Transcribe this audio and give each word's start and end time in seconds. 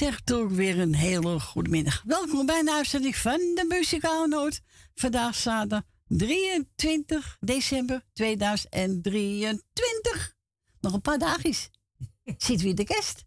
zeg 0.00 0.20
toch 0.20 0.50
weer 0.50 0.78
een 0.78 0.94
hele 0.94 1.40
goede 1.40 1.70
middag. 1.70 2.02
Welkom 2.06 2.46
bij 2.46 2.62
de 2.62 2.72
uitzending 2.72 3.16
van 3.16 3.38
de 3.38 3.64
Muzikale 3.68 4.28
Noot. 4.28 4.60
Vandaag 4.94 5.34
zaterdag 5.34 5.82
23 6.16 7.36
december 7.40 8.04
2023. 8.12 10.36
Nog 10.80 10.92
een 10.92 11.00
paar 11.00 11.18
dagjes. 11.18 11.70
Zit 12.36 12.62
weer 12.62 12.74
de 12.74 12.84
kerst. 12.84 13.24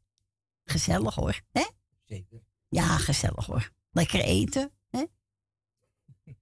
Gezellig 0.63 1.15
hoor, 1.15 1.41
hè? 1.51 1.65
Zeker. 2.03 2.43
Ja, 2.69 2.97
gezellig 2.97 3.45
hoor. 3.45 3.71
Lekker 3.91 4.19
eten, 4.19 4.71
hè? 4.89 5.03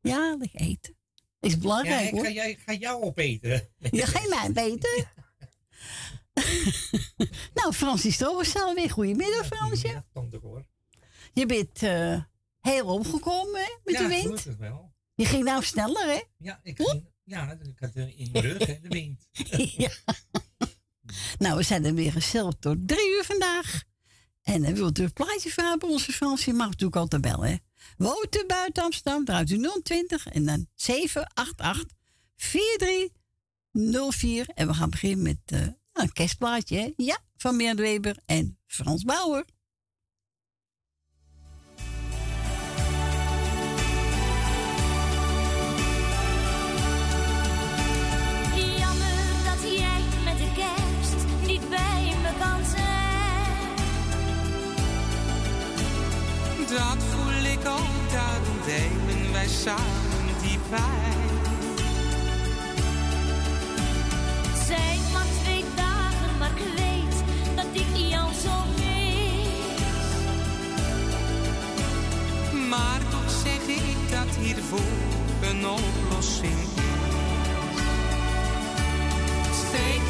Ja, 0.02 0.35
lekker 0.40 0.59
eten. 0.59 0.96
Is 1.40 1.58
belangrijk 1.58 2.12
ja, 2.12 2.18
ik 2.18 2.23
ga, 2.23 2.30
jij, 2.30 2.55
ga 2.55 2.73
jou 2.73 3.04
opeten. 3.04 3.70
Ja, 3.77 4.05
ga 4.05 4.20
je 4.20 4.30
mij 4.30 4.49
opeten? 4.49 5.10
nou, 7.54 7.73
Francis 7.73 8.13
Stroberstel 8.13 8.73
weer. 8.73 8.90
Goedemiddag, 8.90 9.46
Fransje. 9.46 9.88
Ja, 9.88 10.05
hoor. 10.41 10.66
Je 11.34 11.46
bent 11.46 11.82
uh, 11.82 12.23
heel 12.60 12.85
omgekomen 12.85 13.62
hè, 13.62 13.77
met 13.84 13.94
ja, 13.94 14.02
de 14.02 14.08
wind. 14.08 14.44
Ja, 14.44 14.55
wel. 14.58 14.91
Je 15.22 15.28
ging 15.28 15.44
nou 15.44 15.64
sneller, 15.64 16.06
hè? 16.06 16.22
Ja, 16.38 16.60
ik, 16.64 16.82
ging, 16.82 17.10
ja, 17.24 17.52
ik 17.52 17.80
had 17.80 17.96
in 17.96 18.30
mijn 18.32 18.44
rug, 18.44 18.66
hè, 18.66 18.80
de 18.82 18.88
wind. 18.88 19.28
ja. 19.84 19.91
Nou, 21.38 21.58
we 21.58 21.63
zijn 21.63 21.86
er 21.86 21.94
weer 21.94 22.12
gezellig 22.12 22.54
tot 22.60 22.88
drie 22.88 23.16
uur 23.18 23.24
vandaag. 23.24 23.84
En 24.41 24.62
dan 24.62 24.74
wilt 24.74 25.00
u 25.00 25.04
een 25.04 25.13
plaatje 25.13 25.52
van 25.52 25.66
hebben, 25.66 25.90
onze 25.90 26.12
Fransje, 26.12 26.54
mag 26.54 26.68
natuurlijk 26.68 26.96
altijd 26.96 27.22
bellen, 27.22 27.50
hè? 27.50 27.55
Woont 27.98 28.36
u 28.36 28.46
buiten 28.46 28.84
Amsterdam, 28.84 29.26
draait 29.26 29.50
u 29.50 29.70
020 29.84 30.28
en 30.28 30.46
dan 30.46 30.68
788 30.76 31.98
4304. 32.35 34.50
En 34.54 34.68
we 34.68 34.74
gaan 34.74 34.90
beginnen 34.90 35.22
met... 35.22 35.40
Uh, 35.54 35.68
een 35.94 36.13
kerstplaatje, 36.13 36.94
Ja, 36.98 37.20
van 37.38 37.56
Meert 37.56 37.80
Weber 37.80 38.18
en 38.26 38.58
Frans 38.66 39.04
Bauer. 39.04 39.46
Dat 56.72 57.04
voel 57.10 57.52
ik 57.52 57.66
ook, 57.66 58.12
daarom 58.12 58.58
delen 58.66 59.32
wij 59.32 59.48
samen 59.48 60.41
die 60.41 60.60
pijn. 60.70 61.12
Maar 72.69 73.02
toch 73.09 73.31
zeg 73.44 73.75
ik 73.75 74.12
dat 74.12 74.35
hiervoor 74.40 74.80
een 75.41 75.68
oplossing 75.68 76.53
is. 76.53 76.81
Steek 79.68 80.02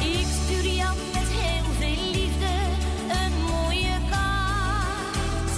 Ik 0.00 0.26
jou 0.74 0.96
met 1.12 1.28
heel 1.28 1.72
veel 1.78 2.10
liefde 2.12 2.54
een 3.08 3.42
mooie 3.42 3.96
kaart. 4.10 5.52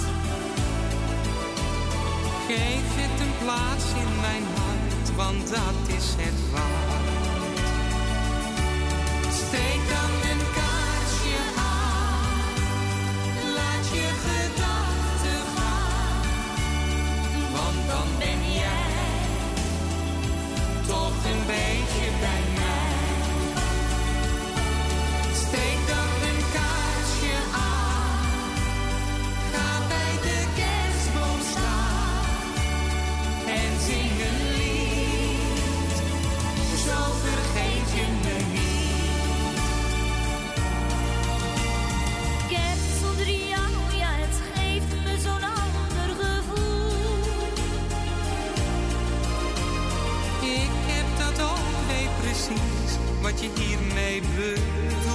Geef 2.47 2.87
het 3.01 3.19
een 3.19 3.37
plaats 3.43 3.85
in 4.03 4.19
mijn 4.21 4.43
hart, 4.55 5.15
want 5.15 5.49
dat 5.49 5.95
is 5.97 6.15
het 6.17 6.51
waard. 6.51 7.21
Steek 9.33 10.20
wat 53.21 53.41
je 53.41 53.49
hiermee 53.59 54.21
bedoelt. 54.21 55.05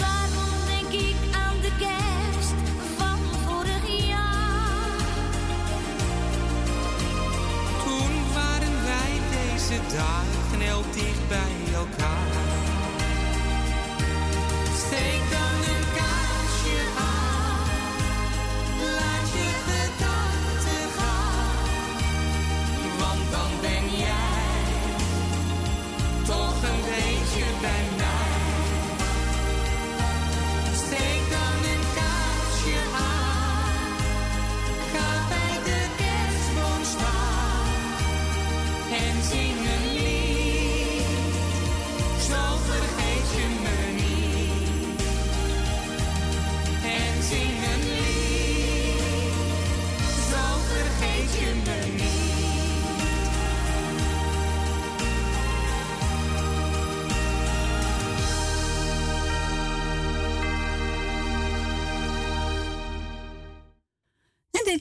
Waarom 0.00 0.56
denk 0.66 1.02
ik 1.02 1.16
aan 1.32 1.60
de 1.60 1.72
kerst 1.78 2.54
van 2.96 3.18
vorig 3.46 4.06
jaar? 4.08 4.98
Toen 7.84 8.32
waren 8.34 8.84
wij 8.84 9.12
deze 9.30 9.80
dagen 9.96 10.60
heel 10.60 10.84
dicht 10.92 11.28
bij 11.28 11.74
elkaar. 11.74 12.23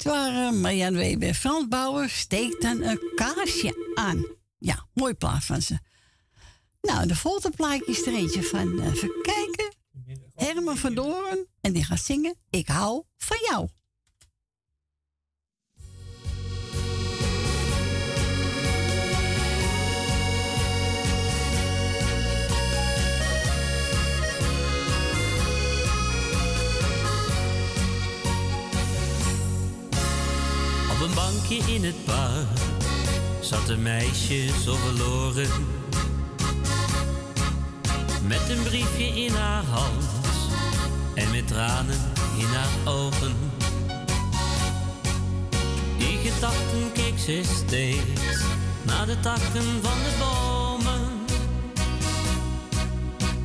Dit 0.04 0.12
waren 0.12 0.62
Marianne 0.62 0.98
Weber 0.98 1.34
Frans 1.34 1.68
Bauer. 1.68 2.10
Steek 2.10 2.62
dan 2.62 2.82
een 2.82 3.12
kaarsje 3.16 3.92
aan. 3.96 4.26
Ja, 4.58 4.88
mooi 4.94 5.14
plaat 5.14 5.46
van 5.46 5.62
ze. 5.62 5.80
Nou, 6.82 7.08
de 7.08 7.16
volgende 7.16 7.56
plaatje 7.56 7.86
is 7.86 8.06
er 8.08 8.14
eentje 8.14 8.44
van, 8.44 8.80
uh, 8.80 8.86
even 8.86 9.12
kijken. 9.22 9.76
Herman 10.36 10.78
van 10.78 10.94
Doorn. 10.94 11.48
En 11.62 11.74
die 11.74 11.84
gaat 11.84 12.00
zingen 12.00 12.36
Ik 12.50 12.68
hou 12.68 13.04
van 13.18 13.38
jou. 13.50 13.68
In 31.54 31.84
het 31.84 32.06
park 32.06 32.60
zat 33.42 33.70
een 33.70 33.82
meisje 33.82 34.50
zo 34.64 34.76
verloren. 34.76 35.50
Met 38.28 38.50
een 38.50 38.64
briefje 38.64 39.06
in 39.06 39.34
haar 39.34 39.64
hand 39.64 40.04
en 41.16 41.32
met 41.32 41.48
tranen 41.48 42.00
in 42.38 42.46
haar 42.46 42.94
ogen. 42.94 43.36
Die 45.98 46.18
gedachten 46.18 46.92
keek 46.94 47.20
ze 47.20 47.42
steeds 47.66 48.44
naar 48.82 49.06
de 49.06 49.20
takken 49.20 49.82
van 49.82 49.98
de 50.04 50.16
bomen. 50.20 51.10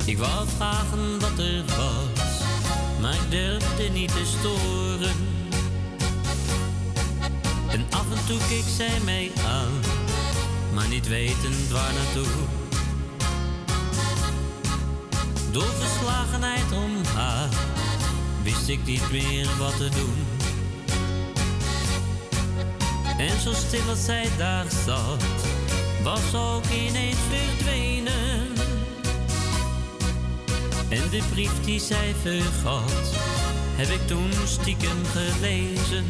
Ik 0.05 0.17
wou 0.17 0.47
vragen 0.57 1.19
wat 1.19 1.39
er 1.39 1.63
was, 1.65 2.41
maar 3.01 3.13
ik 3.13 3.31
durfde 3.31 3.83
niet 3.83 4.11
te 4.11 4.25
storen. 4.39 5.38
En 8.11 8.25
toe 8.25 8.37
keek 8.47 8.63
zij 8.77 8.99
mij 9.03 9.31
aan, 9.45 9.71
maar 10.73 10.87
niet 10.87 11.07
wetend 11.07 11.69
waar 11.69 11.93
naartoe. 11.93 12.33
Door 15.51 15.71
verslagenheid 15.79 16.71
om 16.71 17.05
haar 17.15 17.49
wist 18.43 18.67
ik 18.67 18.85
niet 18.85 19.11
meer 19.11 19.47
wat 19.57 19.77
te 19.77 19.89
doen. 19.89 20.25
En 23.17 23.39
zo 23.39 23.53
stil 23.53 23.89
als 23.89 24.05
zij 24.05 24.27
daar 24.37 24.65
zat, 24.85 25.23
was 26.03 26.35
ook 26.35 26.65
ineens 26.65 27.17
verdwenen. 27.29 28.47
En 30.89 31.09
de 31.09 31.21
brief 31.31 31.63
die 31.65 31.79
zij 31.79 32.15
vergat, 32.21 33.13
heb 33.75 33.87
ik 33.87 34.07
toen 34.07 34.31
stiekem 34.45 35.05
gelezen. 35.05 36.05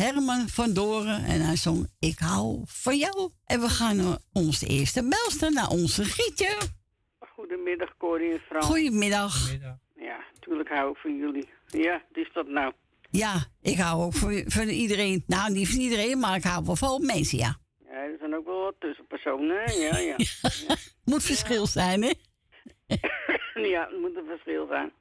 Herman 0.00 0.48
van 0.48 0.72
Doren 0.72 1.24
en 1.24 1.40
hij 1.40 1.56
zong 1.56 1.88
Ik 1.98 2.18
hou 2.18 2.62
van 2.66 2.96
jou. 2.96 3.30
En 3.46 3.60
we 3.60 3.68
gaan 3.68 3.96
naar 3.96 4.18
onze 4.32 4.66
eerste 4.66 5.08
belster, 5.08 5.52
naar 5.52 5.68
onze 5.68 6.04
Gietje. 6.04 6.56
Goedemiddag, 7.18 7.96
Corrie 7.96 8.32
en 8.32 8.40
Frans. 8.40 8.66
Goedemiddag. 8.66 9.50
Ja, 9.96 10.18
natuurlijk 10.34 10.68
hou 10.68 10.90
ik 10.90 10.96
van 10.96 11.16
jullie. 11.16 11.48
Ja, 11.66 12.02
is 12.12 12.30
dat 12.32 12.46
nou. 12.46 12.72
Ja, 13.10 13.34
ik 13.62 13.76
hou 13.76 14.02
ook 14.02 14.14
van, 14.14 14.44
van 14.46 14.68
iedereen. 14.68 15.24
Nou, 15.26 15.52
niet 15.52 15.68
van 15.68 15.80
iedereen, 15.80 16.18
maar 16.18 16.36
ik 16.36 16.44
hou 16.44 16.64
wel 16.64 16.76
van 16.76 17.06
mensen, 17.06 17.38
ja. 17.38 17.56
Ja, 17.84 17.92
er 17.92 18.16
zijn 18.18 18.34
ook 18.34 18.46
wel 18.46 18.60
wat 18.60 18.74
tussenpersonen, 18.78 19.62
hè? 19.64 19.72
Ja, 19.72 19.98
ja. 19.98 20.16
Moet 21.10 21.22
verschil 21.22 21.66
zijn, 21.66 22.02
hè? 22.02 22.12
ja, 23.74 23.88
het 23.90 24.00
moet 24.00 24.16
een 24.16 24.26
verschil 24.26 24.66
zijn. 24.66 24.92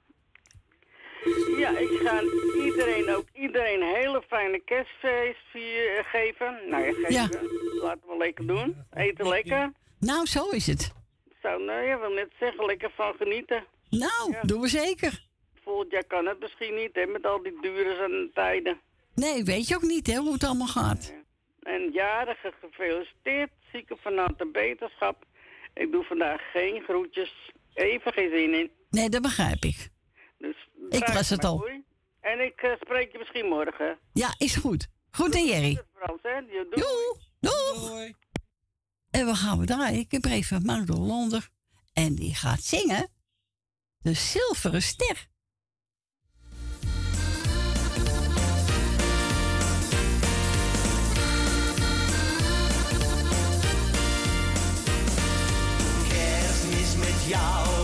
Ja, 1.58 1.78
ik 1.78 1.90
ga 2.04 2.22
iedereen 2.66 3.10
ook 3.16 3.26
iedereen 3.34 3.82
een 3.82 3.96
hele 3.96 4.24
fijne 4.28 4.60
kerstfeest 4.66 5.40
vier- 5.52 6.04
geven. 6.06 6.60
Nou 6.70 6.84
ja, 6.84 6.92
geven. 6.92 7.14
Ja. 7.14 7.30
Laten 7.82 8.08
we 8.08 8.16
lekker 8.18 8.48
doen. 8.48 8.76
Eten 8.94 9.28
lekker. 9.28 9.72
Nou, 10.00 10.26
zo 10.26 10.50
is 10.50 10.68
het. 10.68 10.94
Zo, 11.42 11.58
nou 11.58 11.82
ja, 11.88 12.00
wil 12.00 12.10
net 12.14 12.30
zeggen, 12.40 12.66
lekker 12.66 12.92
van 12.96 13.14
genieten. 13.18 13.64
Nou, 13.90 14.36
doen 14.42 14.62
we 14.62 14.68
zeker. 14.68 15.26
Volgend 15.64 15.92
jaar 15.92 16.04
kan 16.08 16.26
het 16.26 16.40
misschien 16.40 16.76
niet, 16.76 16.90
hè, 16.94 17.06
met 17.06 17.26
al 17.26 17.44
die 17.44 17.58
dure 17.62 18.30
tijden. 18.34 18.80
Nee, 19.16 19.44
weet 19.44 19.68
je 19.68 19.76
ook 19.76 19.82
niet, 19.82 20.08
hè, 20.08 20.16
hoe 20.16 20.34
het 20.34 20.44
allemaal 20.44 20.68
gaat. 20.68 21.14
En 21.64 21.92
jarige 21.92 22.54
gefeliciteerd, 22.62 23.50
zieke 23.72 23.96
van 24.02 24.18
harte 24.18 24.46
beterschap. 24.46 25.24
Ik 25.74 25.92
doe 25.92 26.04
vandaag 26.04 26.42
geen 26.52 26.82
groetjes. 26.84 27.52
Even 27.74 28.14
geen 28.14 28.30
zin 28.30 28.54
in. 28.54 28.72
Nee, 28.90 29.10
dat 29.10 29.22
begrijp 29.22 29.64
ik. 29.64 29.90
Dus 30.38 30.56
Ik 30.90 31.08
was 31.08 31.30
het 31.30 31.44
al. 31.44 31.58
door. 31.58 31.82
En 32.20 32.40
ik 32.46 32.62
eh, 32.62 32.72
spreek 32.80 33.12
je 33.12 33.18
misschien 33.18 33.46
morgen. 33.46 33.98
Ja, 34.14 34.36
is 34.38 34.56
goed. 34.56 34.88
Goed 35.12 35.36
en 35.36 35.46
Jerry. 35.46 35.82
Doei. 36.70 37.18
Doeg! 37.40 38.10
En 39.12 39.26
we 39.26 39.36
gaan 39.36 39.60
we 39.60 39.66
draaien. 39.66 40.00
Ik 40.00 40.12
heb 40.12 40.26
even 40.26 40.66
Marco 40.66 40.94
Londer. 40.94 41.50
En 41.94 42.16
die 42.16 42.36
gaat 42.36 42.62
zingen. 42.64 43.08
De 44.02 44.14
Zilveren 44.14 44.82
Ster. 44.82 45.28
Kerstmis 56.10 56.96
met 56.96 57.26
jou 57.28 57.79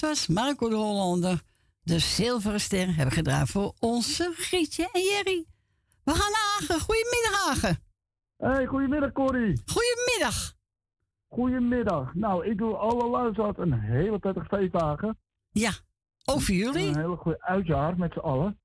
dat 0.00 0.08
was 0.10 0.26
Marco 0.26 0.68
de 0.68 0.74
Hollander. 0.74 1.42
De 1.82 1.98
Zilveren 1.98 2.60
Ster 2.60 2.94
hebben 2.94 3.14
gedaan 3.14 3.46
voor 3.46 3.74
onze 3.78 4.32
Gietje 4.34 4.88
en 4.92 5.02
Jerry. 5.02 5.44
We 6.04 6.12
gaan 6.14 6.30
naar 6.30 6.56
Hagen. 6.58 6.80
Goedemiddag, 6.80 7.44
Hagen. 7.44 7.78
Hey, 8.36 8.66
goedemiddag 8.66 9.12
Corrie. 9.12 9.60
Goedemiddag. 9.66 10.54
Goedemiddag. 11.28 12.14
Nou, 12.14 12.46
ik 12.46 12.58
doe 12.58 12.74
alle 12.74 13.08
luisteraars 13.08 13.56
een 13.58 13.80
hele 13.80 14.18
prettige 14.18 14.46
feestdagen. 14.46 15.18
Ja, 15.50 15.70
ook 16.24 16.40
voor 16.40 16.54
En 16.54 16.60
jullie. 16.60 16.88
Een 16.88 16.96
hele 16.96 17.16
goede 17.16 17.42
uitjaar 17.42 17.98
met 17.98 18.12
z'n 18.12 18.18
allen. 18.18 18.58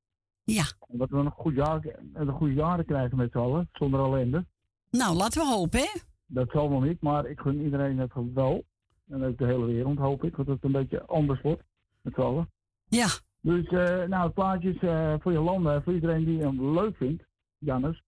Ja. 0.44 0.64
En 0.88 0.98
dat 0.98 1.10
we 1.10 1.18
een 1.18 1.32
goed 1.32 1.56
jaar, 1.56 1.86
een 2.14 2.32
goede 2.32 2.54
jaren 2.54 2.86
krijgen 2.86 3.18
met 3.18 3.32
z'n 3.32 3.38
allen, 3.38 3.70
zonder 3.72 4.00
ellende. 4.00 4.46
Nou, 4.90 5.16
laten 5.16 5.42
we 5.42 5.48
hopen, 5.48 5.80
hè? 5.80 6.00
Dat 6.26 6.50
zal 6.50 6.70
wel 6.70 6.80
niet, 6.82 7.02
maar 7.02 7.26
ik 7.26 7.40
gun 7.40 7.64
iedereen 7.64 7.98
het 7.98 8.14
wel. 8.34 8.64
En 9.12 9.24
ook 9.24 9.38
de 9.38 9.46
hele 9.46 9.66
wereld 9.66 9.98
hoop 9.98 10.24
ik, 10.24 10.36
want 10.36 10.48
het 10.48 10.64
een 10.64 10.72
beetje 10.72 11.06
anders 11.06 11.42
wordt 11.42 11.64
met 12.02 12.14
z'n 12.14 12.22
allen. 12.22 12.52
Ja, 12.88 13.08
Dus, 13.42 13.66
eh, 13.68 14.04
nou, 14.08 14.24
het 14.26 14.34
plaatje 14.34 14.70
is 14.74 14.82
eh, 14.82 15.14
voor 15.20 15.32
Jolanda, 15.32 15.82
voor 15.82 15.94
iedereen 15.94 16.26
die 16.26 16.40
hem 16.40 16.74
leuk 16.74 16.96
vindt, 16.98 17.24
Jannes. 17.58 18.04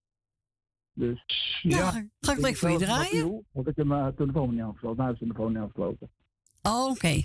Dus, 0.92 1.22
Ja, 1.62 1.76
ja. 1.78 1.90
ga 2.20 2.32
ik 2.32 2.38
lekker 2.38 2.56
voor 2.56 2.70
je 2.70 2.78
draaien? 2.78 3.46
Want 3.52 3.66
ik 3.68 3.76
heb 3.76 3.86
mijn 3.86 4.14
telefoon 4.14 4.50
niet 4.54 4.62
afgesloten. 4.62 4.98
Nou 4.98 5.12
is 5.12 5.18
de 5.18 5.24
telefoon 5.26 5.52
niet 5.52 5.62
afgesloten. 5.62 6.10
Oh, 6.62 6.90
Oké, 6.90 7.22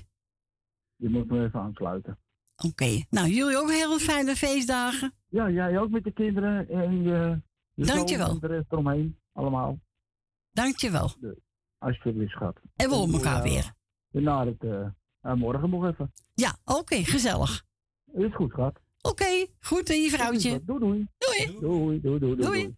Je 0.95 1.09
moet 1.09 1.27
me 1.29 1.43
even 1.43 1.59
aansluiten. 1.59 2.17
oké. 2.65 3.03
Nou, 3.09 3.27
jullie 3.27 3.57
ook 3.57 3.69
hele 3.71 3.99
fijne 3.99 4.35
feestdagen. 4.35 5.13
Ja, 5.27 5.49
jij 5.49 5.79
ook 5.79 5.89
met 5.89 6.03
de 6.03 6.11
kinderen 6.11 6.69
en 6.69 7.01
je, 7.03 7.41
je 7.73 7.85
Dankjewel. 7.85 8.25
zoon 8.27 8.35
en 8.41 8.47
de 8.47 8.55
rest 8.55 8.71
eromheen. 8.71 9.17
Allemaal. 9.33 9.79
Dankjewel. 10.51 11.09
Alsjeblieft, 11.79 12.31
schat. 12.31 12.59
En 12.75 12.89
we 12.89 12.95
horen 12.95 13.13
elkaar 13.13 13.43
weer. 13.43 13.73
Na 14.11 14.45
het, 14.45 14.63
eh, 14.63 14.85
eh, 15.21 15.33
morgen 15.33 15.69
nog 15.69 15.85
even. 15.85 16.13
Ja, 16.33 16.57
oké, 16.65 16.95
gezellig. 16.95 17.63
Is 18.13 18.35
goed, 18.35 18.51
schat. 18.51 18.79
Oké, 19.01 19.47
goed 19.59 19.89
en 19.89 20.01
je 20.01 20.09
vrouwtje. 20.09 20.63
Doei, 20.63 20.79
doei. 20.79 21.07
Doei. 21.17 21.59
Doei, 21.59 22.01
doei, 22.01 22.19
doei, 22.19 22.35
doei. 22.35 22.47
Doei. 22.47 22.77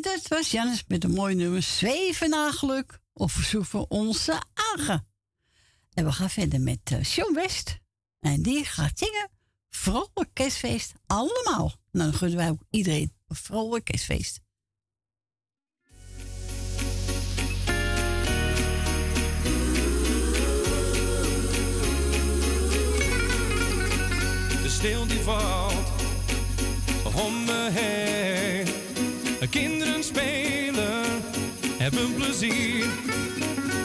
Dat 0.00 0.28
was 0.28 0.50
Jannes 0.50 0.84
met 0.88 1.04
een 1.04 1.10
mooi 1.10 1.34
nummer 1.34 1.62
Zweven 1.62 2.30
naar 2.30 2.52
geluk 2.52 3.00
of 3.12 3.32
verzoek 3.32 3.64
voor 3.64 3.86
onze 3.88 4.42
Agen. 4.54 5.06
En 5.92 6.04
we 6.04 6.12
gaan 6.12 6.30
verder 6.30 6.60
met 6.60 6.78
eh 6.84 7.02
Sean 7.02 7.34
West. 7.34 7.78
En 8.20 8.42
die 8.42 8.64
gaat 8.64 8.98
zingen 8.98 9.30
Vrolijk 9.70 10.28
kerstfeest 10.32 10.92
allemaal. 11.06 11.32
Nou, 11.54 11.70
dan 11.90 12.14
gunnen 12.14 12.38
wij 12.38 12.50
ook 12.50 12.62
iedereen 12.70 13.12
een 13.28 13.36
vrolijk 13.36 13.84
kerstfeest. 13.84 14.40
De 24.62 24.68
sneeuw 24.68 25.06
die 25.06 25.20
valt 25.20 25.88
om 27.14 27.44
me 27.44 27.70
heen. 27.70 28.18
Tis 32.38 32.48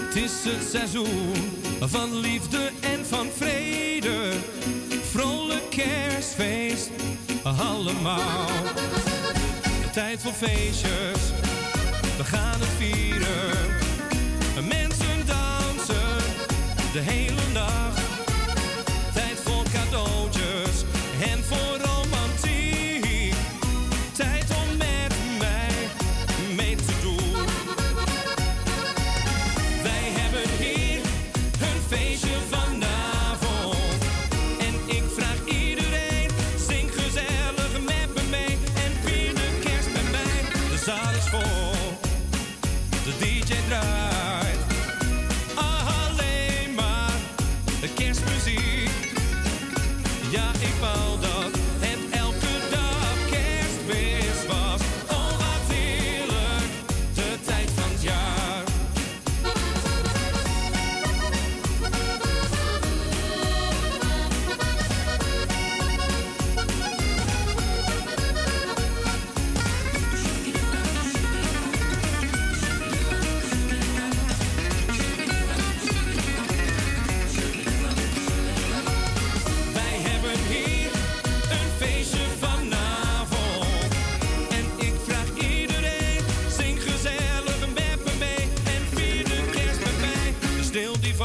Het 0.05 0.15
is 0.15 0.31
het 0.43 0.69
seizoen 0.71 1.33
van 1.79 2.19
liefde 2.19 2.69
en 2.81 3.05
van 3.05 3.27
vrede. 3.37 4.31
Vrolijk 5.11 5.69
kerstfeest, 5.69 6.89
allemaal. 7.43 8.49
Tijd 9.91 10.21
voor 10.21 10.31
feestjes, 10.31 11.31
we 12.17 12.23
gaan 12.23 12.59
het 12.59 12.69
vieren. 12.77 13.57
Mensen 14.67 15.25
dansen, 15.25 16.17
de 16.93 16.99
hele 16.99 17.32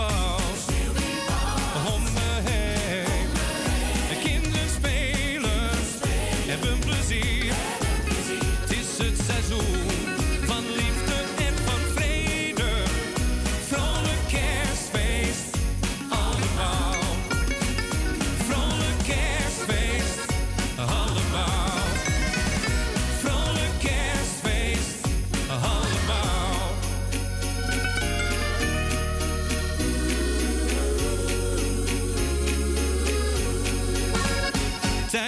fall. 0.09 0.40
Home 1.87 2.17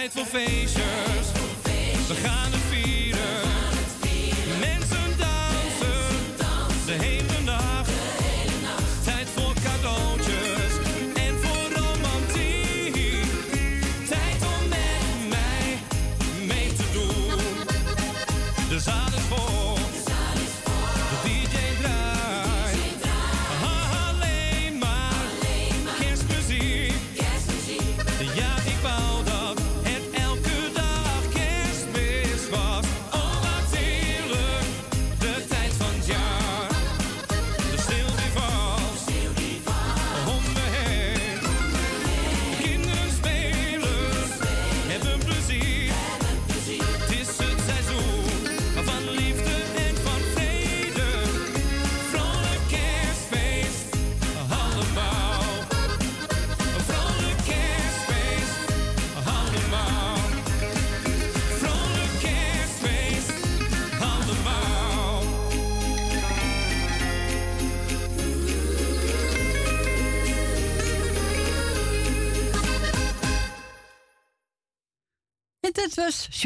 Tijd 0.01 0.13
voor 0.13 0.25
feestjes. 0.25 1.31
We 2.07 2.13
gaan 2.13 2.40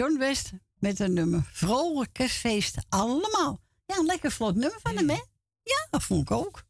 John 0.05 0.17
West 0.17 0.51
met 0.79 0.99
een 0.99 1.13
nummer 1.13 1.49
Vrolijk 1.51 2.13
Kerstfeest 2.13 2.77
Allemaal. 2.89 3.61
Ja, 3.85 3.97
een 3.97 4.05
lekker 4.05 4.31
vlot 4.31 4.55
nummer 4.55 4.79
van 4.81 4.95
hem, 4.95 5.09
hè? 5.09 5.21
Ja, 5.63 5.87
dat 5.89 6.03
vond 6.03 6.21
ik 6.21 6.31
ook. 6.31 6.63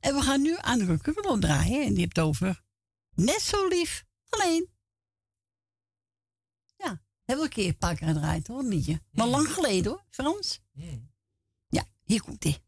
En 0.00 0.14
we 0.14 0.20
gaan 0.20 0.42
nu 0.42 0.56
aan 0.60 0.78
de 0.78 0.98
Kuppelon 0.98 1.40
draaien. 1.40 1.86
En 1.86 1.94
die 1.94 2.04
hebt 2.04 2.18
over 2.18 2.62
net 3.14 3.40
zo 3.40 3.68
lief, 3.68 4.04
alleen. 4.28 4.70
Ja, 6.76 7.02
hebben 7.24 7.36
we 7.36 7.42
een 7.42 7.48
keer 7.48 7.74
keer 7.74 8.06
gedraaid, 8.06 8.46
hoor, 8.46 8.58
een 8.58 8.68
liedje. 8.68 9.02
Maar 9.10 9.26
lang 9.26 9.48
geleden, 9.48 9.90
hoor, 9.90 10.04
Frans. 10.10 10.60
Ja, 11.68 11.84
hier 12.04 12.22
komt 12.22 12.44
hij. 12.44 12.62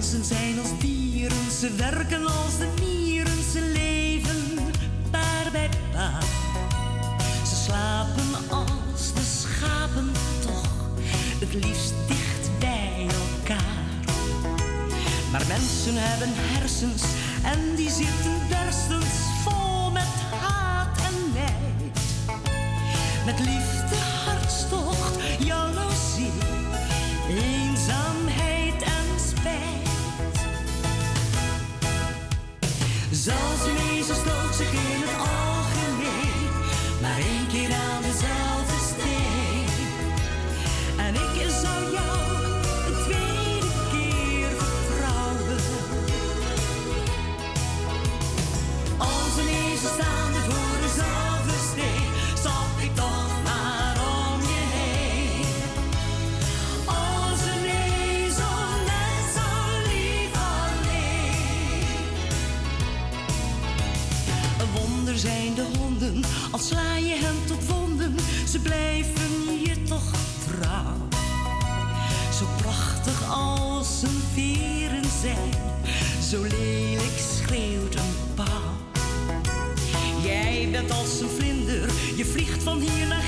Mensen 0.00 0.24
zijn 0.24 0.58
als 0.58 0.78
dieren, 0.78 1.50
ze 1.60 1.74
werken 1.76 2.26
als 2.26 2.58
de 2.58 2.68
mieren, 2.80 3.42
ze 3.52 3.60
leven 3.60 4.58
paar 5.10 5.48
bij 5.52 5.68
paar. 5.92 6.24
Ze 7.46 7.54
slapen 7.54 8.48
als 8.48 9.12
de 9.14 9.38
schapen 9.40 10.10
toch, 10.40 10.90
het 11.40 11.54
liefst 11.54 11.94
dicht 12.06 12.58
bij 12.58 13.06
elkaar. 13.06 14.14
Maar 15.32 15.46
mensen 15.48 15.94
hebben 15.96 16.28
hersens 16.32 17.02
en 17.42 17.74
die 17.76 17.90
zitten 17.90 18.38
berstens 18.48 19.14
vol 19.44 19.90
met 19.90 20.14
haat 20.40 20.98
en 20.98 21.32
nijd. 21.32 21.98
Met 23.24 23.38
liefde, 23.38 23.96
hartstocht, 24.24 25.18
jaloezie, 25.38 25.79
ze 68.50 68.58
blijven 68.58 69.60
je 69.64 69.82
toch 69.82 70.12
trouw. 70.46 71.08
Zo 72.38 72.46
prachtig 72.62 73.30
als 73.30 74.02
een 74.02 74.22
veren 74.34 75.10
zijn, 75.20 75.50
zo 76.30 76.42
lelijk 76.42 77.18
schreeuwt 77.18 77.94
een 77.94 78.34
pauw. 78.34 78.76
Jij 80.22 80.68
bent 80.70 80.90
als 80.90 81.20
een 81.20 81.28
vlinder, 81.28 81.90
je 82.16 82.24
vliegt 82.24 82.62
van 82.62 82.80
hier 82.80 83.06
naar 83.06 83.22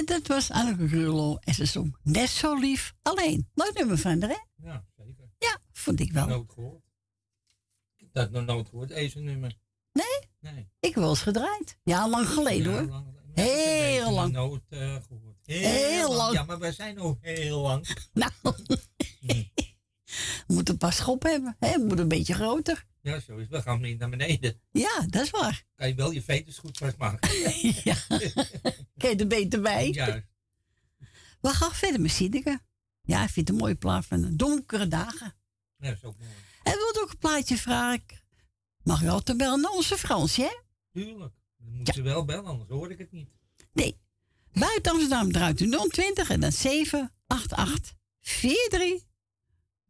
En 0.00 0.06
dat 0.06 0.26
was 0.26 0.50
Anneke 0.50 0.88
Grullo 0.88 1.36
en 1.36 1.54
ze 1.54 1.64
zong 1.64 1.96
net 2.02 2.28
zo 2.28 2.58
lief. 2.58 2.94
Alleen, 3.02 3.48
leuk 3.54 3.72
nummer 3.74 3.98
van 3.98 4.20
haar, 4.22 4.30
hè? 4.30 4.66
Ja, 4.68 4.84
zeker. 4.96 5.30
Ja, 5.38 5.58
vond 5.72 6.00
ik 6.00 6.12
wel. 6.12 6.26
Nooit 6.26 6.52
gehoord. 6.52 6.82
Ik 7.96 8.00
heb 8.00 8.12
dat 8.12 8.30
nog 8.30 8.44
nooit 8.44 8.68
gehoord, 8.68 8.88
deze 8.88 9.18
nummer. 9.18 9.58
Nee? 9.92 10.30
Nee. 10.52 10.68
Ik 10.80 10.94
heb 10.94 10.94
wel 10.94 11.08
eens 11.08 11.20
gedraaid. 11.22 11.78
Ja, 11.82 12.08
lang 12.08 12.28
geleden 12.28 12.72
Ja, 12.72 12.78
hoor. 12.78 12.88
lang 12.88 13.06
Heel 13.34 14.04
Deze 14.04 14.10
lang. 14.10 14.32
Nooit 14.32 14.62
eh, 14.68 14.96
gehoord. 15.08 15.36
Heel 15.42 16.14
lang. 16.14 16.32
Ja, 16.32 16.42
maar 16.44 16.58
wij 16.58 16.72
zijn 16.72 16.94
nog 16.94 17.16
heel 17.20 17.60
lang. 17.60 17.86
Nou, 18.12 18.32
we 20.46 20.54
moeten 20.54 20.76
pas 20.78 20.96
schop 20.96 21.22
hebben. 21.22 21.56
Hè? 21.58 21.72
We 21.72 21.78
moeten 21.78 21.98
een 21.98 22.08
beetje 22.08 22.34
groter. 22.34 22.86
Ja, 23.02 23.20
zo 23.20 23.36
is. 23.36 23.48
We 23.48 23.62
gaan 23.62 23.80
niet 23.80 23.98
naar 23.98 24.10
beneden. 24.10 24.60
Ja, 24.70 25.06
dat 25.06 25.22
is 25.22 25.30
waar. 25.30 25.64
Kan 25.74 25.88
je 25.88 25.94
wel 25.94 26.10
je 26.10 26.22
veters 26.22 26.58
goed 26.58 26.78
vastmaken. 26.78 27.30
ja. 27.90 27.96
Kijk 28.96 29.20
er 29.20 29.26
beter 29.26 29.60
bij. 29.60 29.90
Juist. 29.90 30.26
We 31.40 31.48
gaan 31.48 31.72
verder 31.72 32.00
met 32.00 32.10
Siedeke. 32.10 32.60
Ja, 33.02 33.22
ik 33.22 33.30
vind 33.30 33.48
het 33.48 33.56
een 33.56 33.62
mooie 33.62 33.74
plaat 33.74 34.06
van 34.06 34.36
donkere 34.36 34.88
dagen. 34.88 35.34
Ja, 35.76 35.88
dat 35.88 35.96
is 35.96 36.04
ook 36.04 36.18
mooi. 36.18 36.30
En 36.62 36.72
wilt 36.72 37.00
ook 37.00 37.10
een 37.10 37.18
plaatje 37.18 37.56
vragen? 37.56 38.02
Mag 38.82 39.00
je 39.00 39.10
altijd 39.10 39.38
bellen 39.38 39.60
naar 39.60 39.70
onze 39.70 39.96
Fransje, 39.96 40.42
hè? 40.42 40.58
Tuurlijk. 40.92 41.34
Dan 41.58 41.72
moeten 41.74 41.94
ze 41.94 42.02
wel 42.02 42.24
bellen, 42.24 42.44
anders 42.44 42.68
hoor 42.68 42.90
ik 42.90 42.98
het 42.98 43.12
niet. 43.12 43.28
Nee. 43.72 44.00
Buiten 44.52 44.92
Amsterdam 44.92 45.32
draait 45.32 45.60
u 45.60 45.70
020 45.88 46.30
en 46.30 46.40
dan 46.40 46.52
788 46.52 47.94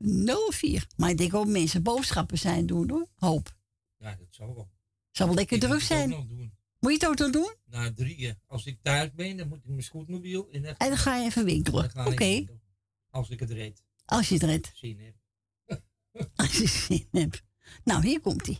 4304. 0.00 0.86
Maar 0.96 1.10
ik 1.10 1.18
denk 1.18 1.34
ook 1.34 1.46
mensen 1.46 1.82
boodschappen 1.82 2.38
zijn 2.38 2.66
doen 2.66 2.90
hoor. 2.90 3.06
Hoop. 3.14 3.54
Ja, 3.96 4.14
dat 4.14 4.26
zal 4.30 4.54
wel. 4.54 4.70
Zal 5.10 5.26
wel 5.26 5.34
lekker 5.36 5.56
Ik 5.56 5.62
druk 5.62 5.80
zijn. 5.80 6.08
nog 6.08 6.26
doen. 6.26 6.58
Moet 6.78 6.90
je 6.92 6.98
het 6.98 7.06
ook 7.08 7.18
nog 7.18 7.30
doen? 7.30 7.54
Na 7.64 7.92
drieën. 7.92 8.40
Als 8.46 8.66
ik 8.66 8.78
thuis 8.82 9.12
ben, 9.12 9.36
dan 9.36 9.48
moet 9.48 9.58
ik 9.58 9.64
mijn 9.66 9.82
scootmobiel 9.82 10.46
in. 10.46 10.64
En 10.64 10.76
dan 10.88 10.96
ga 10.96 11.16
je 11.16 11.24
even 11.24 11.44
winkelen. 11.44 11.90
Oké. 12.06 12.44
Als 13.10 13.30
ik 13.30 13.40
het 13.40 13.50
reed. 13.50 13.82
Als 14.04 14.28
je 14.28 14.34
het 14.34 14.72
heb. 14.90 15.18
Als 16.34 16.52
je 16.58 16.66
zin 16.68 17.06
hebt. 17.10 17.42
Nou, 17.84 18.06
hier 18.06 18.20
komt 18.20 18.46
hij. 18.46 18.58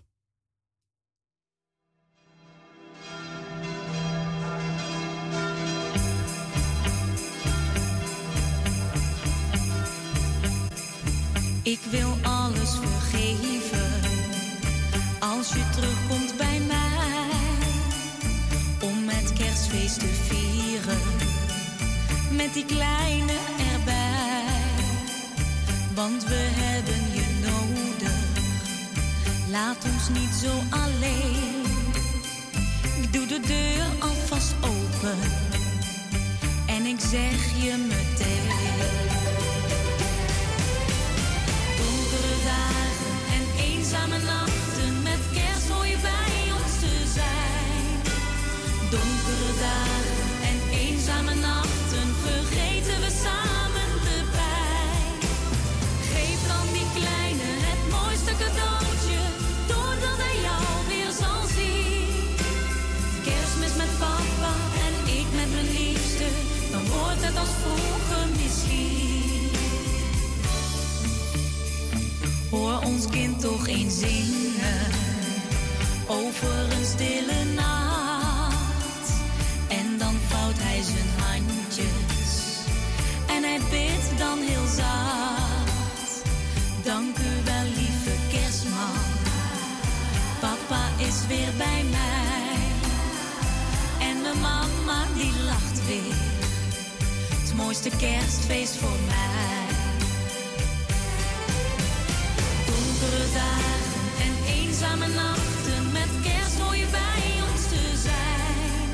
Ik 11.63 11.81
wil 11.91 12.17
alles 12.23 12.71
vergeven 12.71 14.01
als 15.19 15.49
je 15.49 15.71
terugkomt 15.71 16.37
bij 16.37 16.61
mij. 16.67 17.29
Om 18.83 19.05
met 19.05 19.33
kerstfeest 19.33 19.99
te 19.99 20.07
vieren, 20.07 21.01
met 22.37 22.55
die 22.55 22.65
kleine 22.65 23.37
erbij. 23.73 24.45
Want 25.95 26.25
we 26.25 26.49
hebben 26.53 27.15
je 27.15 27.25
nodig, 27.43 28.19
laat 29.51 29.85
ons 29.85 30.21
niet 30.21 30.35
zo 30.43 30.53
alleen. 30.71 31.65
Ik 33.03 33.13
doe 33.13 33.27
de 33.27 33.41
deur 33.47 34.09
alvast 34.11 34.55
open 34.61 35.19
en 36.67 36.87
ik 36.87 37.01
zeg 37.01 37.63
je 37.63 37.77
meteen. 37.89 39.10
Dagen 42.51 43.15
en 43.37 43.45
eenzame 43.65 44.19
nachten, 44.19 44.50
Hoor 72.51 72.79
ons 72.85 73.07
kind 73.07 73.41
toch 73.41 73.67
eens 73.67 73.99
zingen 73.99 74.91
over 76.07 76.73
een 76.79 76.85
stille 76.85 77.45
nacht. 77.55 79.11
En 79.69 79.99
dan 79.99 80.15
vouwt 80.29 80.59
hij 80.59 80.83
zijn 80.83 81.09
handjes 81.19 82.51
en 83.27 83.43
hij 83.43 83.61
bidt 83.71 84.19
dan 84.19 84.39
heel 84.39 84.67
zacht. 84.67 86.23
Dank 86.83 87.19
u 87.19 87.45
wel, 87.45 87.65
lieve 87.65 88.15
kerstman. 88.31 89.01
Papa 90.41 90.89
is 90.97 91.27
weer 91.27 91.53
bij 91.57 91.85
mij. 91.91 92.59
En 94.09 94.23
mijn 94.23 94.41
mama 94.41 95.05
die 95.15 95.33
lacht 95.45 95.87
weer. 95.87 96.17
Het 97.41 97.55
mooiste 97.57 97.91
kerstfeest 97.99 98.77
voor 98.77 98.99
mij. 99.07 99.70
Donkere 103.01 103.33
dagen 103.33 104.03
en 104.27 104.35
eenzame 104.55 105.07
nachten, 105.07 105.93
met 105.93 106.11
kerst 106.23 106.59
hoor 106.59 106.77
je 106.77 106.87
bij 106.91 107.25
ons 107.51 107.63
te 107.73 107.85
zijn. 108.07 108.89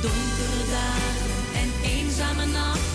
Donkere 0.00 0.62
dagen 0.70 1.30
en 1.60 1.68
eenzame 1.90 2.46
nachten, 2.46 2.91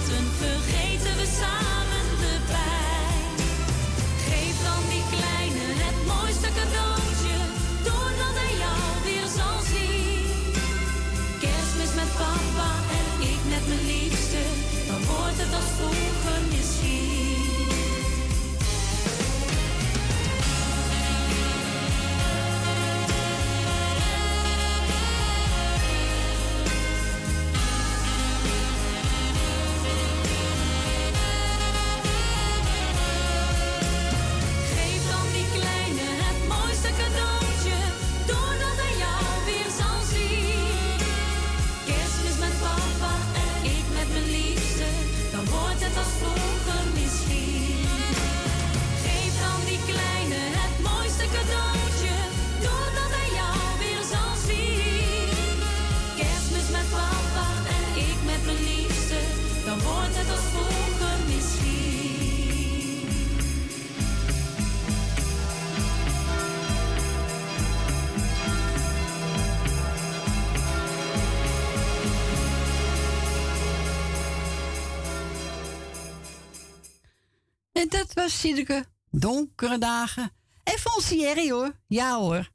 En 77.77 77.87
dat 77.89 78.13
was 78.13 78.39
Siedeke. 78.39 78.85
Donkere 79.11 79.77
dagen. 79.77 80.31
En 80.63 80.75
Thierry 81.07 81.51
hoor. 81.51 81.79
Ja 81.87 82.19
hoor. 82.19 82.49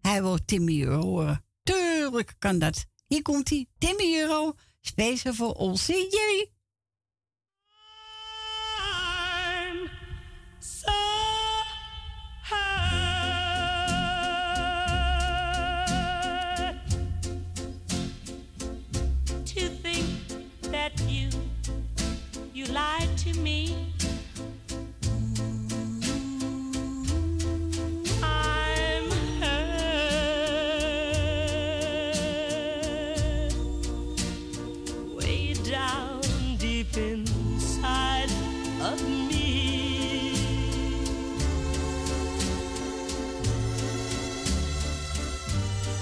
Hij 0.00 0.22
wil 0.22 0.44
Timmy 0.44 0.82
Euro 0.82 1.02
horen. 1.02 1.44
Tuurlijk 1.62 2.34
kan 2.38 2.58
dat. 2.58 2.86
Hier 3.06 3.22
komt 3.22 3.48
hij. 3.48 3.66
Timmy 3.78 4.18
Euro. 4.18 4.54
Speciaal 4.80 5.34
voor 5.34 5.52
onze 5.52 5.92
Jerry. 5.92 6.50
inside 37.78 38.30
of 38.82 39.08
me. 39.08 40.34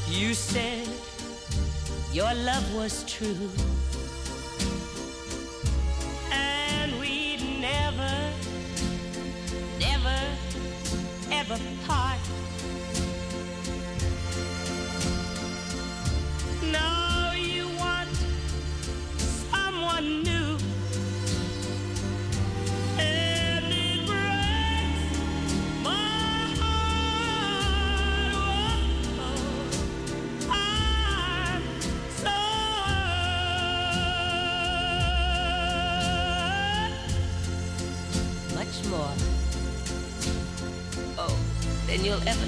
You 0.08 0.34
said 0.34 0.88
your 2.12 2.32
love 2.34 2.74
was 2.74 3.04
true. 3.04 3.50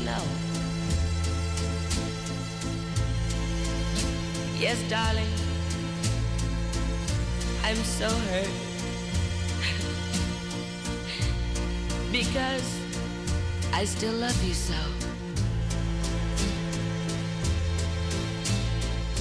Know. 0.08 0.24
Yes, 4.58 4.78
darling. 4.88 5.32
I'm 7.62 7.76
so 7.76 8.08
hurt. 8.30 8.54
because 12.12 12.68
I 13.72 13.84
still 13.84 14.14
love 14.14 14.42
you 14.44 14.54
so. 14.54 14.80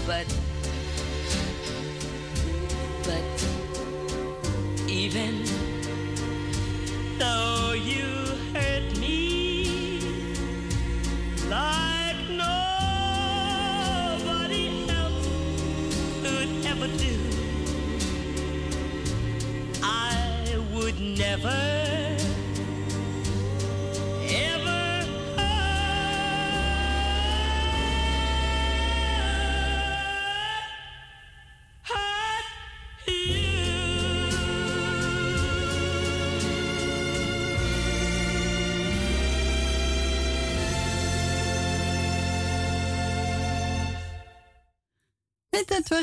But, 0.05 0.25
but, 0.25 0.46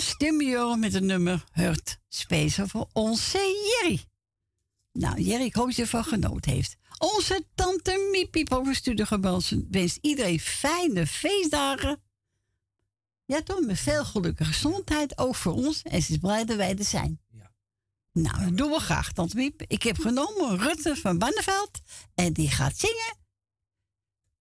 Tim 0.03 0.43
Joren 0.43 0.79
met 0.79 0.93
het 0.93 1.03
nummer 1.03 1.45
Hurt 1.53 1.99
Special 2.09 2.67
voor 2.67 2.89
onze 2.93 3.39
Jerry. 3.39 4.05
Nou, 4.93 5.21
Jerry, 5.21 5.45
ik 5.45 5.55
hoop 5.55 5.67
dat 5.67 5.77
je 5.77 5.83
ervan 5.83 6.05
genoten 6.05 6.53
heeft. 6.53 6.77
Onze 6.99 7.45
tante 7.55 8.09
Miepie 8.13 8.51
over 8.51 8.77
wenst 9.71 9.99
iedereen 10.01 10.41
fijne 10.41 11.07
feestdagen. 11.07 12.03
Ja, 13.25 13.43
toch? 13.43 13.61
Met 13.61 13.79
veel 13.79 14.05
gelukkige 14.05 14.53
gezondheid, 14.53 15.19
ook 15.19 15.35
voor 15.35 15.53
ons. 15.53 15.83
En 15.83 16.03
ze 16.03 16.13
is 16.13 16.19
blij 16.19 16.45
dat 16.45 16.57
wij 16.57 16.77
er 16.77 16.85
zijn. 16.85 17.21
Nou, 18.13 18.45
dat 18.45 18.57
doen 18.57 18.71
we 18.71 18.79
graag, 18.79 19.13
tante 19.13 19.37
Miep. 19.37 19.63
Ik 19.67 19.83
heb 19.83 19.99
genomen 19.99 20.59
Rutte 20.59 20.97
van 20.97 21.19
Banneveld. 21.19 21.81
En 22.15 22.33
die 22.33 22.51
gaat 22.51 22.79
zingen. 22.79 23.17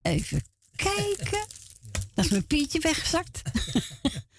Even 0.02 0.42
kijken. 0.76 1.46
Dat 2.14 2.26
is 2.26 2.32
mijn 2.32 2.48
Pietje 2.48 2.80
weggezakt. 2.80 3.42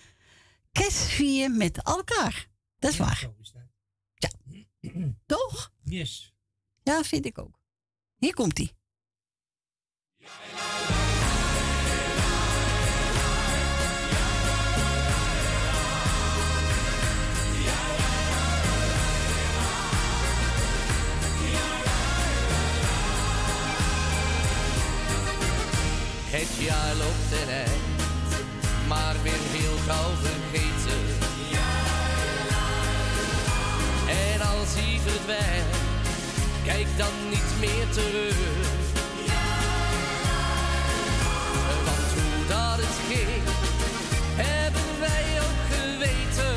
Kerstvieren 0.74 1.56
met 1.56 1.82
elkaar. 1.82 2.48
Dat 2.78 2.90
is 2.90 2.98
waar. 2.98 3.30
Ja. 4.14 4.30
Toch? 5.26 5.72
Yes. 5.84 6.34
Ja, 6.82 7.02
vind 7.02 7.26
ik 7.26 7.38
ook. 7.38 7.60
Hier 8.16 8.34
komt 8.34 8.58
hij. 8.58 8.72
Het 26.36 26.64
jaar 26.64 26.94
loopt 26.94 27.48
eind, 27.48 28.88
maar 28.88 29.22
weer 29.22 29.32
heel 29.32 29.76
gauw 29.76 30.14
kijk 36.64 36.86
dan 36.96 37.12
niet 37.28 37.52
meer 37.60 37.88
terug. 37.92 38.36
Want 41.84 42.08
hoe 42.14 42.46
dat 42.48 42.76
het 42.76 42.96
ging, 43.08 43.42
hebben 44.34 44.90
wij 45.00 45.40
ook 45.40 45.60
geweten. 45.70 46.54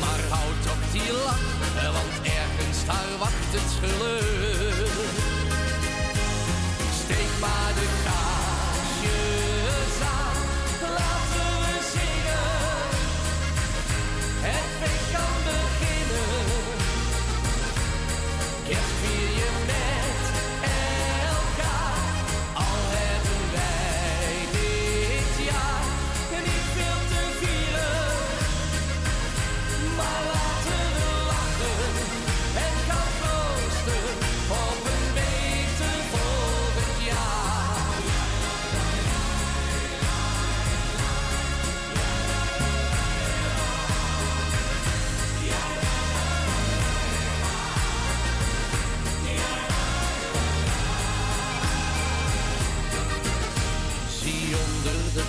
Maar 0.00 0.20
houd 0.28 0.62
toch 0.62 0.90
die 0.92 1.12
lach, 1.12 1.46
want 1.92 2.14
ergens 2.22 2.84
daar 2.86 3.18
wacht 3.18 3.52
het 3.56 3.72
geluk. 3.80 4.88
Steek 7.04 7.32
maar 7.40 7.72
de 7.74 7.95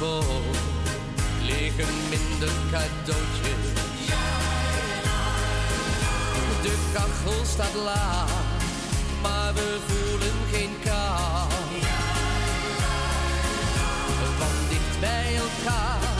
boom 0.07 0.43
liggen 1.41 1.93
minder 2.09 2.53
cadeautjes. 2.71 3.65
De 6.61 6.75
kachel 6.93 7.45
staat 7.45 7.75
laag, 7.83 8.31
maar 9.21 9.53
we 9.53 9.77
voelen 9.87 10.37
geen 10.51 10.73
kou. 10.83 11.49
Want 14.39 14.69
dicht 14.69 14.99
bij 14.99 15.35
elkaar 15.45 16.15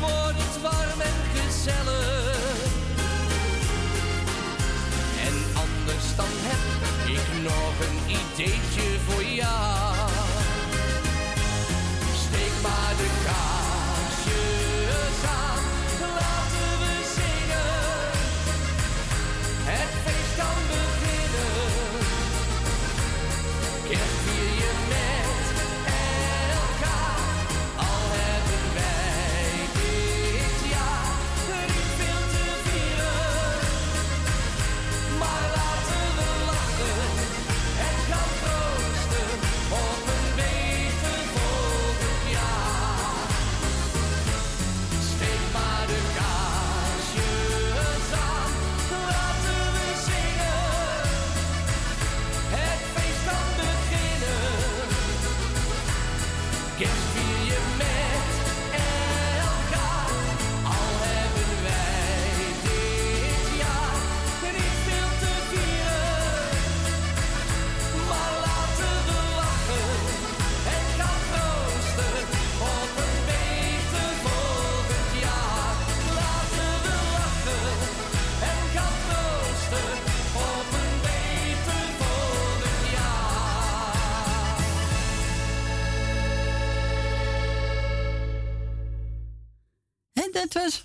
wordt 0.00 0.38
het 0.44 0.62
warm 0.62 1.00
en 1.00 1.18
gezellig. 1.34 2.64
En 5.26 5.36
anders 5.64 6.06
dan 6.16 6.32
heb 6.48 6.62
ik 7.16 7.42
nog 7.42 7.74
een 7.86 7.98
ideetje 8.16 8.98
voor 9.06 9.24
jou. 9.24 9.85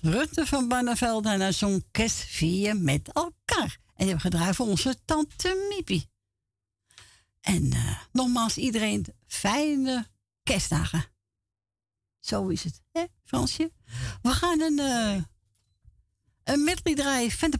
Rutte 0.02 0.46
van 0.46 0.68
Barneveld 0.68 1.26
en 1.26 1.40
hij 1.40 1.52
zong 1.52 1.84
Kerst 1.90 2.40
met 2.74 3.12
elkaar. 3.12 3.78
En 3.94 4.04
hebben 4.06 4.20
gedraaid 4.20 4.56
voor 4.56 4.66
onze 4.66 4.96
tante 5.04 5.68
Mipi. 5.68 6.06
En 7.40 7.72
eh, 7.72 7.98
nogmaals 8.12 8.56
iedereen 8.56 9.06
fijne 9.26 10.06
kerstdagen. 10.42 11.04
Zo 12.20 12.48
is 12.48 12.64
het, 12.64 12.82
hè 12.92 13.04
Fransje? 13.24 13.72
We 14.22 14.30
gaan 14.30 14.60
een, 14.60 14.78
uh, 14.78 15.22
een 16.44 16.64
medley 16.64 16.94
draaien 16.94 17.30
van 17.30 17.50
de 17.50 17.58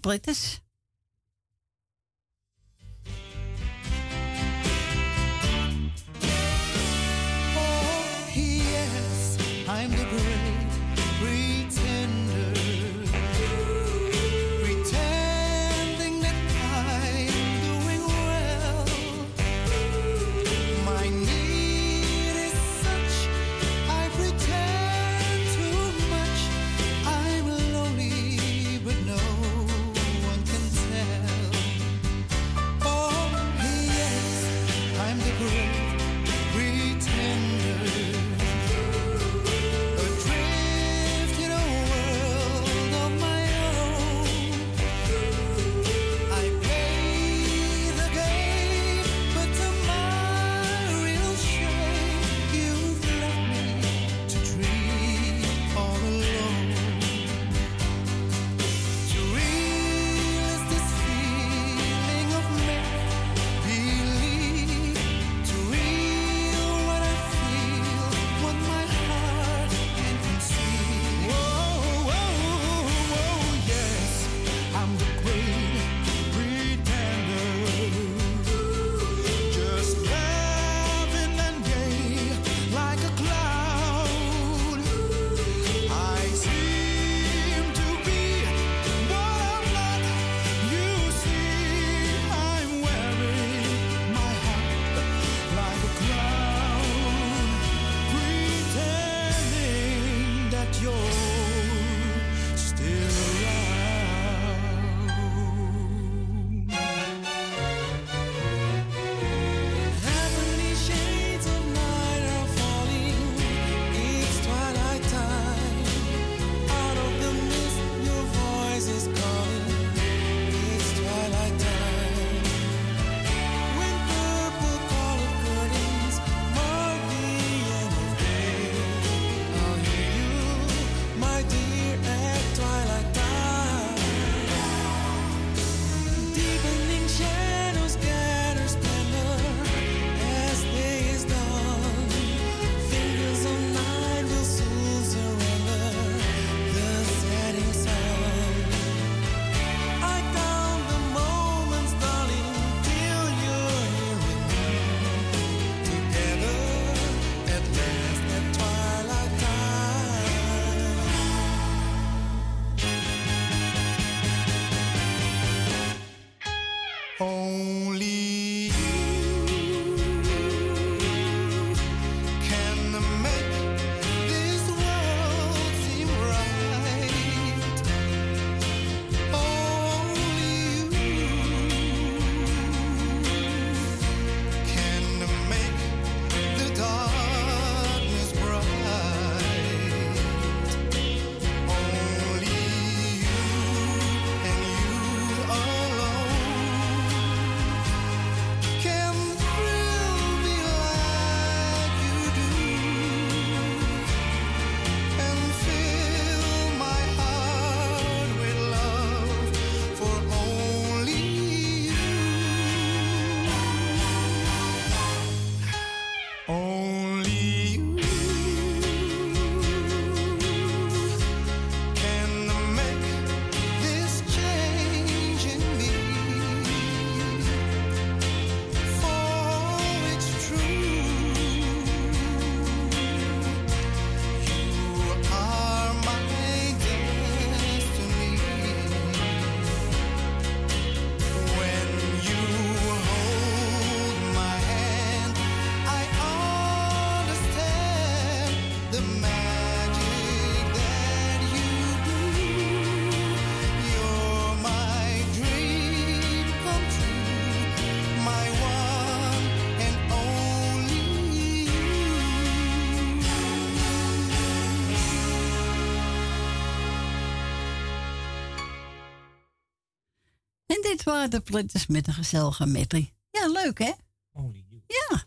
En 270.73 270.81
dit 270.83 271.03
waren 271.03 271.31
de 271.31 271.41
Plitters 271.41 271.87
met 271.87 272.07
een 272.07 272.15
gezellige 272.15 272.67
metrie. 272.67 273.15
Ja, 273.31 273.47
leuk 273.47 273.79
hè? 273.79 273.93
Only 274.33 274.65
you. 274.69 274.83
Ja. 274.87 275.25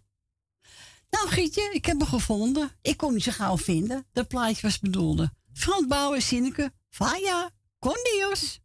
Nou 1.09 1.27
Gietje, 1.27 1.69
ik 1.73 1.85
heb 1.85 1.99
hem 1.99 2.07
gevonden. 2.07 2.71
Ik 2.81 2.97
kon 2.97 3.09
hem 3.09 3.19
zo 3.19 3.31
gauw 3.31 3.57
vinden. 3.57 4.05
De 4.11 4.23
plaatje 4.23 4.61
was 4.61 4.79
bedoelde. 4.79 5.31
Frans 5.53 5.87
Bauer, 5.87 6.21
Zinneke, 6.21 6.73
Vaya, 6.89 7.51
Condios. 7.79 8.59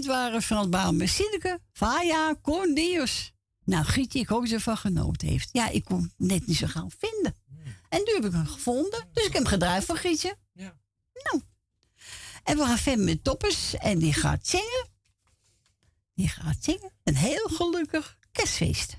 dit 0.00 0.08
waren 0.08 0.42
Frans 0.42 0.68
Baan 0.68 0.96
met 0.96 1.08
Sineke, 1.08 1.60
Vaya, 1.72 2.34
Cornelius. 2.42 3.32
Nou, 3.64 3.84
Gietje, 3.84 4.18
ik 4.18 4.28
hoop 4.28 4.40
dat 4.40 4.48
ze 4.48 4.54
ervan 4.54 4.76
genoten 4.76 5.28
heeft. 5.28 5.48
Ja, 5.52 5.68
ik 5.68 5.84
kon 5.84 6.12
net 6.16 6.46
niet 6.46 6.56
zo 6.56 6.66
gauw 6.66 6.88
vinden. 6.98 7.34
En 7.88 8.02
nu 8.04 8.14
heb 8.14 8.24
ik 8.24 8.32
hem 8.32 8.46
gevonden, 8.46 9.08
dus 9.12 9.26
ik 9.26 9.32
heb 9.32 9.42
hem 9.42 9.46
gedraaid 9.46 9.84
van 9.84 9.96
Gietje. 9.96 10.36
Ja. 10.52 10.76
Nou. 11.12 11.42
En 12.44 12.56
we 12.56 12.64
gaan 12.64 12.78
verder 12.78 13.04
met 13.04 13.24
Toppers 13.24 13.74
en 13.74 13.98
die 13.98 14.12
gaat 14.12 14.46
zingen. 14.46 14.88
Die 16.14 16.28
gaat 16.28 16.56
zingen. 16.60 16.92
Een 17.04 17.16
heel 17.16 17.48
gelukkig 17.48 18.16
kerstfeest. 18.32 18.96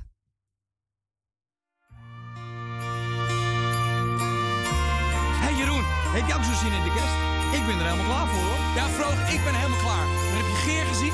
Hey 5.42 5.56
Jeroen, 5.56 5.84
heb 5.86 6.28
je 6.28 6.34
ook 6.36 6.44
zo 6.44 6.54
zin 6.54 6.72
in 6.72 6.84
de 6.84 6.94
kerst? 6.94 7.16
Ik 7.60 7.66
ben 7.66 7.80
er 7.80 7.92
helemaal 7.92 8.06
klaar 8.06 8.28
voor. 8.28 8.51
Ja, 8.76 8.90
vrouw, 8.90 9.12
ik 9.12 9.44
ben 9.44 9.56
helemaal 9.56 9.80
klaar. 9.80 10.08
Heb 10.38 10.48
je 10.52 10.58
Geer 10.66 10.86
gezien? 10.86 11.14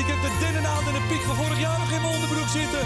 Ik 0.00 0.06
heb 0.06 0.20
de 0.22 0.30
dunnenaald 0.40 0.86
en 0.86 0.92
de 0.92 1.04
piek 1.08 1.22
van 1.22 1.36
vorig 1.36 1.60
jaar 1.60 1.78
nog 1.78 1.90
in 1.90 2.00
mijn 2.00 2.14
onderbroek 2.14 2.48
zitten. 2.48 2.84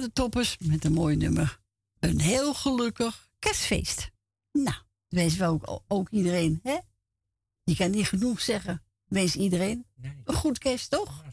De 0.00 0.12
toppers 0.12 0.56
met 0.58 0.84
een 0.84 0.92
mooi 0.92 1.16
nummer. 1.16 1.60
Een 1.98 2.20
heel 2.20 2.54
gelukkig 2.54 3.28
kerstfeest. 3.38 4.10
Nou, 4.52 4.76
wens 5.08 5.36
we 5.36 5.44
ook, 5.44 5.82
ook 5.88 6.08
iedereen, 6.10 6.60
hè? 6.62 6.78
Je 7.64 7.76
kan 7.76 7.90
niet 7.90 8.06
genoeg 8.08 8.40
zeggen. 8.40 8.82
Wens 9.06 9.36
iedereen 9.36 9.86
een 10.24 10.34
goed 10.34 10.58
kerst, 10.58 10.90
toch? 10.90 11.24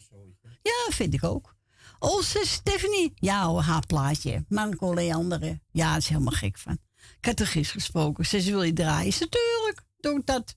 Ja, 0.62 0.92
vind 0.92 1.14
ik 1.14 1.24
ook. 1.24 1.56
Onze 1.98 2.42
Stephanie. 2.44 3.12
Ja 3.14 3.60
haar 3.60 3.86
plaatje. 3.86 4.44
Marco 4.48 4.94
Leander. 4.94 5.40
hè. 5.40 5.54
Ja, 5.70 5.96
is 5.96 6.08
helemaal 6.08 6.32
gek 6.32 6.58
van. 6.58 6.78
Ik 7.18 7.24
had 7.24 7.40
er 7.40 7.46
gisteren 7.46 7.80
gesproken. 7.80 8.26
Ze 8.26 8.42
wil 8.42 8.62
je 8.62 8.72
draaien? 8.72 9.12
Zei, 9.12 9.28
tuurlijk. 9.28 9.82
Doe 9.96 10.22
dat. 10.24 10.56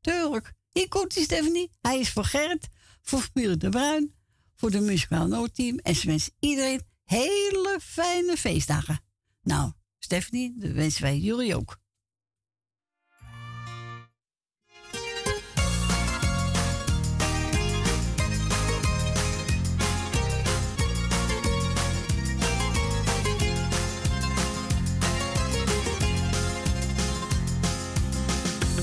Tuurlijk. 0.00 0.52
Hier 0.72 0.88
komt 0.88 1.14
die 1.14 1.22
Stephanie. 1.22 1.70
Hij 1.80 1.98
is 1.98 2.12
voor 2.12 2.24
Gerrit. 2.24 2.68
Voor 3.02 3.20
familie 3.20 3.56
De 3.56 3.68
Bruin. 3.68 4.14
Voor 4.56 4.70
de 4.70 4.80
muzikaal 4.80 5.26
noodteam. 5.26 5.78
En 5.78 5.94
ze 5.94 6.06
wensen 6.06 6.32
iedereen 6.38 6.82
hele 7.08 7.78
fijne 7.82 8.36
feestdagen. 8.36 9.00
Nou, 9.42 9.72
Stephanie, 9.98 10.54
dat 10.56 10.70
wensen 10.70 11.02
wij 11.02 11.18
jullie 11.18 11.56
ook. 11.56 11.78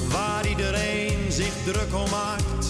waar 0.09 0.47
iedereen 0.47 1.31
zich 1.31 1.53
druk 1.63 1.93
om 1.93 2.09
maakt. 2.09 2.67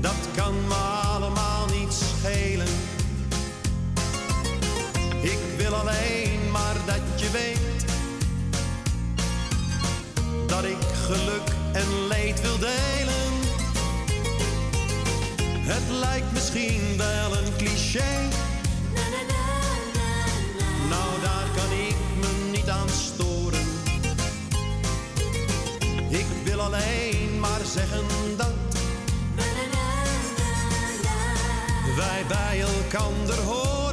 Dat 0.00 0.28
kan 0.36 0.66
me 0.66 0.74
allemaal 0.74 1.66
niet 1.66 1.92
schelen. 1.92 2.57
Wil 5.68 5.78
alleen 5.78 6.50
maar 6.50 6.74
dat 6.86 7.20
je 7.20 7.30
weet 7.30 7.84
dat 10.46 10.64
ik 10.64 10.82
geluk 11.06 11.48
en 11.72 12.06
leed 12.08 12.40
wil 12.40 12.58
delen. 12.58 13.32
Het 15.60 15.82
lijkt 16.00 16.32
misschien 16.32 16.96
wel 16.96 17.36
een 17.36 17.56
cliché. 17.56 18.28
Nou, 20.88 21.20
daar 21.22 21.48
kan 21.56 21.72
ik 21.88 21.96
me 22.20 22.50
niet 22.50 22.68
aan 22.68 22.88
storen. 22.88 23.66
Ik 26.08 26.26
wil 26.44 26.60
alleen 26.60 27.40
maar 27.40 27.60
zeggen 27.64 28.06
dat 28.36 28.54
wij 31.96 32.24
bij 32.28 32.60
elkander 32.60 33.38
horen. 33.38 33.87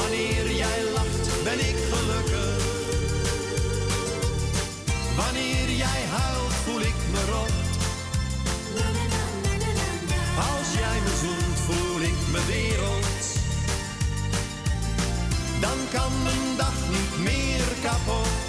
Wanneer 0.00 0.52
jij 0.52 0.82
lacht, 0.94 1.42
ben 1.44 1.58
ik 1.58 1.76
gelukkig. 1.92 2.62
Wanneer 5.16 5.70
jij 5.70 6.00
huilt, 6.16 6.52
voel 6.64 6.80
ik 6.80 6.98
me 7.12 7.22
rot. 7.30 7.56
Als 10.50 10.68
jij 10.80 10.98
me 11.04 11.12
zoent, 11.22 11.58
voel 11.66 12.00
ik 12.00 12.18
me 12.32 12.40
wereld. 12.46 13.24
Dan 15.60 15.78
kan 15.92 16.12
mijn 16.22 16.56
dag 16.56 16.76
niet 16.90 17.18
meer 17.24 17.64
kapot. 17.82 18.48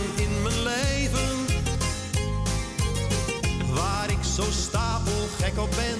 zo 4.35 4.43
stapelgek 4.51 5.57
op 5.57 5.69
ben. 5.69 5.99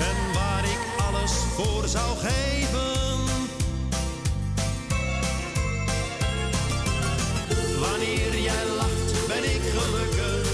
En 0.00 0.32
waar 0.34 0.64
ik 0.64 0.78
alles 1.06 1.32
voor 1.32 1.88
zou 1.88 2.16
geven. 2.18 3.18
Wanneer 7.80 8.40
jij 8.40 8.64
lacht, 8.76 9.26
ben 9.26 9.44
ik 9.44 9.62
gelukkig. 9.74 10.48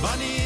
Wanneer 0.00 0.43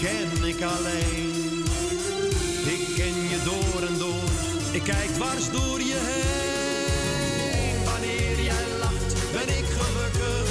ken 0.00 0.44
ik 0.44 0.62
alleen. 0.62 1.64
Ik 2.64 2.94
ken 2.96 3.16
je 3.28 3.40
door 3.44 3.88
en 3.88 3.98
door, 3.98 4.30
ik 4.72 4.82
kijk 4.82 5.08
dwars 5.14 5.50
door 5.50 5.78
je 5.80 5.98
heen. 6.08 7.84
Wanneer 7.84 8.40
jij 8.40 8.64
lacht, 8.80 9.14
ben 9.32 9.48
ik 9.58 9.64
gelukkig. 9.78 10.48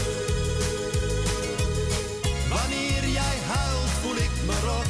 Wanneer 2.49 3.07
jij 3.09 3.37
huilt, 3.53 3.91
voel 4.01 4.15
ik 4.15 4.31
me 4.45 4.55
rot. 4.65 4.89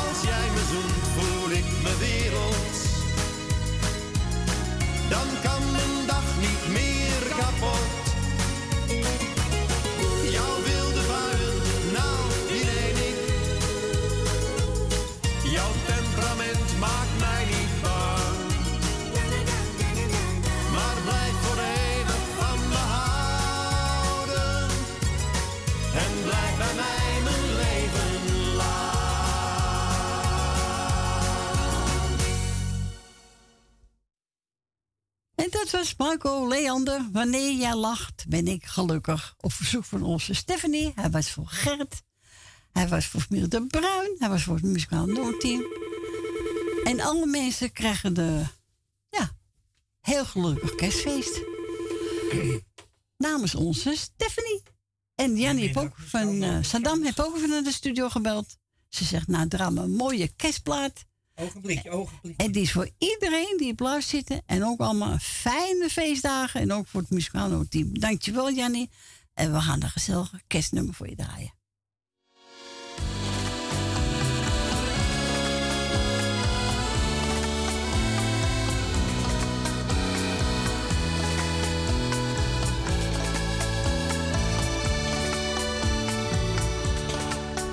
Als 0.00 0.22
jij 0.22 0.49
was 35.80 35.96
Marco 35.96 36.48
Leander. 36.48 37.08
Wanneer 37.12 37.52
jij 37.52 37.74
lacht, 37.74 38.24
ben 38.28 38.46
ik 38.46 38.64
gelukkig. 38.64 39.34
Op 39.40 39.52
verzoek 39.52 39.84
van 39.84 40.02
onze 40.02 40.34
Stephanie. 40.34 40.92
Hij 40.94 41.10
was 41.10 41.30
voor 41.30 41.46
Gert. 41.46 42.02
Hij 42.72 42.88
was 42.88 43.06
voor 43.06 43.26
de 43.28 43.66
Bruin. 43.66 44.16
Hij 44.18 44.28
was 44.28 44.42
voor 44.42 44.54
het 44.54 44.64
muzikaal 44.64 45.06
Noordteam. 45.06 45.64
En 46.84 47.00
alle 47.00 47.26
mensen 47.26 47.72
krijgen 47.72 48.14
de, 48.14 48.42
ja, 49.08 49.36
heel 50.00 50.24
gelukkig 50.24 50.74
kerstfeest. 50.74 51.40
Namens 53.16 53.54
onze 53.54 53.96
Stephanie. 53.96 54.62
En 55.14 55.36
Jannie 55.36 55.64
heeft 55.64 55.78
ook 55.78 55.94
van 55.96 56.42
eh, 56.42 56.58
Saddam 56.60 57.02
heeft 57.02 57.24
ook 57.24 57.36
even 57.36 57.48
naar 57.48 57.62
de 57.62 57.72
studio 57.72 58.08
gebeld. 58.08 58.56
Ze 58.88 59.04
zegt, 59.04 59.26
nou, 59.26 59.48
drama 59.48 59.86
mooie 59.86 60.28
kerstplaat. 60.36 61.04
Ogenblikje, 61.40 61.90
ogenblikje. 61.90 62.44
En 62.44 62.52
die 62.52 62.62
is 62.62 62.72
voor 62.72 62.90
iedereen 62.98 63.54
die 63.56 63.72
op 63.72 63.80
luister 63.80 64.18
zitten. 64.18 64.42
En 64.46 64.64
ook 64.64 64.80
allemaal 64.80 65.18
fijne 65.18 65.88
feestdagen. 65.88 66.60
En 66.60 66.72
ook 66.72 66.86
voor 66.86 67.00
het 67.00 67.10
muzikale 67.10 67.68
team. 67.68 67.98
Dankjewel, 67.98 68.52
Jannie. 68.52 68.90
En 69.34 69.52
we 69.52 69.60
gaan 69.60 69.82
een 69.82 69.90
gezellige 69.90 70.40
kerstnummer 70.46 70.94
voor 70.94 71.08
je 71.08 71.16
draaien. 71.16 71.52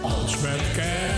Als 0.02 0.40
met 0.42 0.72
kerst 0.74 1.17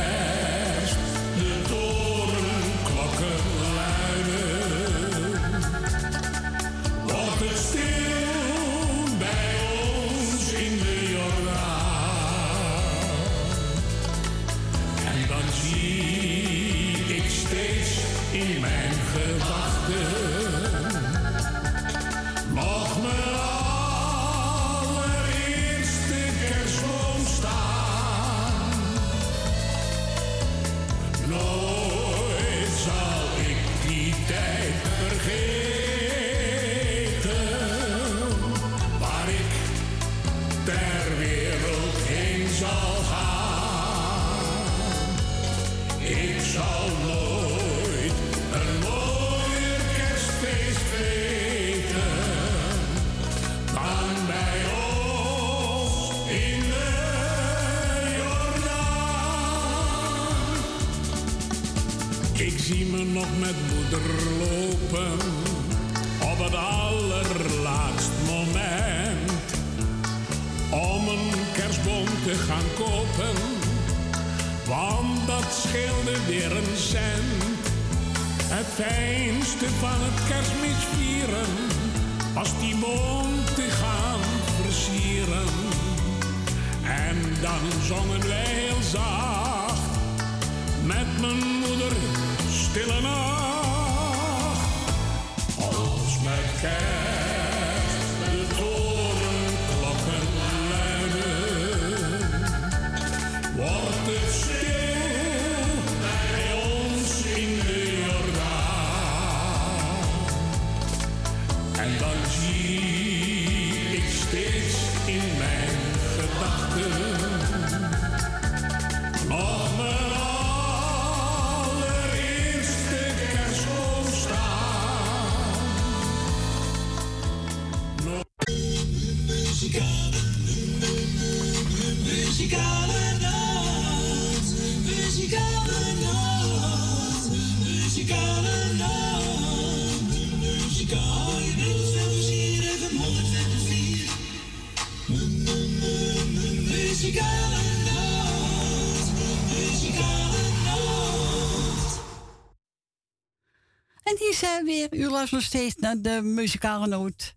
weer. 154.80 155.00
U 155.00 155.10
luistert 155.10 155.32
nog 155.32 155.50
steeds 155.50 155.76
naar 155.76 156.02
de 156.02 156.22
muzikale 156.24 156.88
noot. 156.88 157.36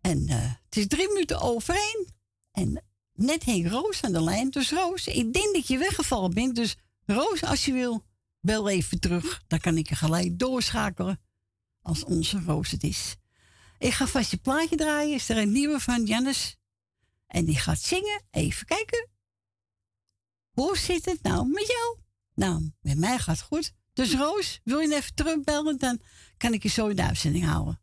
En 0.00 0.28
eh, 0.28 0.52
het 0.64 0.76
is 0.76 0.86
drie 0.86 1.08
minuten 1.08 1.40
over. 1.40 1.76
En 2.52 2.84
net 3.12 3.44
hing 3.44 3.70
Roos 3.70 4.02
aan 4.02 4.12
de 4.12 4.22
lijn. 4.22 4.50
Dus 4.50 4.70
Roos, 4.70 5.06
ik 5.06 5.32
denk 5.32 5.54
dat 5.54 5.66
je 5.66 5.78
weggevallen 5.78 6.34
bent. 6.34 6.56
Dus 6.56 6.76
Roos, 7.06 7.42
als 7.42 7.64
je 7.64 7.72
wil, 7.72 8.04
bel 8.40 8.68
even 8.68 9.00
terug. 9.00 9.42
Dan 9.46 9.58
kan 9.58 9.76
ik 9.76 9.88
je 9.88 9.94
gelijk 9.94 10.38
doorschakelen. 10.38 11.20
Als 11.82 12.04
onze 12.04 12.42
Roos 12.46 12.70
het 12.70 12.82
is. 12.82 13.16
Ik 13.78 13.92
ga 13.92 14.06
vast 14.06 14.30
je 14.30 14.36
plaatje 14.36 14.76
draaien. 14.76 15.14
Is 15.14 15.28
er 15.28 15.36
een 15.36 15.52
nieuwe 15.52 15.80
van 15.80 16.04
Jannes. 16.04 16.56
En 17.26 17.44
die 17.44 17.58
gaat 17.58 17.80
zingen. 17.80 18.22
Even 18.30 18.66
kijken. 18.66 19.08
Hoe 20.50 20.78
zit 20.78 21.04
het 21.04 21.22
nou 21.22 21.48
met 21.48 21.66
jou? 21.66 21.98
Nou, 22.34 22.72
met 22.80 22.98
mij 22.98 23.18
gaat 23.18 23.36
het 23.36 23.46
goed. 23.46 23.72
Dus 23.94 24.14
Roos, 24.14 24.60
wil 24.64 24.78
je 24.78 24.94
even 24.94 25.14
terugbellen? 25.14 25.78
Dan 25.78 26.00
kan 26.36 26.52
ik 26.52 26.62
je 26.62 26.68
zo 26.68 26.86
in 26.86 26.96
de 26.96 27.02
uitzending 27.02 27.44
houden. 27.44 27.80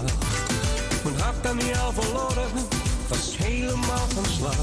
Mijn 0.00 1.20
hart 1.20 1.46
aan 1.46 1.58
jou 1.58 1.94
verloren, 1.94 2.50
was 3.08 3.36
helemaal 3.36 4.06
van 4.14 4.24
slag. 4.24 4.56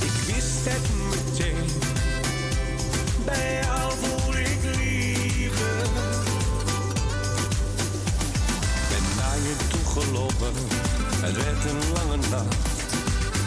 Ik 0.00 0.34
wist 0.34 0.64
het 0.64 0.86
meteen, 1.10 1.68
bij 3.24 3.60
jou 3.62 3.92
voel 4.00 4.34
ik 4.34 4.58
liefde. 4.62 5.70
Ben 8.88 9.06
naar 9.16 9.36
je 9.36 9.56
toegelopen, 9.68 10.52
het 11.20 11.36
werd 11.36 11.64
een 11.70 11.92
lange 11.92 12.16
nacht. 12.16 12.56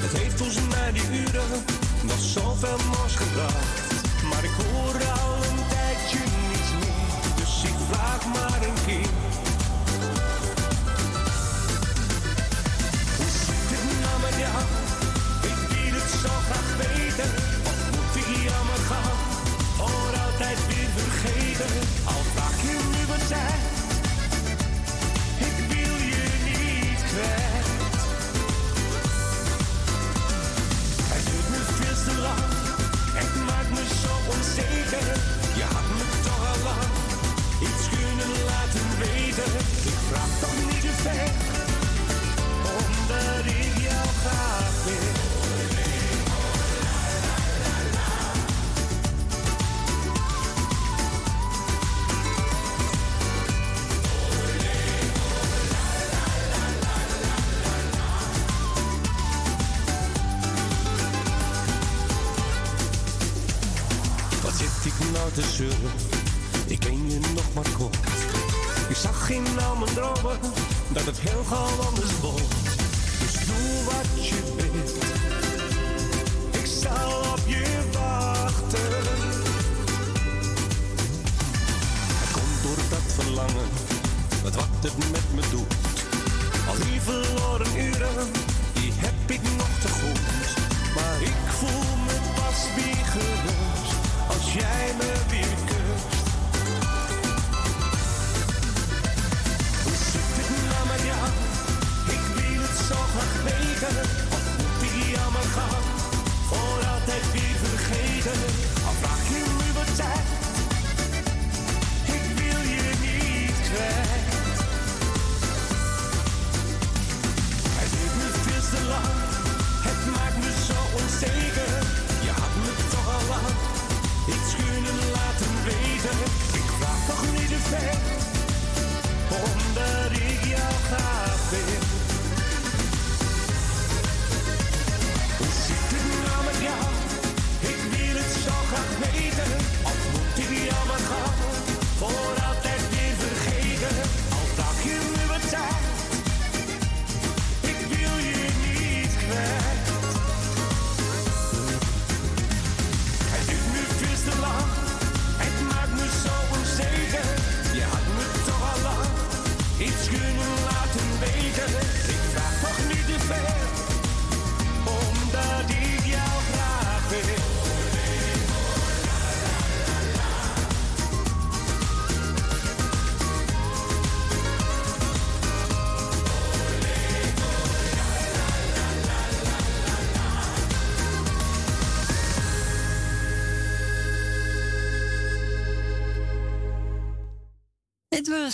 Het 0.01 0.19
heeft 0.19 0.37
volgens 0.37 0.59
mij 0.69 0.91
die 0.91 1.07
uren 1.11 1.65
nog 2.01 2.19
zoveel 2.19 2.77
moois 2.97 3.15
gebracht. 3.15 3.80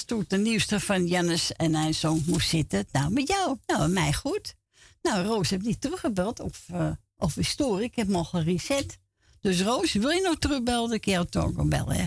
toen 0.08 0.26
de 0.28 0.38
nieuwste 0.38 0.80
van 0.80 1.08
Jannes 1.08 1.53
en 1.53 1.72
zijn 1.72 1.93
zoon 1.93 2.24
moest 2.26 2.49
zitten. 2.49 2.86
Nou, 2.91 3.12
met 3.12 3.28
jou. 3.28 3.58
Nou, 3.66 3.82
met 3.82 3.91
mij 3.91 4.14
goed. 4.14 4.55
Nou, 5.01 5.26
Roos 5.26 5.49
heeft 5.49 5.66
niet 5.66 5.82
teruggebeld. 5.82 6.39
Of, 6.39 6.68
uh, 6.72 6.91
of 7.18 7.36
historie. 7.36 7.86
Ik 7.86 7.95
heb 7.95 8.08
hem 8.08 8.16
al 8.16 8.24
gereset. 8.24 8.97
Dus 9.41 9.62
Roos, 9.62 9.93
wil 9.93 10.10
je 10.10 10.22
nog 10.22 10.38
terugbellen? 10.38 10.91
Ik 10.91 11.05
jou 11.05 11.26
toch 11.26 11.43
ook 11.43 11.70
bellen, 11.70 11.95
hè? 11.95 12.05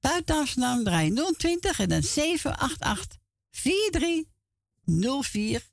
Buiten 0.00 0.36
Amsterdam, 0.36 0.84
draai 0.84 1.14
020 1.36 1.80
en 1.80 1.88
dan 1.88 2.02
788 2.02 3.18
4304. 3.50 5.70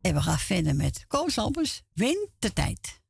En 0.00 0.14
we 0.14 0.20
gaan 0.20 0.38
verder 0.38 0.74
met 0.74 1.04
Koos 1.08 1.38
Albers. 1.38 1.82
Win 1.92 2.28
tijd. 2.52 3.01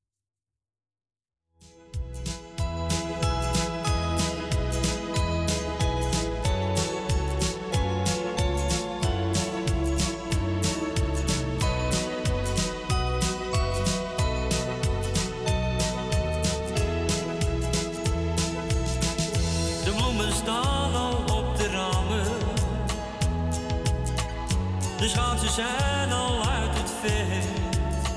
De 25.03 25.09
schaatsen 25.09 25.51
zijn 25.51 26.13
al 26.13 26.45
uit 26.45 26.79
het 26.79 26.93
veld. 27.01 28.09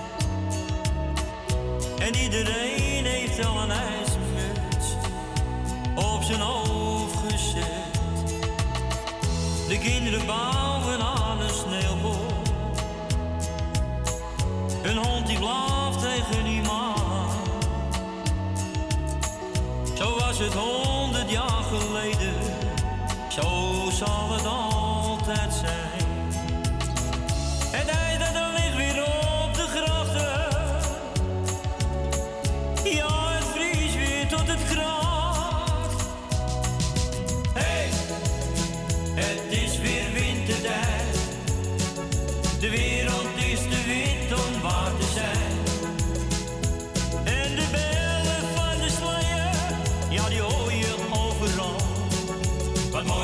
En 2.00 2.16
iedereen 2.16 3.06
heeft 3.06 3.46
al 3.46 3.58
een 3.58 3.72
ijsmuts 3.72 4.96
op 5.96 6.24
zijn 6.24 6.40
hoofd 6.40 7.16
gezet. 7.28 8.02
De 9.68 9.80
kinderen 9.80 10.26
bouwen 10.26 11.02
aan 11.02 11.42
een 11.42 11.50
sneeuwbol. 11.50 12.26
Een 14.84 14.98
hond 14.98 15.28
die 15.28 15.38
blaft 15.38 16.00
tegen 16.00 16.46
iemand. 16.46 17.32
Zo 19.98 20.18
was 20.20 20.38
het 20.38 20.54
honderd 20.54 21.32
jaar 21.32 21.64
geleden, 21.72 22.36
zo 23.30 23.90
zal 23.92 24.32
het 24.32 24.46
altijd 24.46 25.54
zijn. 25.54 26.05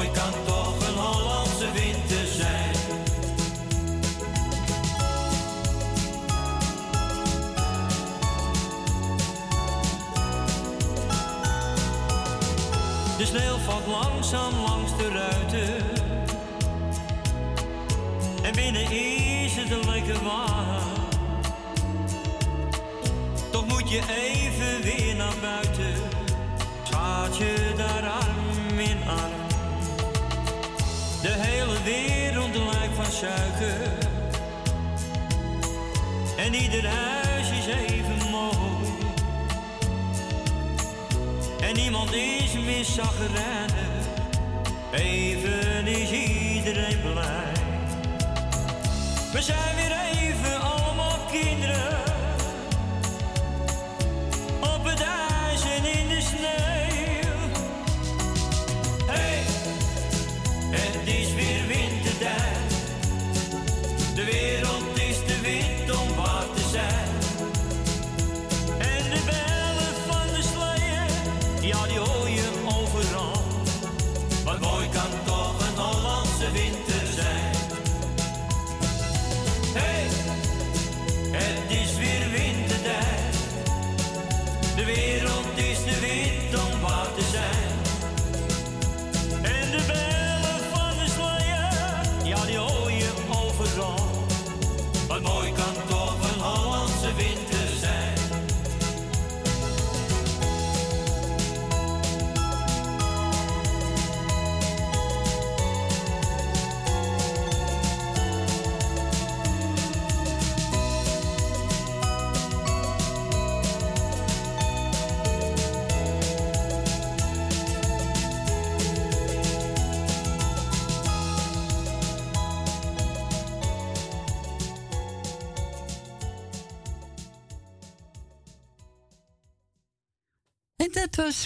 mooi 0.02 0.14
kan 0.14 0.34
toch 0.45 0.88
een 0.88 0.95
Hollandse 0.95 1.72
winter 1.72 2.26
zijn. 2.26 2.76
De 13.18 13.26
sneeuw 13.26 13.58
valt 13.58 13.88
langzaam 13.88 14.54
langs 14.66 14.97
de 14.97 15.10
ruiten. 15.10 15.86
En 18.43 18.54
binnen 18.56 18.91
is 18.91 19.56
het 19.56 19.86
lekker 19.86 20.24
warm. 20.24 20.89
Toch 23.52 23.68
moet 23.68 23.89
je 23.89 24.02
even 24.10 24.82
weer 24.82 25.16
naar 25.16 25.36
buiten. 25.41 25.93
Gaat 26.91 27.38
je 27.38 27.74
daar 27.78 28.10
arm 28.10 28.80
in 28.80 28.97
arm. 29.08 29.41
De 31.84 31.91
wereld 31.91 32.55
lijkt 32.55 32.95
van 32.95 33.11
suiker. 33.11 33.91
En 36.38 36.53
ieder 36.53 36.88
huis 36.88 37.51
is 37.51 37.65
even 37.65 38.29
mooi. 38.29 38.88
En 41.61 41.75
niemand 41.75 42.13
is 42.13 42.53
meer 42.53 42.86
zagrijnig. 42.86 44.05
Even 44.91 45.88
is 45.88 46.11
iedereen 46.11 47.01
blij. 47.01 47.53
We 49.32 49.41
zijn 49.41 49.75
weer 49.75 49.97
even 50.21 50.61
allemaal 50.61 51.17
kinderen. 51.32 52.01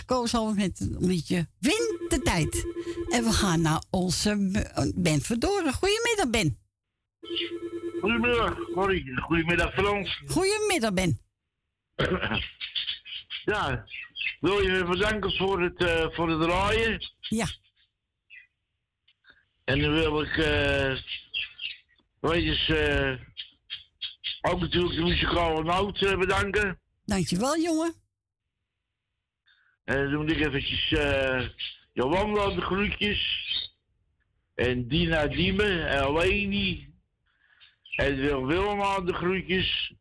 Koos 0.05 0.33
al 0.33 0.53
met 0.53 0.79
een 0.79 1.07
liedje 1.07 1.47
Wintertijd. 1.59 2.65
En 3.09 3.23
we 3.23 3.31
gaan 3.31 3.61
naar 3.61 3.83
onze 3.89 4.36
Ben 4.95 5.21
Verdoren. 5.21 5.73
Goedemiddag, 5.73 6.29
Ben. 6.29 6.57
Goedemiddag, 8.01 8.57
Corrie. 8.73 9.21
Goedemiddag, 9.21 9.73
Frans. 9.73 10.21
Goedemiddag, 10.27 10.93
Ben. 10.93 11.19
ja, 13.53 13.86
wil 14.39 14.61
je 14.61 14.69
me 14.69 14.86
bedanken 14.86 15.31
voor 15.31 15.61
het, 15.61 15.83
eh, 15.83 16.05
voor 16.11 16.29
het 16.29 16.41
draaien. 16.41 17.11
Ja. 17.19 17.47
En 19.63 19.81
dan 19.81 19.93
wil 19.93 20.21
ik, 20.21 20.38
eh 20.38 20.97
weet 22.19 22.43
je, 22.43 22.75
eh, 22.75 24.51
ook 24.51 24.59
natuurlijk 24.59 24.95
de 24.95 25.01
muzikale 25.01 25.63
noot 25.63 25.99
bedanken. 25.99 26.79
Dankjewel, 27.05 27.57
jongen. 27.59 28.05
En 29.86 30.11
dan 30.11 30.15
moet 30.21 30.31
ik 30.31 30.39
eventjes 30.39 30.89
Jolanda 31.93 32.49
de 32.49 32.61
groetjes. 32.61 33.53
En 34.55 34.88
Dina 34.88 35.27
Diemen 35.27 35.88
en 35.88 36.13
Leni. 36.13 36.93
En 37.95 38.15
Wil 38.15 38.45
Wilma 38.45 38.99
de 38.99 39.13
groetjes. 39.13 39.93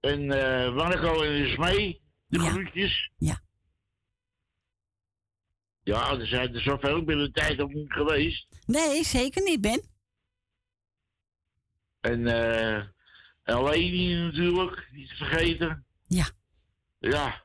En 0.00 0.30
eh 0.30 0.74
Marco 0.74 1.22
en 1.22 1.42
de 1.42 1.48
Smee 1.48 2.00
de 2.26 2.38
groetjes. 2.38 3.10
Ja. 3.16 3.40
Ja, 5.82 6.10
er 6.18 6.26
zijn 6.26 6.54
er 6.54 6.60
zoveel 6.62 7.04
binnen 7.04 7.26
de 7.26 7.32
tijd 7.32 7.60
ook 7.60 7.72
niet 7.72 7.92
geweest. 7.92 8.46
Nee, 8.66 9.04
zeker 9.04 9.42
niet, 9.42 9.60
Ben. 9.60 9.82
En 12.00 12.26
eh 12.26 12.74
en 13.42 13.62
Leni 13.62 14.14
natuurlijk, 14.14 14.88
niet 14.92 15.08
te 15.08 15.14
vergeten. 15.14 15.84
Ja. 16.06 16.30
Ja. 17.10 17.44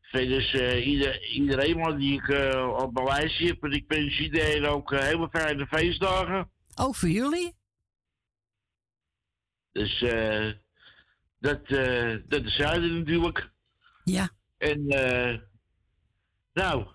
Verder 0.00 0.38
is 0.38 0.54
eh, 0.54 0.86
ieder, 0.86 1.26
iedereen 1.26 1.98
die 1.98 2.12
ik 2.12 2.28
eh, 2.28 2.76
op 2.78 2.92
mijn 2.92 3.06
lijstje 3.06 3.46
heb. 3.46 3.62
En 3.62 3.72
ik 3.72 3.84
wens 3.88 4.18
iedereen 4.18 4.66
ook 4.66 4.92
eh, 4.92 5.00
hele 5.00 5.28
fijne 5.28 5.66
feestdagen. 5.66 6.50
Ook 6.74 6.94
voor 6.94 7.08
jullie. 7.08 7.54
Dus 9.72 10.02
eh 10.02 10.52
dat, 11.38 11.62
eh 11.66 12.16
dat 12.28 12.44
is 12.44 12.56
zuiden 12.56 12.98
natuurlijk. 12.98 13.50
Ja. 14.04 14.28
En 14.58 14.88
eh 14.88 15.38
nou, 16.52 16.86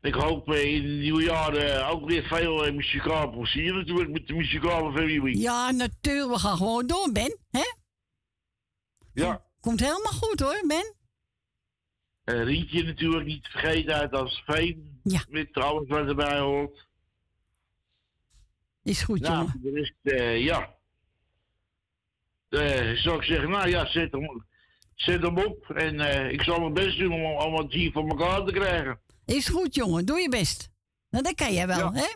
ik 0.00 0.14
hoop 0.14 0.52
in 0.52 0.82
het 0.82 1.00
nieuwe 1.00 1.22
jaar 1.22 1.90
ook 1.90 2.08
weer 2.08 2.22
veel 2.22 2.66
eh, 2.66 2.74
muzikaal 2.74 3.30
plezier 3.30 3.74
natuurlijk 3.74 4.10
met 4.10 4.26
de 4.26 4.34
muzikale 4.34 4.92
familie. 4.92 5.38
Ja, 5.38 5.70
natuurlijk. 5.70 6.32
We 6.32 6.38
gaan 6.38 6.56
gewoon 6.56 6.86
door, 6.86 7.12
Ben. 7.12 7.38
Hè? 7.50 7.64
Ja. 9.12 9.44
Komt 9.60 9.80
helemaal 9.80 10.12
goed, 10.12 10.40
hoor, 10.40 10.64
Ben. 10.66 10.95
Eh, 12.26 12.42
Rietje 12.42 12.82
natuurlijk 12.82 13.26
niet 13.26 13.44
te 13.44 13.50
vergeten 13.50 13.94
uit 13.94 14.12
als 14.12 14.42
veen. 14.46 15.00
Ja. 15.02 15.24
Met 15.28 15.54
alles 15.54 15.88
wat 15.88 16.08
erbij 16.08 16.38
hoort. 16.38 16.86
Is 18.82 19.02
goed, 19.02 19.20
nou, 19.20 19.36
jongen. 19.36 19.60
de 19.62 19.70
rest, 19.70 19.94
eh, 20.02 20.44
ja. 20.44 20.74
Eh, 22.48 22.96
zou 22.96 23.16
ik 23.16 23.22
zeggen, 23.22 23.50
nou 23.50 23.68
ja, 23.68 23.86
zet 23.86 24.12
hem, 24.12 24.46
zet 24.94 25.22
hem 25.22 25.38
op. 25.38 25.70
En 25.70 26.00
eh, 26.00 26.32
ik 26.32 26.42
zal 26.42 26.60
mijn 26.60 26.72
best 26.74 26.98
doen 26.98 27.12
om 27.12 27.24
allemaal 27.36 27.62
het 27.62 27.72
hier 27.72 27.92
voor 27.92 28.08
elkaar 28.08 28.44
te 28.44 28.52
krijgen. 28.52 29.00
Is 29.24 29.48
goed, 29.48 29.74
jongen. 29.74 30.06
Doe 30.06 30.20
je 30.20 30.28
best. 30.28 30.68
Nou, 31.10 31.24
dat 31.24 31.34
kan 31.34 31.52
jij 31.52 31.66
wel, 31.66 31.92
hè? 31.92 32.06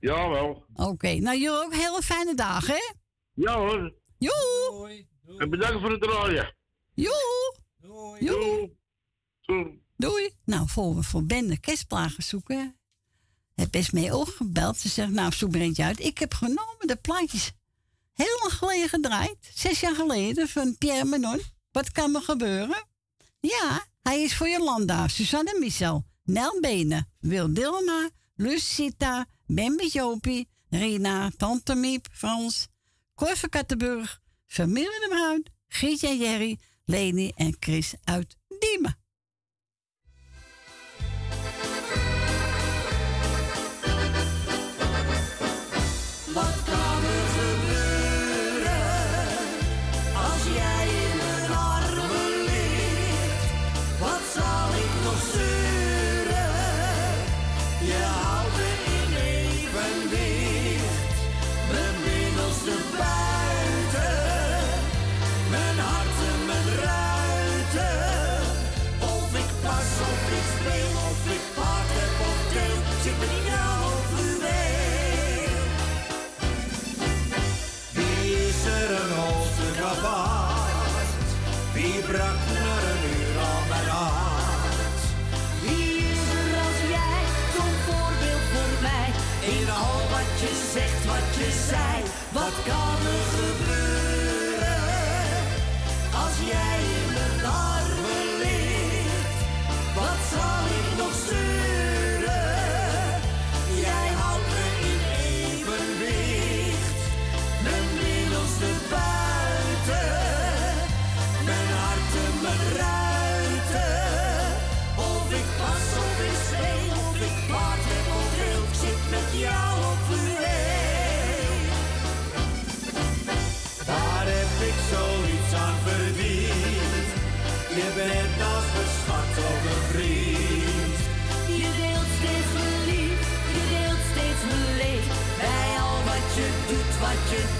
Jawel. 0.00 0.66
Oké. 0.74 1.14
Nou, 1.14 1.38
jullie 1.38 1.64
ook 1.64 1.74
hele 1.74 2.02
fijne 2.02 2.34
dagen, 2.34 2.74
hè? 2.74 2.92
Ja 3.34 3.56
hoor. 3.58 3.94
Joe. 4.18 5.06
En 5.38 5.50
bedankt 5.50 5.80
voor 5.80 5.90
het 5.90 6.02
draaien. 6.02 6.54
Joe. 6.94 7.56
Joe. 7.80 8.18
Doei. 8.20 8.82
Nou, 10.44 10.68
voor 10.68 10.94
we 10.94 11.02
voor 11.02 11.24
Ben 11.24 11.46
de 11.46 11.58
kerstplagen 11.58 12.22
zoeken, 12.22 12.76
heb 13.54 13.70
best 13.70 13.92
mee 13.92 14.12
ook 14.12 14.28
gebeld. 14.28 14.78
Ze 14.78 14.88
zegt, 14.88 15.10
nou, 15.10 15.32
zoek 15.32 15.54
er 15.54 15.60
eentje 15.60 15.84
uit. 15.84 16.00
Ik 16.00 16.18
heb 16.18 16.34
genomen 16.34 16.86
de 16.86 16.96
plaatjes 16.96 17.52
lang 18.14 18.52
geleden 18.52 18.88
gedraaid. 18.88 19.36
Zes 19.54 19.80
jaar 19.80 19.94
geleden 19.94 20.48
van 20.48 20.78
Pierre 20.78 21.04
Manon. 21.04 21.40
Wat 21.72 21.92
kan 21.92 22.12
me 22.12 22.20
gebeuren? 22.20 22.86
Ja, 23.40 23.86
hij 24.02 24.22
is 24.22 24.36
voor 24.36 24.48
Jolanda, 24.48 25.08
Suzanne 25.08 25.56
Michel, 25.58 26.04
Nel 26.24 26.60
Benen, 26.60 27.08
Wil 27.20 27.54
Dilma, 27.54 28.10
Lucita, 28.34 29.26
Bambi 29.46 29.88
Jopie, 29.88 30.48
Rina, 30.68 31.30
Tante 31.36 31.74
Miep, 31.74 32.08
Frans, 32.12 32.68
Cor 33.14 33.36
van 33.36 33.48
Kattenburg, 33.48 34.20
Familie 34.46 35.00
de 35.00 35.06
Bruin, 35.08 35.46
Gietje 35.68 36.08
en 36.08 36.18
Jerry, 36.18 36.58
Leni 36.84 37.32
en 37.34 37.56
Chris 37.60 37.94
uit 38.04 38.36
Diemen. 38.58 39.03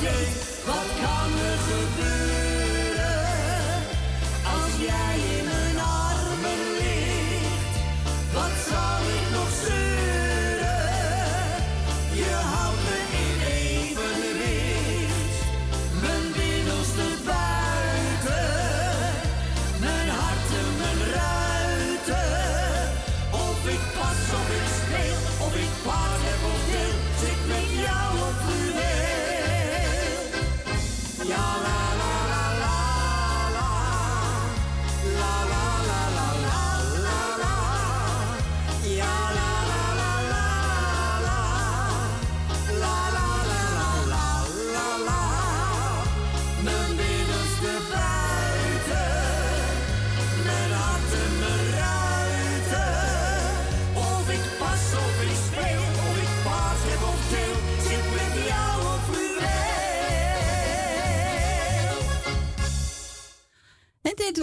Wat 0.04 0.43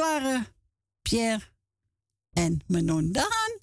waren 0.01 0.47
Pierre 1.01 1.41
en 2.33 2.61
Manon 2.67 3.11
Daan. 3.11 3.53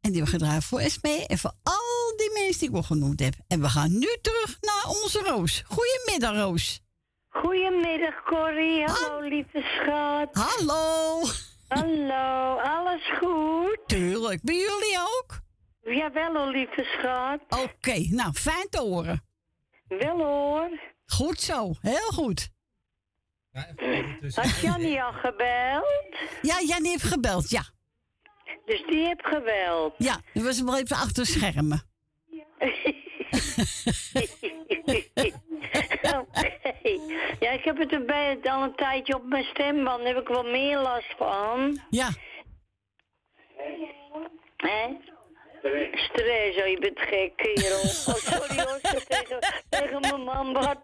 En 0.00 0.10
die 0.12 0.22
hebben 0.22 0.40
gedraaid 0.40 0.64
voor 0.64 0.80
Esme 0.80 1.26
en 1.26 1.38
voor 1.38 1.52
al 1.62 2.16
die 2.16 2.30
mensen 2.34 2.58
die 2.60 2.68
ik 2.68 2.74
al 2.74 2.82
genoemd 2.82 3.20
heb. 3.20 3.34
En 3.48 3.60
we 3.60 3.68
gaan 3.68 3.98
nu 3.98 4.16
terug 4.22 4.56
naar 4.60 4.84
onze 5.02 5.18
Roos. 5.18 5.62
Goedemiddag, 5.66 6.34
Roos. 6.34 6.80
Goedemiddag, 7.28 8.22
Corrie. 8.24 8.84
Hallo, 8.84 9.28
lieve 9.28 9.60
schat. 9.60 10.28
Hallo. 10.32 11.22
Hallo, 11.68 12.58
alles 12.58 13.10
goed? 13.18 13.78
Tuurlijk. 13.86 14.42
Bij 14.42 14.54
jullie 14.54 14.98
ook? 14.98 15.40
Jawel 15.80 16.34
hoor, 16.34 16.52
lieve 16.52 16.84
schat. 16.98 17.40
Oké, 17.48 18.06
nou, 18.08 18.32
fijn 18.32 18.68
te 18.70 18.78
horen. 18.78 19.24
Wel 19.88 20.18
hoor. 20.18 20.80
Goed 21.06 21.40
zo, 21.40 21.74
heel 21.80 22.10
goed. 22.12 22.50
Had 24.34 24.60
Jannie 24.60 25.02
al 25.02 25.12
gebeld? 25.12 26.16
Ja, 26.42 26.60
Jannie 26.60 26.90
heeft 26.90 27.02
gebeld, 27.02 27.50
ja. 27.50 27.62
Dus 28.64 28.84
die 28.86 29.06
heeft 29.06 29.26
gebeld. 29.26 29.94
Ja, 29.98 30.20
die 30.32 30.42
was 30.42 30.62
wel 30.62 30.78
even 30.78 30.96
achter 30.96 31.26
schermen. 31.26 31.82
Oké. 32.58 32.92
Ja, 37.40 37.50
ik 37.50 37.64
heb 37.64 37.78
het 37.78 37.92
erbij 37.92 38.38
al 38.42 38.62
een 38.62 38.74
tijdje 38.74 39.14
op 39.14 39.24
mijn 39.24 39.44
stemband. 39.44 39.98
Daar 39.98 40.14
heb 40.14 40.22
ik 40.22 40.28
wel 40.28 40.42
meer 40.42 40.78
last 40.78 41.14
van. 41.16 41.80
Ja. 41.90 42.08
Hè? 44.56 44.96
Stress, 45.92 46.58
oh, 46.58 46.66
je 46.66 46.76
bent 46.80 46.98
gek, 47.00 47.36
kerel. 47.36 47.78
Oh, 48.10 48.14
sorry 48.14 48.60
hoor, 48.60 48.80
tegen, 49.08 49.38
tegen 49.68 50.00
mijn 50.00 50.22
man 50.22 50.56
hoor. 50.56 50.78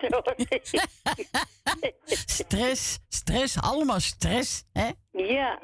Stress, 2.26 2.98
stress, 3.08 3.60
allemaal 3.60 4.00
stress, 4.00 4.64
hè? 4.72 4.88
Ja. 5.10 5.58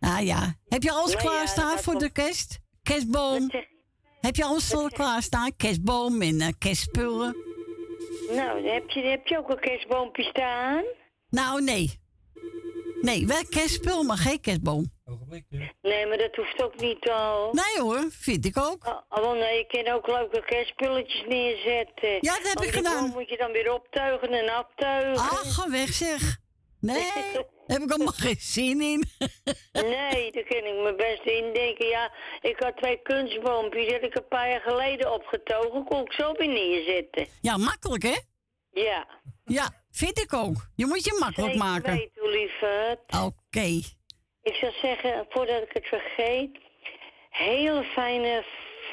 Ah 0.00 0.24
ja. 0.24 0.54
Heb 0.68 0.82
je 0.82 0.92
alles 0.92 1.12
Nou 1.12 1.26
klaarstaan 1.26 1.78
voor 1.78 1.98
de 1.98 2.10
kerst? 2.10 2.58
Kerstboom? 2.82 3.50
Heb 4.20 4.36
je 4.36 4.44
alles 4.44 4.74
al 4.74 4.88
klaarstaan? 4.88 5.56
Kerstboom 5.56 6.22
en 6.22 6.40
eh, 6.40 6.48
kerstspullen? 6.58 7.36
Nou, 8.30 8.68
heb 8.68 8.90
je, 8.90 9.00
heb 9.00 9.26
je 9.26 9.38
ook 9.38 9.50
een 9.50 9.60
kerstboompje 9.60 10.22
staan? 10.22 10.84
Nou, 11.28 11.62
nee. 11.62 12.00
Nee, 13.00 13.26
wel 13.26 13.44
kerstspul, 13.48 14.02
maar 14.02 14.16
geen 14.16 14.40
kerstboom. 14.40 14.90
Nee, 15.82 16.06
maar 16.06 16.18
dat 16.18 16.36
hoeft 16.36 16.62
ook 16.62 16.80
niet 16.80 17.10
al. 17.10 17.52
Nee 17.52 17.80
hoor, 17.84 18.06
vind 18.10 18.44
ik 18.46 18.56
ook. 18.58 18.86
Oh, 18.86 19.24
oh, 19.24 19.32
nee, 19.32 19.56
je 19.58 19.66
kan 19.66 19.94
ook 19.94 20.06
leuke 20.06 20.44
kerstspulletjes 20.44 21.24
neerzetten. 21.28 22.10
Ja, 22.20 22.34
dat 22.36 22.42
heb 22.46 22.54
Want 22.54 22.66
ik 22.66 22.74
gedaan. 22.74 23.02
boom 23.02 23.12
moet 23.12 23.28
je 23.28 23.36
dan 23.36 23.52
weer 23.52 23.72
optuigen 23.72 24.28
en 24.32 24.48
aftuigen. 24.48 25.16
Ah, 25.22 25.38
ga 25.52 25.70
weg 25.70 25.88
zeg. 25.92 26.36
Nee, 26.80 27.10
daar 27.34 27.44
heb 27.66 27.82
ik 27.82 27.90
allemaal 27.90 28.12
geen 28.16 28.36
zin 28.38 28.80
in. 28.80 29.04
Nee, 29.72 30.32
daar 30.32 30.44
kan 30.44 30.58
ik 30.64 30.74
me 30.82 30.94
best 30.96 31.22
in 31.24 31.52
denken. 31.52 31.86
Ja, 31.86 32.12
ik 32.40 32.56
had 32.58 32.76
twee 32.76 33.02
kunstboompjes, 33.02 33.84
die 33.84 33.92
heb 33.92 34.02
ik 34.02 34.14
een 34.14 34.28
paar 34.28 34.48
jaar 34.50 34.60
geleden 34.60 35.12
opgetogen. 35.12 35.84
Kon 35.84 36.00
ik 36.04 36.12
zo 36.12 36.32
weer 36.32 36.48
neerzetten. 36.48 37.26
Ja, 37.40 37.56
makkelijk 37.56 38.02
hè? 38.02 38.16
Ja. 38.70 39.08
Ja, 39.44 39.84
vind 39.90 40.18
ik 40.18 40.32
ook. 40.32 40.56
Je 40.74 40.86
moet 40.86 41.04
je 41.04 41.16
makkelijk 41.20 41.52
Zeker 41.52 41.66
maken. 41.68 42.10
lieverd. 42.14 42.98
Oké. 43.24 43.80
Ik 44.42 44.54
zou 44.54 44.72
zeggen, 44.82 45.26
voordat 45.28 45.62
ik 45.62 45.70
het 45.72 45.86
vergeet, 45.86 46.58
hele 47.30 47.82
fijne 47.84 48.44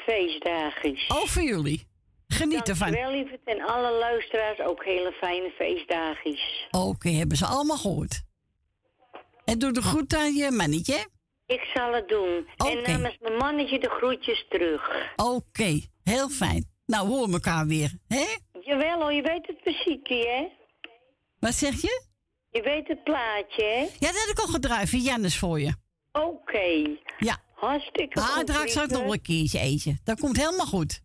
feestdagen. 0.06 0.98
Ook 1.08 1.28
voor 1.28 1.42
jullie. 1.42 1.88
Geniet 2.28 2.68
ervan. 2.68 2.90
Dankjewel, 2.90 3.12
lieverd. 3.16 3.40
En 3.44 3.60
alle 3.60 3.92
luisteraars 3.98 4.60
ook 4.60 4.84
hele 4.84 5.12
fijne 5.12 5.50
feestdagen. 5.50 6.38
Oké, 6.70 7.08
hebben 7.08 7.36
ze 7.36 7.46
allemaal 7.46 7.76
gehoord. 7.76 8.22
En 9.44 9.58
doe 9.58 9.72
de 9.72 9.82
groet 9.82 10.14
aan 10.14 10.34
je 10.34 10.50
mannetje. 10.50 11.06
Ik 11.46 11.70
zal 11.74 11.92
het 11.92 12.08
doen. 12.08 12.46
En 12.56 12.78
Oké. 12.78 12.90
namens 12.90 13.16
mijn 13.20 13.36
mannetje 13.36 13.78
de 13.78 13.88
groetjes 13.88 14.46
terug. 14.48 15.12
Oké, 15.16 15.80
heel 16.02 16.28
fijn. 16.28 16.68
Nou, 16.86 17.08
we 17.08 17.14
horen 17.14 17.32
elkaar 17.32 17.66
weer, 17.66 17.90
hè? 18.08 18.24
Jawel 18.60 19.00
hoor, 19.00 19.12
je 19.12 19.22
weet 19.22 19.46
het 19.46 19.64
muziekje, 19.64 20.26
hè? 20.28 20.48
Wat 21.38 21.54
zeg 21.54 21.80
je? 21.82 22.08
Je 22.50 22.62
weet 22.62 22.88
het 22.88 23.04
plaatje, 23.04 23.64
hè? 23.64 23.80
Ja, 23.98 24.12
dat 24.12 24.20
heb 24.26 24.28
ik 24.30 24.38
al 24.38 24.46
gedraaid. 24.46 24.88
Voor 24.90 24.98
Jannes 24.98 25.38
voor 25.38 25.60
je. 25.60 25.74
Oké. 26.12 26.96
Ja. 27.18 27.42
Hartstikke 27.54 28.20
Ah, 28.20 28.26
goed, 28.26 28.46
draai 28.46 28.62
ik 28.62 28.68
straks 28.70 28.88
lieverd. 28.88 29.06
nog 29.06 29.12
een 29.16 29.22
keertje 29.22 29.58
eentje. 29.58 29.98
Dat 30.04 30.20
komt 30.20 30.36
helemaal 30.36 30.66
goed. 30.66 31.00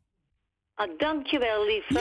Ah, 0.76 0.98
dankjewel, 0.98 1.66
lieverd. 1.66 1.98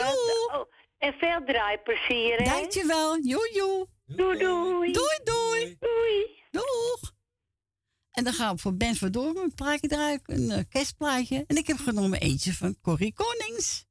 Oh, 0.53 0.65
en 0.97 1.13
veel 1.13 1.43
draaiplezier, 1.45 2.37
hè? 2.37 2.43
Dankjewel. 2.43 3.19
Joe, 3.19 3.51
joe. 3.53 3.87
Doei, 4.05 4.37
doei. 4.37 4.91
Doei, 4.91 5.19
doei. 5.23 5.75
Doei. 5.79 6.43
Doeg. 6.51 7.13
En 8.11 8.23
dan 8.23 8.33
gaan 8.33 8.55
we 8.55 8.61
voor 8.61 8.75
Ben 8.75 8.95
Verdorven 8.95 9.43
een 9.43 9.53
plaatje 9.53 9.87
draaien, 9.87 10.21
een 10.25 10.51
eh, 10.51 10.63
kerstplaatje. 10.69 11.43
En 11.47 11.55
ik 11.57 11.67
heb 11.67 11.77
genomen 11.77 12.19
eentje 12.19 12.53
van 12.53 12.77
Corrie 12.81 13.13
Konings. 13.13 13.84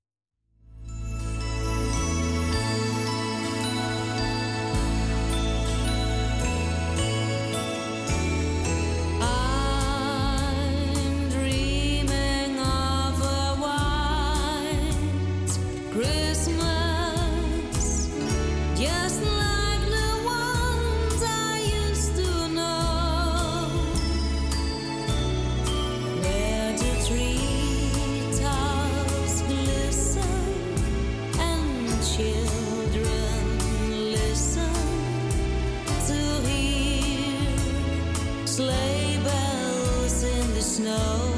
snow 40.84 41.33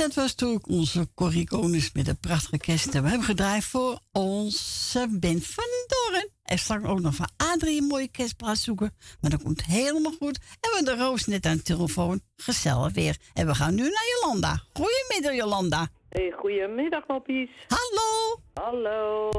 dat 0.00 0.14
was 0.14 0.34
toen 0.34 0.62
onze 0.68 1.08
Corrie 1.14 1.48
Konings 1.48 1.92
met 1.92 2.08
een 2.08 2.18
prachtige 2.20 2.58
kerst. 2.58 2.92
We 2.92 3.08
hebben 3.08 3.22
gedraaid 3.22 3.64
voor 3.64 3.98
onze 4.12 5.06
Ben 5.10 5.42
van 5.42 5.64
Doren. 5.86 6.30
En 6.42 6.58
straks 6.58 6.84
ook 6.84 7.00
nog 7.00 7.14
van 7.14 7.28
Adrie 7.36 7.80
een 7.80 7.86
mooie 7.86 8.10
kerstplaats 8.10 8.64
zoeken. 8.64 8.96
Maar 9.20 9.30
dat 9.30 9.42
komt 9.42 9.64
helemaal 9.64 10.12
goed. 10.12 10.38
En 10.38 10.70
we 10.70 10.76
hebben 10.76 10.96
de 10.96 11.02
Roos 11.04 11.26
net 11.26 11.46
aan 11.46 11.56
de 11.56 11.62
telefoon. 11.62 12.20
Gezellig 12.36 12.92
weer. 12.92 13.16
En 13.34 13.46
we 13.46 13.54
gaan 13.54 13.74
nu 13.74 13.82
naar 13.82 14.06
Jolanda. 14.20 14.62
Goedemiddag 14.72 15.34
Jolanda. 15.34 15.88
Hey, 16.08 16.32
goedemiddag, 16.36 17.06
moppies. 17.06 17.50
Hallo. 17.68 18.40
Hallo. 18.54 19.30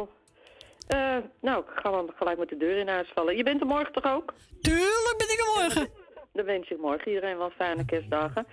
Eh, 0.88 1.18
nou, 1.42 1.64
ik 1.64 1.72
ga 1.76 1.92
wel 1.92 2.12
gelijk 2.16 2.38
met 2.38 2.50
de 2.50 2.58
deur 2.58 2.78
in 2.78 2.88
huis 2.88 3.12
vallen. 3.14 3.38
Je 3.38 3.44
bent 3.44 3.62
er 3.62 3.68
morgen 3.68 3.94
toch 3.94 4.06
ook? 4.06 4.34
Tuurlijk 4.62 5.16
ben 5.18 5.28
ik 5.28 5.40
er 5.40 5.62
morgen. 5.62 6.01
Dan 6.34 6.46
wens 6.46 6.70
ik 6.70 6.78
morgen 6.78 7.08
iedereen 7.08 7.38
wel 7.38 7.50
fijne 7.50 7.86
kerstdagen. 7.86 8.48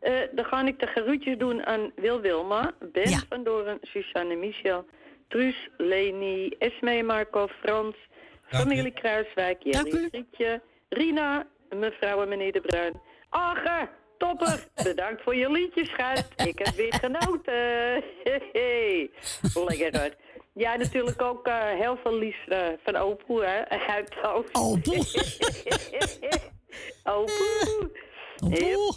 Eh, 0.00 0.20
dan 0.32 0.44
ga 0.44 0.66
ik 0.66 0.78
de 0.78 0.86
geroetjes 0.86 1.38
doen 1.38 1.66
aan 1.66 1.92
Wil 1.96 2.20
Wilma, 2.20 2.72
Ben 2.92 3.18
van 3.28 3.44
Doren, 3.44 3.78
Suzanne 3.82 4.34
Michel, 4.34 4.84
Truus, 5.28 5.68
Leni, 5.76 6.48
Esme, 6.58 7.02
Marco, 7.02 7.46
Frans, 7.46 7.96
familie 8.46 8.92
Kruiswijk, 8.92 9.62
Jelly, 9.62 10.08
Grietje, 10.08 10.60
Rina, 10.88 11.46
mevrouw 11.70 12.22
en 12.22 12.28
meneer 12.28 12.52
De 12.52 12.60
Bruin. 12.60 13.00
Age, 13.28 13.88
topper, 14.18 14.66
bedankt 14.84 15.22
voor 15.22 15.36
je 15.36 15.50
liedjes, 15.50 15.88
schat. 15.88 16.28
Ik 16.36 16.58
heb 16.58 16.74
weer 16.74 16.94
genoten. 16.94 18.02
Lekker 19.68 20.00
hoor. 20.00 20.10
Ja, 20.54 20.76
natuurlijk 20.76 21.22
ook 21.22 21.46
eh, 21.46 21.68
heel 21.68 21.96
veel 21.96 22.18
lies 22.18 22.48
eh, 22.48 22.66
van 22.84 22.96
Opoe, 22.96 23.44
hè, 23.44 23.68
uit 23.68 24.22
Oost. 24.22 24.54
Opoe. 27.04 27.90
Opoe. 28.44 28.60
Opoe. 28.60 28.94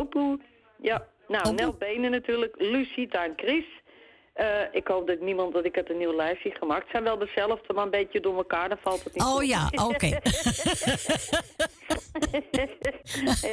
Opoe. 0.00 0.40
Ja, 0.80 1.06
nou, 1.28 1.54
Nel 1.54 1.72
Benen 1.78 2.10
natuurlijk, 2.10 2.54
Lucita 2.58 3.24
en 3.24 3.32
Chris. 3.36 3.64
Eh, 4.32 4.60
ik 4.72 4.86
hoop 4.88 5.06
dat 5.06 5.20
niemand, 5.20 5.52
dat 5.52 5.64
ik 5.64 5.74
heb 5.74 5.88
een 5.90 5.98
nieuw 5.98 6.14
lijstje 6.14 6.50
gemaakt. 6.50 6.82
Het 6.82 6.90
zijn 6.90 7.02
wel 7.04 7.18
dezelfde, 7.18 7.72
maar 7.72 7.84
een 7.84 7.90
beetje 7.90 8.20
door 8.20 8.36
elkaar, 8.36 8.68
dan 8.68 8.78
valt 8.82 9.04
het 9.04 9.14
niet 9.14 9.22
Oh 9.22 9.34
op. 9.34 9.42
ja, 9.42 9.68
oké. 9.88 10.06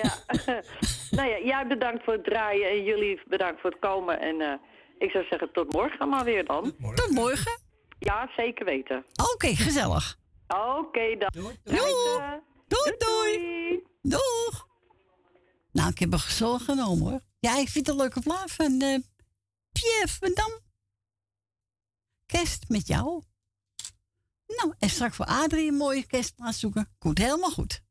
ja. 0.01 0.13
nou 1.17 1.29
ja, 1.29 1.39
jij 1.43 1.67
bedankt 1.67 2.03
voor 2.03 2.13
het 2.13 2.23
draaien 2.23 2.69
en 2.69 2.83
jullie 2.83 3.21
bedankt 3.27 3.61
voor 3.61 3.69
het 3.69 3.79
komen. 3.79 4.19
En 4.19 4.41
eh, 4.41 4.53
ik 4.97 5.11
zou 5.11 5.25
zeggen 5.29 5.51
tot 5.51 5.73
morgen 5.73 6.09
maar 6.09 6.23
weer 6.23 6.45
dan. 6.45 6.75
Tot 6.95 7.09
morgen. 7.09 7.59
Ja, 7.99 8.29
zeker 8.35 8.65
weten. 8.65 9.05
Oké, 9.33 9.47
gezellig. 9.55 10.17
Oké 10.77 11.17
dan. 11.17 11.29
Doei. 11.31 11.55
Doei, 11.63 11.93
doei. 12.97 13.83
Doeg. 14.01 14.67
Nou, 15.71 15.89
ik 15.89 15.99
heb 15.99 16.13
een 16.13 16.19
gezellig 16.19 16.63
genomen 16.63 17.09
hoor. 17.11 17.21
Ja, 17.39 17.57
ik 17.57 17.69
vind 17.69 17.85
het 17.85 17.95
een 17.95 18.01
leuke 18.01 18.21
plaat 18.21 18.51
van 18.51 18.81
eh 18.81 18.99
Pierre 19.71 20.07
van 20.07 20.33
Dam. 20.33 20.59
Kerst 22.25 22.69
met 22.69 22.87
jou. 22.87 23.23
Nou, 24.47 24.73
en 24.79 24.89
straks 24.89 25.15
voor 25.15 25.25
Adrie 25.25 25.67
een 25.67 25.77
mooie 25.77 26.05
kerstplaats 26.05 26.59
zoeken. 26.59 26.95
Komt 26.97 27.17
helemaal 27.17 27.51
goed. 27.51 27.81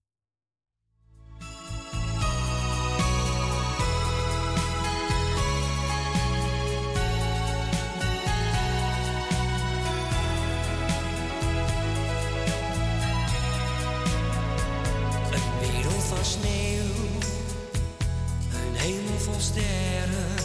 Sterren, 19.42 20.36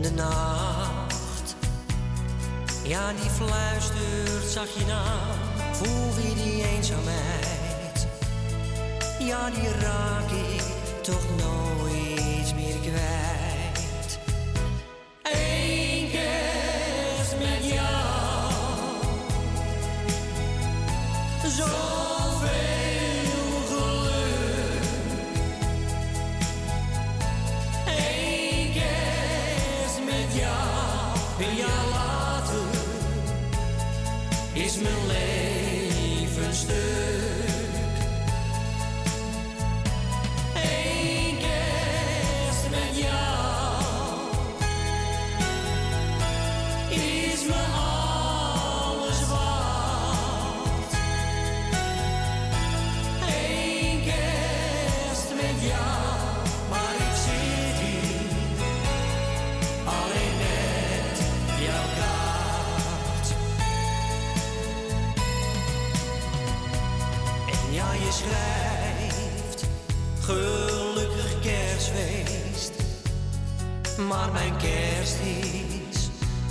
de 0.00 0.10
nacht. 0.10 1.56
Ja, 2.82 3.12
die 3.12 3.30
fluistert 3.30 4.50
zachtje 4.50 4.92
aan, 4.92 5.38
voel 5.72 6.14
weer 6.14 6.34
die 6.44 6.64
eenzaamheid. 6.68 8.06
Ja, 9.18 9.50
die 9.50 9.68
raak 9.80 10.30
ik 10.30 10.62
toch 11.02 11.24
nooit 11.36 12.54
meer 12.54 12.76
kwijt. 12.78 14.18
Eén 15.22 16.10
kerst 16.10 17.34
met 17.38 17.72
jou, 17.72 18.12
zoveel 21.48 21.97
je 68.04 68.12
schrijft 68.12 69.66
gelukkig 70.20 71.40
kerstfeest. 71.40 72.72
Maar 74.08 74.32
mijn 74.32 74.56
kerst 74.56 75.16
is 75.20 76.08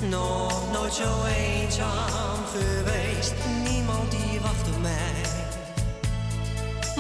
nog 0.10 0.72
nooit 0.72 0.94
zo 0.94 1.24
eenzaam 1.26 2.46
geweest. 2.46 3.34
Niemand 3.64 4.12
die 4.12 4.40
wacht 4.42 4.68
op 4.68 4.82
mij. 4.82 5.26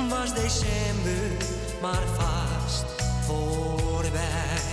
Was 0.09 0.33
december 0.33 1.45
maar 1.81 2.03
vast 2.17 2.85
voorbij. 3.25 4.66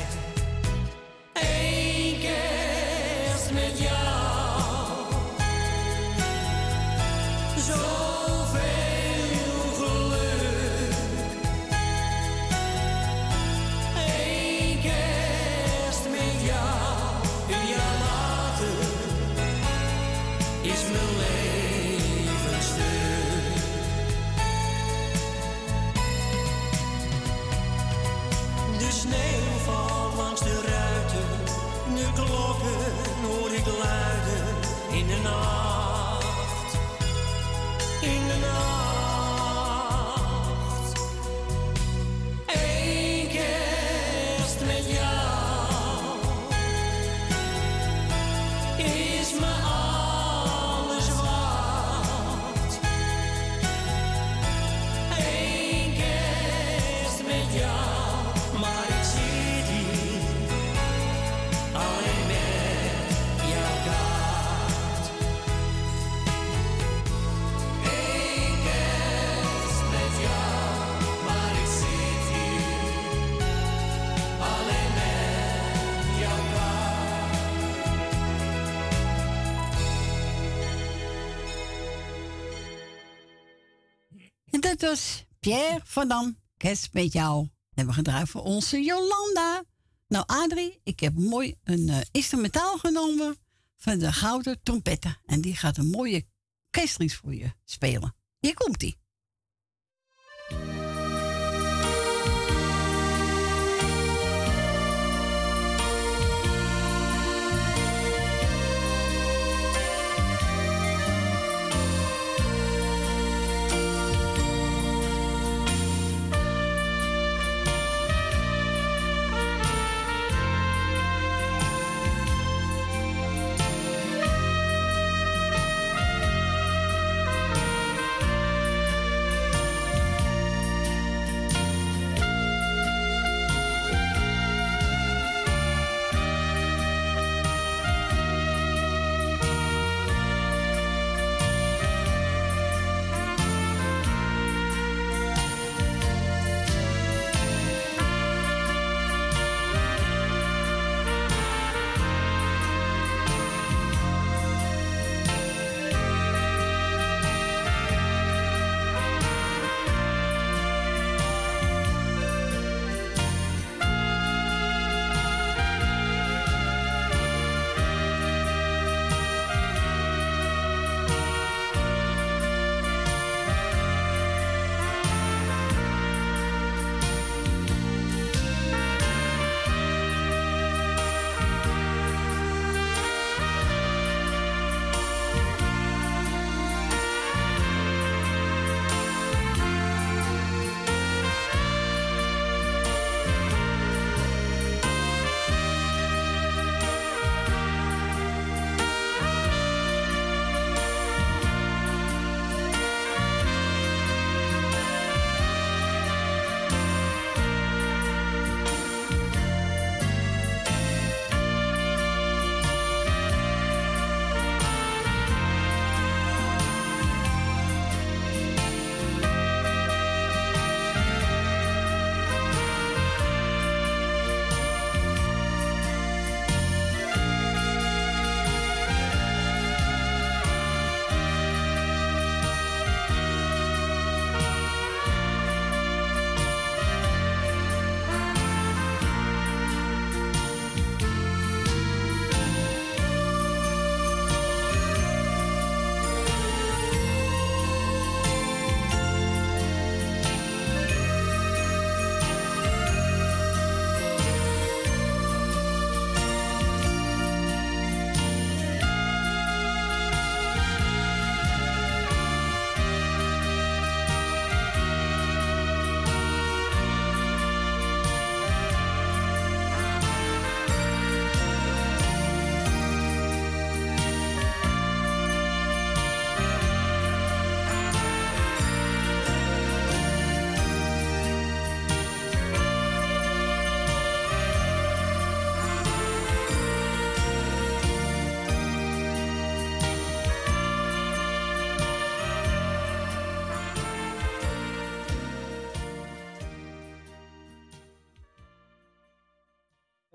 Pierre 85.44 85.80
van 85.84 86.08
Dam, 86.08 86.38
kerst 86.56 86.92
met 86.92 87.12
jou. 87.12 87.48
En 87.74 87.86
we 87.86 87.92
gedraaid 87.92 88.28
voor 88.28 88.42
onze 88.42 88.82
Jolanda. 88.82 89.64
Nou, 90.08 90.24
Adrie, 90.26 90.80
ik 90.82 91.00
heb 91.00 91.14
mooi 91.14 91.54
een 91.64 91.88
eh, 91.88 92.00
instrumentaal 92.10 92.78
genomen 92.78 93.36
van 93.76 93.98
de 93.98 94.12
Gouden 94.12 94.62
Trompetten. 94.62 95.18
En 95.26 95.40
die 95.40 95.56
gaat 95.56 95.76
een 95.76 95.90
mooie 95.90 96.26
kerstlied 96.70 97.14
voor 97.14 97.34
je 97.34 97.52
spelen. 97.64 98.16
Hier 98.38 98.54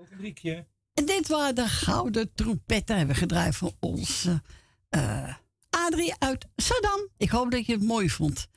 Riekje. 0.07 0.65
En 0.93 1.05
dit 1.05 1.27
waren 1.27 1.55
de 1.55 1.67
gouden 1.67 2.33
trompetten. 2.33 2.97
Hebben 2.97 3.15
we 3.15 3.21
gedraaid 3.21 3.55
voor 3.55 3.71
onze 3.79 4.41
eh 4.89 5.35
Adrie 5.69 6.13
uit 6.19 6.47
Saddam. 6.55 7.07
Ik 7.17 7.29
hoop 7.29 7.51
dat 7.51 7.65
je 7.65 7.73
het 7.73 7.83
mooi 7.83 8.09
vond. 8.09 8.47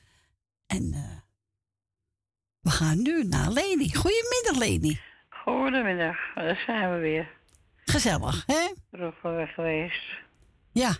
En 0.67 0.91
eh, 0.93 1.17
we 2.59 2.69
gaan 2.69 3.01
nu 3.01 3.23
naar 3.23 3.51
Leni. 3.51 3.93
Goedemiddag, 3.95 4.57
Leni. 4.57 4.99
Goedemiddag, 5.29 6.17
daar 6.35 6.63
zijn 6.65 6.93
we 6.93 6.97
weer. 6.99 7.29
Gezellig, 7.85 8.43
hè? 8.45 8.73
Terug 8.91 9.21
weg 9.21 9.53
geweest. 9.53 10.03
Ja. 10.71 10.91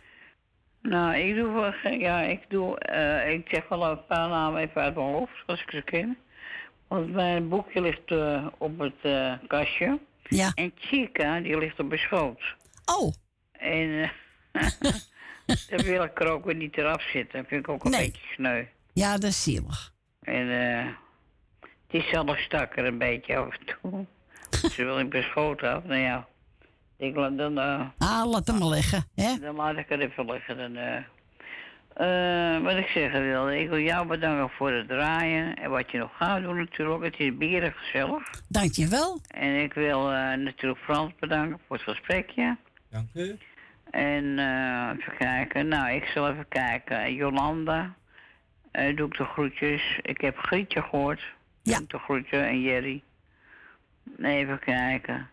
Nou, 0.81 1.15
ik 1.15 1.35
doe, 1.35 1.51
wel 1.53 1.71
geen- 1.71 1.99
ja, 1.99 2.21
ik 2.21 2.49
doe, 2.49 2.79
eh, 2.79 3.31
ik 3.33 3.47
zeg 3.49 3.67
wel 3.67 3.83
een 3.91 4.05
paar 4.05 4.29
namen 4.29 4.61
even 4.61 4.81
uit 4.81 4.95
mijn 4.95 5.07
hoofd, 5.07 5.43
als 5.45 5.61
ik 5.61 5.69
ze 5.69 5.81
ken. 5.81 6.17
Want 6.87 7.11
mijn 7.11 7.49
boekje 7.49 7.81
ligt 7.81 8.11
op 8.57 8.79
het 8.79 9.47
kastje. 9.47 9.99
Ja. 10.23 10.51
En 10.55 10.71
Chica, 10.75 11.39
die 11.39 11.57
ligt 11.57 11.79
op 11.79 11.87
mijn 11.87 11.99
schoot. 11.99 12.41
Oh. 12.85 13.13
En 13.51 14.11
eh, 14.51 14.69
dan 15.69 15.81
wil 15.85 16.03
ik 16.03 16.19
er 16.19 16.27
ook 16.27 16.45
weer 16.45 16.55
niet 16.55 16.77
eraf 16.77 17.01
zitten. 17.01 17.39
Dat 17.39 17.47
vind 17.47 17.61
ik 17.61 17.69
ook 17.69 17.83
een 17.85 17.91
Nee. 17.91 18.11
beetje 18.11 18.33
sneu. 18.33 18.63
Ja, 18.93 19.13
dat 19.13 19.23
is 19.23 19.43
zielig. 19.43 19.93
En 20.21 20.49
eh 20.77 20.85
het 21.87 22.01
is 22.03 22.09
zelfs 22.09 22.41
stak 22.43 22.77
er 22.77 22.85
een 22.85 22.97
beetje 22.97 23.37
af 23.37 23.57
en 23.57 23.65
toe. 23.81 24.05
Ze 24.71 24.83
wil 24.83 24.99
ik 24.99 25.09
beschoten 25.09 25.73
af. 25.73 25.83
Nou 25.83 25.99
ja, 25.99 26.27
ik 26.97 27.15
laat 27.15 27.37
dan, 27.37 27.57
eh, 27.59 27.87
Ah, 27.97 28.29
laat 28.29 28.47
hem 28.47 28.57
maar 28.57 28.67
liggen, 28.67 29.05
hè? 29.15 29.37
dan 29.39 29.55
laat 29.55 29.77
ik 29.77 29.89
het 29.89 29.99
even 29.99 30.25
liggen. 30.25 30.57
Dan, 30.57 30.77
eh 31.93 32.43
eh, 32.55 32.63
wat 32.63 32.75
ik 32.75 32.87
zeggen 32.87 33.21
wilde, 33.21 33.59
ik 33.59 33.69
wil 33.69 33.79
jou 33.79 34.07
bedanken 34.07 34.49
voor 34.49 34.71
het 34.71 34.87
draaien. 34.87 35.55
En 35.55 35.69
wat 35.69 35.91
je 35.91 35.97
nog 35.97 36.11
gaat 36.17 36.41
doen 36.41 36.57
natuurlijk. 36.57 37.03
Het 37.03 37.19
is 37.19 37.37
bieren 37.37 37.73
gezellig. 37.73 38.29
Dankjewel. 38.47 39.19
En 39.27 39.61
ik 39.61 39.73
wil 39.73 40.11
eh, 40.11 40.33
natuurlijk 40.37 40.81
Frans 40.81 41.13
bedanken 41.19 41.59
voor 41.67 41.75
het 41.75 41.85
gesprekje. 41.85 42.57
Dank 42.89 43.07
u. 43.13 43.37
En 43.91 44.39
eh, 44.39 44.89
even 44.99 45.17
kijken. 45.17 45.67
Nou, 45.67 45.91
ik 45.91 46.05
zal 46.05 46.29
even 46.29 46.47
kijken. 46.47 47.13
Jolanda, 47.13 47.93
eh, 48.71 48.95
doe 48.95 49.07
ik 49.07 49.17
de 49.17 49.25
groetjes. 49.25 49.99
Ik 50.01 50.21
heb 50.21 50.37
Grietje 50.37 50.81
gehoord. 50.81 51.21
Ja. 51.61 51.75
Doe 51.75 51.83
ik 51.83 51.89
de 51.89 51.99
groetjes. 51.99 52.41
En 52.41 52.61
Jerry. 52.61 53.03
Even 54.21 54.59
kijken. 54.59 55.27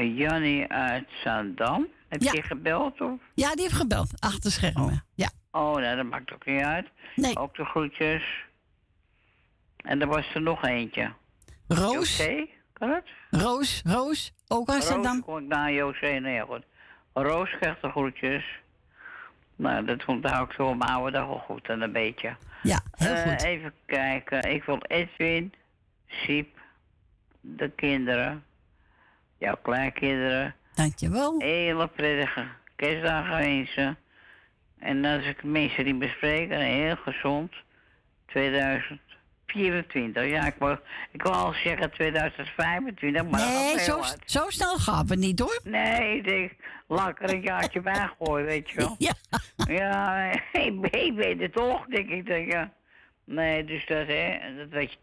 Jannie 0.00 0.72
uit 0.72 1.08
Zaandam. 1.22 1.86
Heb 2.08 2.22
je 2.22 2.42
gebeld? 2.42 3.00
Of? 3.00 3.20
Ja, 3.34 3.52
die 3.54 3.62
heeft 3.62 3.74
gebeld. 3.76 4.20
Achter 4.20 4.50
schermen. 4.50 5.04
Ja. 5.14 5.30
Oh, 5.50 5.74
nou, 5.76 5.96
dat 5.96 6.04
maakt 6.06 6.32
ook 6.32 6.46
niet 6.46 6.62
uit. 6.62 6.86
Nee. 7.16 7.36
Ook 7.36 7.54
de 7.56 7.64
groetjes. 7.64 8.44
En 9.76 10.00
er 10.00 10.06
was 10.06 10.34
er 10.34 10.42
nog 10.42 10.64
eentje. 10.64 11.12
Roos. 11.68 11.92
José, 12.16 12.46
kan 12.72 12.90
het? 12.90 13.04
Roos, 13.30 13.82
Roos. 13.84 14.32
Ook 14.48 14.68
uit 14.70 14.88
Roos 14.88 15.20
kom 15.20 15.38
ik 15.38 15.46
naar 15.46 15.72
José. 15.72 16.06
Nee, 16.18 16.40
goed. 16.40 16.62
Roos 17.12 17.50
krijgt 17.60 17.82
de 17.82 17.88
groetjes. 17.90 18.44
Nou, 19.56 19.84
dat 19.84 20.04
onthoud 20.04 20.48
ik 20.50 20.54
zo 20.54 20.66
op 20.66 20.76
mijn 20.76 20.90
oude 20.90 21.10
dag 21.10 21.28
al 21.28 21.38
goed 21.38 21.68
en 21.68 21.80
een 21.80 21.92
beetje. 21.92 22.36
Ja, 22.62 22.80
heel 22.96 23.14
Eh, 23.14 23.22
goed. 23.22 23.42
Even 23.42 23.72
kijken. 23.86 24.42
Ik 24.52 24.64
wil 24.64 24.78
Edwin, 24.82 25.52
Siep, 26.06 26.58
de 27.40 27.70
kinderen, 27.70 28.44
jouw 29.38 29.56
kleinkinderen. 29.62 30.54
Dankjewel. 30.76 31.34
Hele 31.38 31.86
prettige 31.88 32.44
kerstdagen 32.76 33.36
wensen. 33.36 33.96
En 34.78 35.04
als 35.04 35.24
ik 35.24 35.42
mensen 35.44 35.84
die 35.84 35.94
bespreken, 35.94 36.60
heel 36.60 36.96
gezond. 36.96 37.52
2024. 38.26 40.28
Ja, 40.28 40.46
ik 40.46 40.54
wil, 40.58 40.78
ik 41.12 41.22
wil 41.22 41.32
al 41.32 41.52
zeggen 41.52 41.90
2025, 41.90 43.22
maar 43.24 43.40
dat 43.40 43.48
Nee, 43.48 43.78
zo, 43.78 43.98
hard. 44.00 44.16
zo 44.24 44.44
snel 44.48 44.76
gaan 44.76 45.06
we 45.06 45.16
niet 45.16 45.38
hoor. 45.38 45.60
Nee, 45.64 46.16
ik 46.16 46.24
denk, 46.24 46.52
laat 46.88 47.08
ik 47.08 47.22
er 47.22 47.30
een 47.34 47.42
jaartje 47.42 47.80
bij 47.80 48.10
gooien, 48.18 48.46
weet 48.46 48.70
je 48.70 48.76
wel. 48.76 48.96
Ja. 49.08 49.12
Ja, 49.66 50.30
ik, 50.52 50.86
ik 50.86 51.12
weet 51.14 51.40
het 51.40 51.52
toch, 51.52 51.86
denk 51.86 52.08
ik. 52.10 52.26
Denk, 52.26 52.52
ja. 52.52 52.72
Nee, 53.24 53.64
dus 53.64 53.86
dat, 53.86 54.06
hè, 54.06 54.38
dat 54.56 54.68
weet 54.68 54.92
je. 54.92 54.98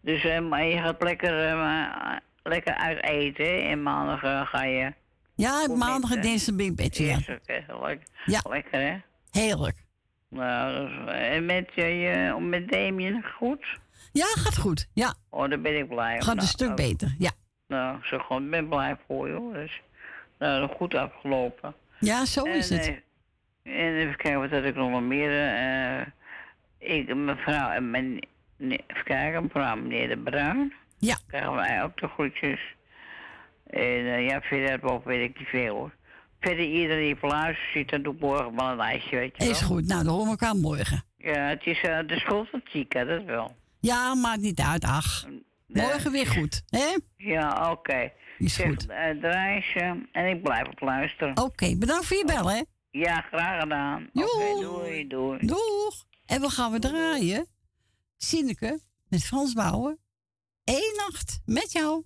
Dus 0.00 0.24
eh, 0.24 0.40
maar 0.40 0.64
je 0.64 0.78
gaat 0.78 1.02
lekker, 1.02 1.46
eh, 1.48 2.16
lekker 2.42 2.74
uit 2.74 3.04
eten, 3.04 3.44
hè. 3.44 3.50
En 3.70 3.82
maandag 3.82 4.22
eh, 4.22 4.46
ga 4.46 4.64
je... 4.64 4.92
Ja, 5.36 5.66
maandag 5.76 6.14
en 6.14 6.20
dinsdag 6.20 6.54
ben 6.54 6.66
ik 6.66 6.72
oké, 6.72 7.64
lekker. 7.80 8.06
Ja. 8.24 8.40
Lekker, 8.48 8.80
hè? 8.80 8.96
Heerlijk. 9.30 9.84
Nou, 10.28 10.88
en 11.08 11.46
met, 11.46 11.70
je, 11.74 11.84
je, 11.84 12.36
met 12.40 12.68
Damien 12.68 13.24
goed? 13.38 13.66
Ja, 14.12 14.26
gaat 14.26 14.56
goed. 14.58 14.88
Ja, 14.92 15.14
Oh, 15.30 15.48
daar 15.48 15.60
ben 15.60 15.76
ik 15.78 15.88
blij 15.88 16.16
gaat 16.20 16.28
een 16.28 16.36
Nou, 16.36 16.48
stuk 16.48 16.68
nou, 16.68 16.88
beter. 16.88 17.14
Ja. 17.18 17.30
Nou, 17.68 17.96
ik 17.98 18.04
zeg 18.04 18.22
gewoon, 18.26 18.44
ik 18.44 18.50
ben 18.50 18.68
blij 18.68 18.96
voor 19.06 19.28
je, 19.28 19.34
hoor. 19.34 19.52
Dus, 19.52 19.80
nou, 20.38 20.68
goed 20.76 20.94
afgelopen. 20.94 21.74
Ja, 22.00 22.24
zo 22.24 22.42
is 22.44 22.68
het. 22.70 22.86
eh, 22.86 22.94
en 23.78 23.94
even 23.96 24.16
kijken, 24.16 24.40
wat 24.40 24.50
had 24.50 24.64
ik 24.64 24.74
nog 24.74 25.00
meer? 25.00 25.46
eh 25.46 26.06
ik, 26.78 27.14
mevrouw, 27.14 27.70
en 27.70 27.90
mijn, 27.90 28.20
nee, 28.56 28.84
even 28.86 29.04
kijken, 29.04 29.42
mevrouw, 29.42 29.76
meneer 29.76 30.08
De 30.08 30.16
Bruin. 30.18 30.72
Ja. 30.98 31.16
Krijgen 31.26 31.54
wij 31.54 31.82
ook 31.82 32.00
de 32.00 32.08
groetjes. 32.08 32.60
En 33.66 33.80
eh, 34.14 34.26
ja, 34.26 34.40
verder 34.40 34.78
boven 34.80 35.08
weet 35.08 35.30
ik 35.30 35.38
niet 35.38 35.48
veel 35.48 35.74
hoor. 35.74 35.94
Verder 36.40 36.64
iedereen 36.64 37.04
die 37.04 37.14
op 37.14 37.22
luistert 37.30 37.72
ziet, 37.72 37.90
dan 37.90 38.02
doe 38.02 38.14
ik 38.14 38.20
morgen 38.20 38.56
wel 38.56 38.70
een 38.70 38.76
lijstje, 38.76 39.16
weet 39.16 39.32
je 39.36 39.42
wel. 39.42 39.52
Is 39.52 39.60
goed. 39.60 39.86
Nou, 39.86 40.04
dan 40.04 40.12
horen 40.12 40.24
we 40.24 40.30
elkaar 40.30 40.56
morgen. 40.56 41.04
Ja, 41.16 41.48
het 41.48 41.66
is 41.66 41.80
eh, 41.82 41.98
de 42.06 42.18
schuld 42.18 42.48
van 42.50 42.60
Chica, 42.64 43.04
dat 43.04 43.24
wel. 43.24 43.56
Ja, 43.80 44.14
maakt 44.14 44.40
niet 44.40 44.60
uit. 44.60 44.84
Ach, 44.84 45.26
morgen 45.66 46.12
weer 46.12 46.26
goed. 46.26 46.62
Hè? 46.68 46.96
Ja, 47.16 47.70
oké. 47.70 48.12
Is 48.38 48.54
Zeg, 48.54 48.66
goed. 48.66 48.86
eh, 48.86 49.10
Drijsje, 49.20 50.06
en 50.12 50.26
ik 50.26 50.42
blijf 50.42 50.66
op 50.68 50.80
luisteren. 50.80 51.38
Oké, 51.42 51.76
bedankt 51.76 52.06
voor 52.06 52.16
je 52.16 52.24
bel, 52.24 52.50
hè? 52.50 52.62
Ja, 52.90 53.20
graag 53.20 53.60
gedaan. 53.60 54.08
Oké, 54.12 54.60
doei, 54.60 55.06
doei. 55.06 55.46
Doeg. 55.46 56.04
En 56.26 56.40
we 56.40 56.50
gaan 56.50 56.72
we 56.72 56.78
draaien. 56.78 57.46
Sineke 58.16 58.80
met 59.08 59.24
Frans 59.24 59.52
Bouwen. 59.52 59.98
Eén 60.64 60.92
nacht 60.96 61.40
met 61.44 61.72
jou. 61.72 62.04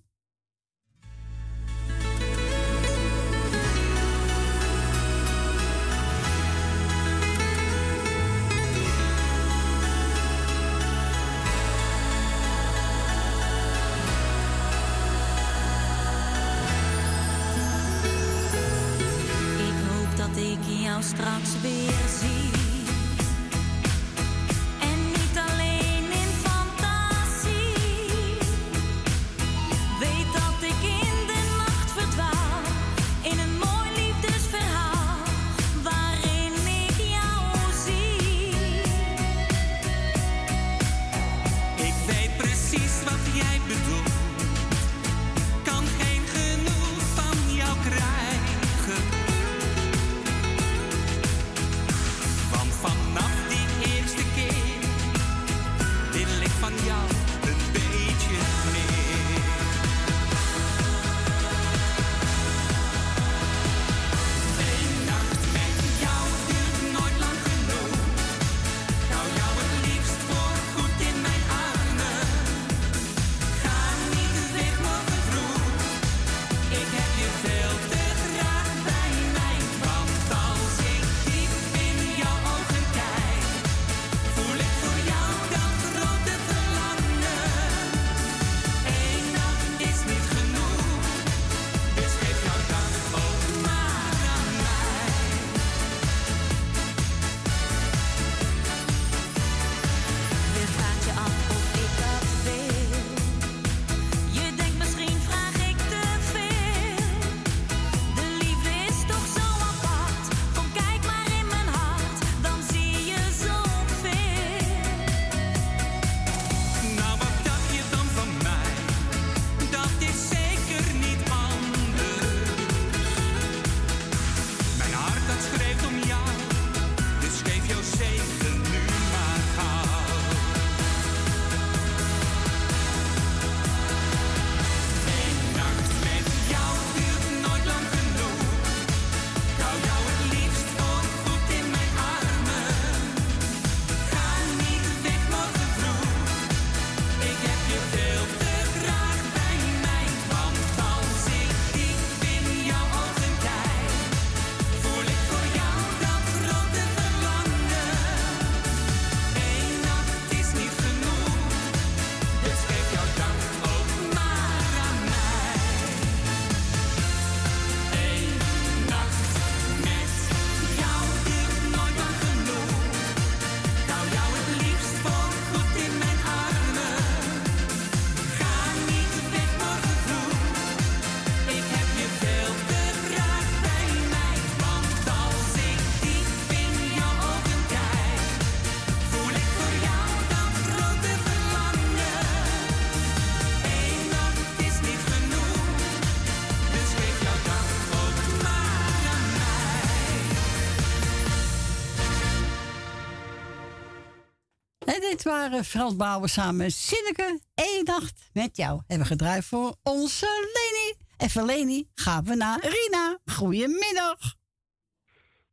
Dit 205.23 205.31
waren 205.31 205.63
Frans 205.63 205.95
Bauer 205.95 206.29
samen 206.29 206.55
met 206.55 206.73
Sinneke. 206.73 207.39
Eén 207.55 207.83
nacht 207.83 208.29
met 208.33 208.57
jou. 208.57 208.81
Hebben 208.87 208.97
we 208.97 209.13
gedraaid 209.13 209.45
voor 209.45 209.75
onze 209.83 210.25
Leni. 210.25 210.93
En 211.17 211.29
van 211.29 211.45
Leni 211.45 211.87
gaan 211.93 212.23
we 212.23 212.35
naar 212.35 212.59
Rina. 212.59 213.17
Goedemiddag. 213.25 214.35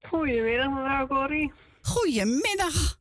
Goedemiddag, 0.01 0.69
mevrouw 0.69 1.07
Corrie. 1.07 1.53
Goedemiddag. 1.83 2.99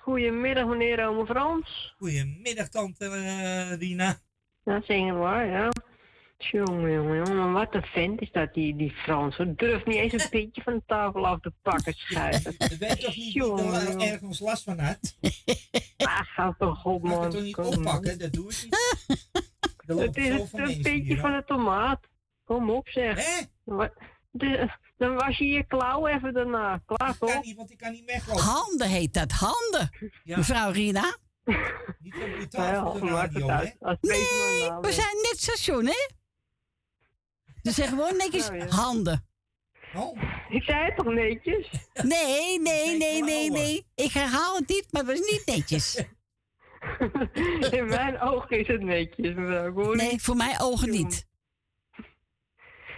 Goedemiddag, 0.00 0.66
meneer 0.66 1.06
Ome 1.06 1.26
Frans. 1.26 1.94
Goedemiddag, 1.98 2.68
tante 2.68 3.04
eh, 3.04 3.78
Rina. 3.78 4.18
Dat 4.64 4.84
zingen 4.84 5.18
waar, 5.18 5.46
ja. 5.46 5.68
Jongen, 6.50 6.92
jongen, 6.92 7.16
jongen, 7.26 7.52
wat 7.52 7.74
een 7.74 7.82
vent 7.82 8.20
is 8.20 8.30
dat, 8.32 8.54
die, 8.54 8.76
die 8.76 8.90
Frans. 8.90 9.36
Durft 9.56 9.86
niet 9.86 9.96
eens 9.96 10.12
een 10.12 10.26
beetje 10.40 10.62
van 10.62 10.72
de 10.74 10.82
tafel 10.86 11.26
af 11.26 11.40
te 11.40 11.52
pakken, 11.62 11.92
schuiven. 11.96 12.54
Je 12.70 12.76
weet 12.78 13.00
toch 13.00 13.16
niet 13.16 13.32
Jongen, 13.32 13.74
er 13.74 13.90
jongen. 13.90 14.08
ergens 14.12 14.40
last 14.40 14.62
van 14.62 14.78
had? 14.78 15.16
Ah, 15.96 16.20
ga 16.24 16.54
toch 16.58 16.84
op, 16.84 17.04
ik 17.04 17.10
man. 17.10 17.22
het 17.22 17.30
toch 17.30 17.42
niet 17.42 17.54
Kom, 17.54 17.64
oppakken? 17.66 18.18
Dat 18.18 18.32
doe 18.32 18.50
ik 18.50 18.62
niet. 18.62 18.76
Het 19.86 20.16
is 20.16 20.28
een 20.52 21.02
hier, 21.02 21.18
van 21.20 21.32
de 21.32 21.42
tomaat. 21.46 22.00
Kom 22.44 22.70
op, 22.70 22.88
zeg. 22.88 23.24
De- 24.30 24.78
Dan 24.96 25.14
was 25.14 25.38
je 25.38 25.46
je 25.48 25.64
klauw 25.66 26.06
even 26.06 26.32
daarna. 26.34 26.82
Klaar, 26.86 27.18
toch? 27.18 27.42
niet, 27.42 27.56
want 27.56 27.70
ik 27.70 27.78
kan 27.78 27.92
niet 27.92 28.04
weglopen. 28.04 28.42
Handen 28.42 28.88
heet 28.88 29.14
dat, 29.14 29.32
handen. 29.32 29.90
Mevrouw 30.24 30.70
Rina. 30.70 31.16
Niet 31.98 32.14
ja, 32.50 32.82
de 32.82 32.90
het 32.90 33.02
radio, 33.02 33.48
hè? 33.48 33.64
Het 33.80 34.02
Nee, 34.02 34.20
we 34.80 34.92
zijn 34.92 35.16
net 35.22 35.36
station, 35.36 35.86
hè? 35.86 36.08
Ze 37.64 37.70
zeggen 37.70 37.98
gewoon 37.98 38.16
netjes 38.16 38.48
Nou 38.48 38.58
ja. 38.58 38.66
handen. 38.68 39.26
Ik 40.48 40.62
zei 40.62 40.84
het 40.84 40.96
toch 40.96 41.06
netjes? 41.06 41.70
Nee, 42.02 42.60
nee, 42.60 42.96
nee, 42.96 43.22
nee, 43.22 43.50
nee. 43.50 43.86
Ik 43.94 44.12
herhaal 44.12 44.56
het 44.56 44.68
niet, 44.68 44.86
maar 44.90 45.02
het 45.04 45.10
was 45.10 45.30
niet 45.30 45.42
netjes. 45.46 46.04
In 47.78 47.86
mijn 47.86 48.20
ogen 48.20 48.58
is 48.58 48.66
het 48.66 48.80
netjes, 48.80 49.34
mevrouw 49.34 49.72
Corrie. 49.72 50.02
Nee, 50.02 50.22
voor 50.22 50.36
mijn 50.36 50.60
ogen 50.60 50.90
niet. 50.90 51.26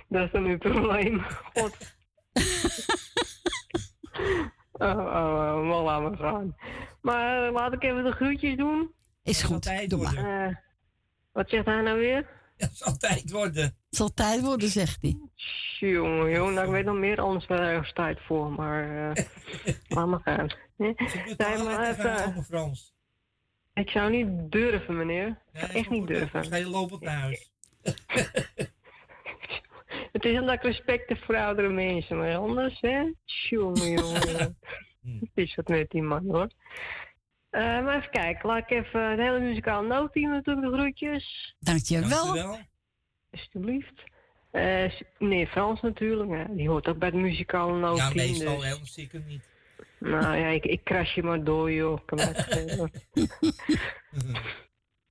Dat 0.08 0.24
is 0.24 0.32
dan 0.32 0.44
uw 0.44 0.58
probleem. 0.58 1.20
God. 1.54 1.76
oh, 4.72 4.98
oh, 4.98 5.70
oh, 5.70 5.84
laat 5.84 6.02
maar 6.02 6.16
gaan. 6.16 6.56
Maar 7.00 7.50
laat 7.50 7.72
ik 7.72 7.82
even 7.82 8.04
de 8.04 8.12
groetjes 8.12 8.56
doen. 8.56 8.94
Is 9.22 9.42
goed, 9.42 9.88
doe 9.88 10.02
maar. 10.02 10.46
Eh, 10.46 10.54
wat 11.32 11.48
zegt 11.48 11.66
hij 11.66 11.80
nou 11.80 11.98
weer? 11.98 12.35
Het 12.66 12.76
zal 12.76 12.96
tijd 12.96 13.30
worden. 13.30 13.62
Het 13.64 13.96
zal 13.96 14.14
tijd 14.14 14.40
worden, 14.40 14.68
zegt 14.68 14.98
hij. 15.00 15.16
Jongen, 15.78 16.30
jongen, 16.30 16.54
nou, 16.54 16.66
ik 16.66 16.72
weet 16.72 16.84
nog 16.84 16.96
meer, 16.96 17.20
anders 17.20 17.46
wel 17.46 17.58
ergens 17.58 17.92
tijd 17.92 18.18
voor, 18.26 18.52
maar 18.52 19.10
eh 19.10 19.24
laat 19.88 20.06
maar 20.06 20.20
gaan. 20.20 20.48
Nee, 20.76 20.94
nee, 21.36 21.62
maar 21.62 21.90
even, 21.90 22.44
Frans. 22.44 22.94
ik 23.74 23.90
zou 23.90 24.10
niet 24.10 24.52
durven, 24.52 24.96
meneer. 24.96 25.26
Ik 25.26 25.58
zou 25.60 25.72
Nee, 25.72 25.80
echt 25.80 25.90
niet 25.90 26.06
durven. 26.06 26.44
Ga 26.44 26.56
je 26.56 26.68
lopend 26.68 27.00
naar 27.00 27.20
huis. 27.20 27.50
Het 30.12 30.24
is 30.24 30.38
omdat 30.38 30.54
ik 30.54 30.62
respect 30.62 31.08
heb 31.08 31.18
voor 31.18 31.36
oudere 31.36 31.68
mensen, 31.68 32.16
maar 32.16 32.36
anders, 32.36 32.80
hè? 32.80 33.12
Jongen, 33.24 33.90
jongen. 33.90 34.28
jongen. 34.30 34.58
Het 35.20 35.30
is 35.34 35.54
wat 35.54 35.68
met 35.68 35.90
die 35.90 36.02
man, 36.02 36.24
hoor. 36.30 36.50
Eh, 37.56 37.62
maar 37.84 37.96
even 37.96 38.10
kijken, 38.10 38.48
laat 38.48 38.58
ik 38.58 38.70
even 38.70 39.10
het 39.10 39.18
hele 39.18 39.40
muzikaal 39.40 39.82
noodteam 39.82 40.30
natuurlijk 40.30 40.66
de 40.66 40.72
groetjes. 40.78 41.54
Dankjewel. 41.58 42.58
Alsjeblieft. 43.32 44.02
Eh, 44.50 44.90
s- 44.90 45.02
meneer 45.18 45.46
Frans 45.46 45.80
natuurlijk, 45.80 46.30
ja, 46.30 46.46
die 46.54 46.68
hoort 46.68 46.88
ook 46.88 46.98
bij 46.98 47.08
het 47.08 47.16
muzikale 47.16 47.72
Ja, 47.72 47.78
noodteam. 47.78 48.14
meestal, 48.14 48.58
dus- 48.58 48.96
ik 48.96 49.12
hem 49.12 49.24
niet. 49.26 49.48
Nou 49.98 50.36
ja, 50.36 50.46
ik, 50.46 50.64
ik 50.64 50.84
kras 50.84 51.14
je 51.14 51.22
maar 51.22 51.44
door, 51.44 51.72
joh. 51.72 51.98
Kan. 52.04 52.18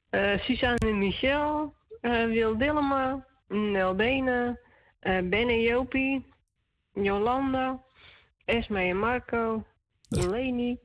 Eh, 0.10 0.40
Suzanne 0.40 0.78
en 0.80 0.98
Michel, 0.98 1.74
eh, 2.02 2.26
Wil 2.26 2.58
Dillema, 2.58 3.26
Nel 3.48 3.96
Benen, 3.96 4.60
eh, 5.00 5.18
Ben 5.24 5.50
en 5.50 5.62
Jopie, 5.62 6.26
Jolanda, 6.94 7.84
Esme 8.46 8.80
en 8.82 9.00
Marco, 9.00 9.66
Leni, 10.10 10.78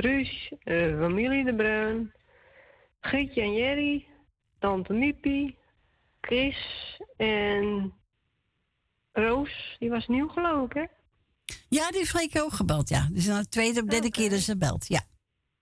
Truus, 0.00 0.52
eh, 0.62 0.98
familie 0.98 1.44
De 1.44 1.54
Bruin, 1.54 2.12
Grietje 3.00 3.40
en 3.40 3.52
Jerry, 3.52 4.06
Tante 4.58 4.92
Miepie, 4.92 5.58
Chris 6.20 6.56
en 7.16 7.92
Roos, 9.12 9.76
die 9.78 9.90
was 9.90 10.06
nieuw 10.06 10.28
geloof 10.28 10.66
ik, 10.66 10.72
hè? 10.72 10.84
Ja, 11.68 11.88
die 11.88 11.98
heeft 11.98 12.10
Freek 12.10 12.38
ook 12.38 12.52
gebeld, 12.52 12.88
ja. 12.88 13.08
Dus 13.12 13.26
nou 13.26 13.42
de 13.42 13.48
tweede 13.48 13.80
of 13.80 13.86
derde 13.86 14.10
keer 14.10 14.30
dat 14.30 14.38
ze 14.38 14.56
belt, 14.56 14.88
ja. 14.88 15.00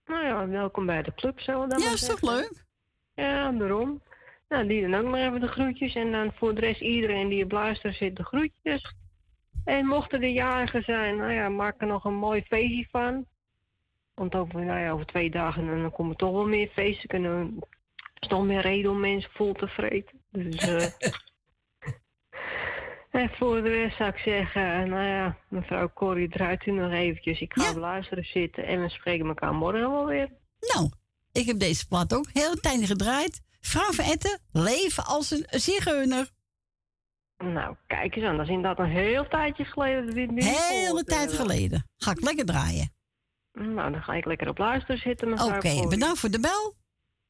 Nou 0.05 0.25
ja, 0.25 0.47
welkom 0.47 0.85
bij 0.85 1.03
de 1.03 1.13
club, 1.13 1.39
zo 1.39 1.67
dan 1.67 1.79
Ja, 1.79 1.91
is 1.91 2.05
toch 2.05 2.21
leuk? 2.21 2.65
Ja, 3.13 3.51
daarom. 3.51 4.01
Nou, 4.49 4.67
die 4.67 4.81
dan 4.81 4.95
ook 4.95 5.11
maar 5.11 5.27
even 5.27 5.39
de 5.39 5.47
groetjes. 5.47 5.95
En 5.95 6.11
dan 6.11 6.33
voor 6.33 6.55
de 6.55 6.61
rest 6.61 6.81
iedereen 6.81 7.29
die 7.29 7.43
op 7.43 7.51
luisteren 7.51 7.95
zit 7.95 8.15
de 8.15 8.23
groetjes. 8.23 8.95
En 9.65 9.85
mochten 9.85 10.21
er 10.21 10.29
jarigen 10.29 10.83
zijn, 10.83 11.17
nou 11.17 11.31
ja, 11.31 11.49
maak 11.49 11.81
er 11.81 11.87
nog 11.87 12.05
een 12.05 12.15
mooi 12.15 12.41
feestje 12.41 12.87
van. 12.91 13.25
Want 14.19 14.35
over, 14.35 14.65
nou 14.65 14.79
ja, 14.79 14.91
over 14.91 15.05
twee 15.05 15.29
dagen 15.29 15.65
dan 15.65 15.91
komen 15.91 16.15
toch 16.15 16.31
wel 16.31 16.47
meer 16.47 16.69
feesten. 16.73 17.09
Kunnen 17.09 17.57
er 18.13 18.19
is 18.19 18.27
nog 18.27 18.45
meer 18.45 18.61
reden 18.61 18.91
om 18.91 18.99
mensen 18.99 19.31
vol 19.33 19.53
te 19.53 19.67
vreten. 19.67 20.21
Dus, 20.31 20.55
eh 20.55 20.85
en 23.21 23.29
voor 23.29 23.61
de 23.61 23.69
rest 23.69 23.97
zou 23.97 24.09
ik 24.09 24.17
zeggen, 24.17 24.89
nou 24.89 25.03
ja, 25.03 25.37
mevrouw 25.47 25.91
Corrie 25.93 26.29
draait 26.29 26.65
u 26.65 26.71
nog 26.71 26.91
eventjes. 26.91 27.39
Ik 27.39 27.53
ga 27.53 27.69
op 27.69 27.77
luisteren 27.77 28.23
zitten 28.23 28.65
en 28.65 28.81
we 28.81 28.89
spreken 28.89 29.27
elkaar 29.27 29.53
morgen 29.53 29.91
wel 29.91 30.05
weer. 30.05 30.29
Nou, 30.73 30.91
ik 31.31 31.45
heb 31.45 31.59
deze 31.59 31.87
plaat 31.87 32.13
ook 32.13 32.27
heel 32.33 32.51
de 32.51 32.59
tijd 32.59 32.85
gedraaid. 32.85 33.41
Vrouw 33.61 33.91
van 33.91 34.05
Etten, 34.05 34.39
leven 34.51 35.05
als 35.05 35.31
een 35.31 35.45
zigeuner. 35.49 36.29
Nou, 37.37 37.75
kijk 37.87 38.15
eens 38.15 38.25
aan. 38.25 38.37
Dat 38.37 38.45
is 38.45 38.51
inderdaad 38.51 38.79
een 38.79 38.91
heel 38.91 39.27
tijdje 39.27 39.65
geleden. 39.65 40.05
Dat 40.05 40.15
dit 40.15 40.31
nu 40.31 40.41
Hele 40.43 41.03
tijd 41.03 41.19
hebben. 41.19 41.37
geleden. 41.37 41.89
Ga 41.97 42.11
ik 42.11 42.21
lekker 42.21 42.45
draaien. 42.45 42.97
Nou, 43.59 43.91
dan 43.91 44.03
ga 44.03 44.13
ik 44.13 44.25
lekker 44.25 44.49
op 44.49 44.57
luisteren 44.57 44.97
zitten. 44.97 45.41
Oké, 45.41 45.87
bedankt 45.87 46.19
voor 46.19 46.29
de 46.29 46.39
bel. 46.39 46.73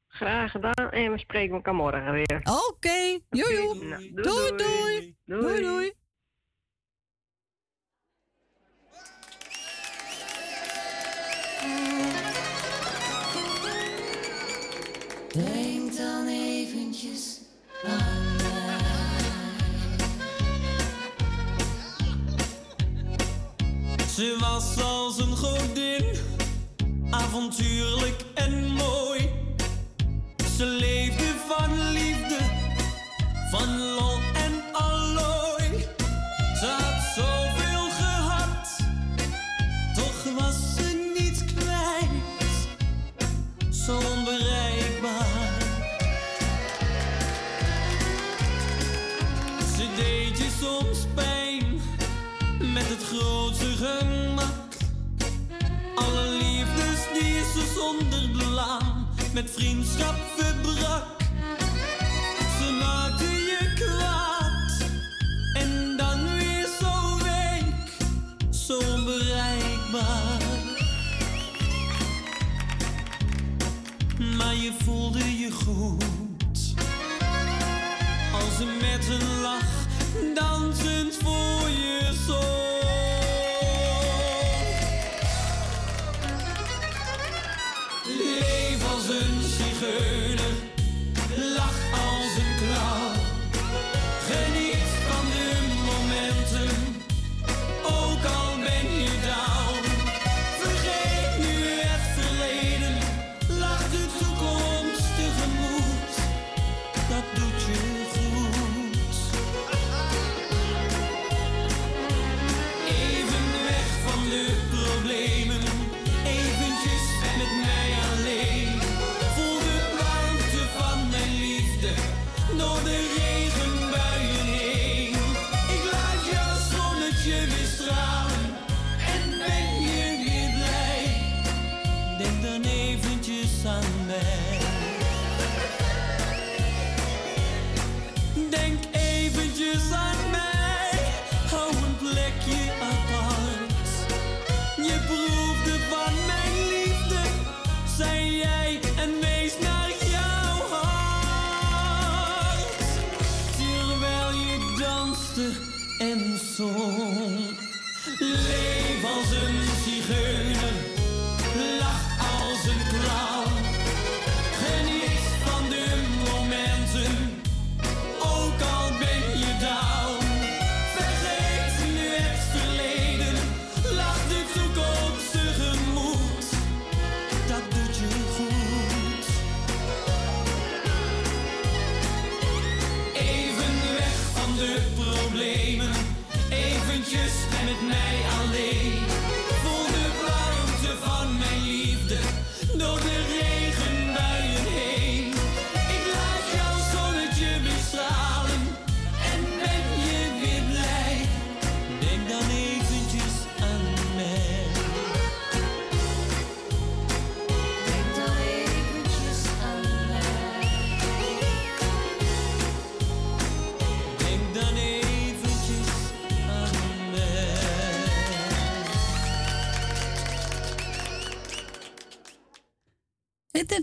Graag 0.07 0.51
gedaan. 0.51 0.89
En 0.91 1.11
we 1.11 1.19
spreken 1.19 1.55
elkaar 1.55 1.75
morgen 1.75 2.11
weer. 2.11 2.41
Oké, 2.67 3.19
joe. 3.29 3.83
Nou, 3.83 4.11
Doei 4.13 4.55
doei. 4.55 5.15
Doei 5.25 5.61
doei. 5.61 5.91
Denk 15.33 15.97
dan 15.97 16.27
eventjes 16.27 17.41
aan 17.85 18.37
Ze 24.19 24.37
was 24.39 24.75
een 24.77 25.08
godin, 25.39 26.03
avontuurlijk 27.09 28.25
en 28.33 28.63
mooi. 28.73 29.29
Ze 30.57 30.65
leefde 30.65 31.25
van 31.47 31.91
liefde, 31.91 32.37
van 33.51 33.77
lol 33.79 34.17
en 34.33 34.73
allooi. 34.73 35.85
Ze 36.59 36.65
had 36.65 37.01
zoveel 37.15 37.89
gehad, 37.89 38.79
toch 39.95 40.33
was 40.39 40.75
ze 40.75 41.13
niet 41.19 41.45
kwijt. 41.53 42.67
Zo 43.75 43.97
onbereikbaar. 44.15 45.57
Ze 49.77 49.87
deed 49.95 50.37
je 50.37 50.49
soms 50.61 50.99
pijn 51.15 51.81
met 52.73 52.89
het 52.89 53.03
grootste 53.03 53.77
zonder 57.75 58.29
blaam 58.37 59.07
met 59.33 59.51
vriendschap 59.51 60.15
verbrak. 60.37 61.05
Ze 62.57 62.77
maakte 62.79 63.23
je 63.23 63.73
kwaad 63.75 64.89
en 65.53 65.97
dan 65.97 66.33
weer 66.37 66.67
zo 66.79 67.17
week, 67.23 67.73
zo 68.49 68.77
onbereikbaar. 68.77 70.41
Maar 74.37 74.55
je 74.55 74.73
voelde 74.83 75.37
je 75.39 75.51
goed 75.51 76.03
als 78.33 78.57
ze 78.57 78.65
met 78.81 79.07
een 79.09 79.41
lach 79.41 79.87
dansend 80.35 81.15
voor 81.23 81.69
je 81.69 82.13
zong. 82.27 82.68
Een 89.81 90.38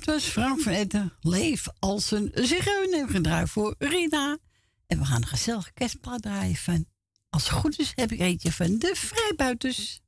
Dus 0.06 0.14
was 0.14 0.24
Frank 0.24 0.60
van 0.60 0.72
Etten. 0.72 1.12
Leef 1.20 1.66
als 1.78 2.10
een 2.10 2.30
zigeuner. 2.34 3.08
Gedraaid 3.08 3.50
voor 3.50 3.74
Rina. 3.78 4.38
En 4.86 4.98
we 4.98 5.04
gaan 5.04 5.22
een 5.22 5.28
gezellig 5.28 5.72
kerstplaat 5.72 6.22
draaien. 6.22 6.88
Als 7.30 7.48
het 7.48 7.58
goed 7.58 7.78
is 7.78 7.92
heb 7.94 8.12
ik 8.12 8.20
eentje 8.20 8.52
van 8.52 8.78
de 8.78 8.92
Vrijbuiters. 8.94 10.00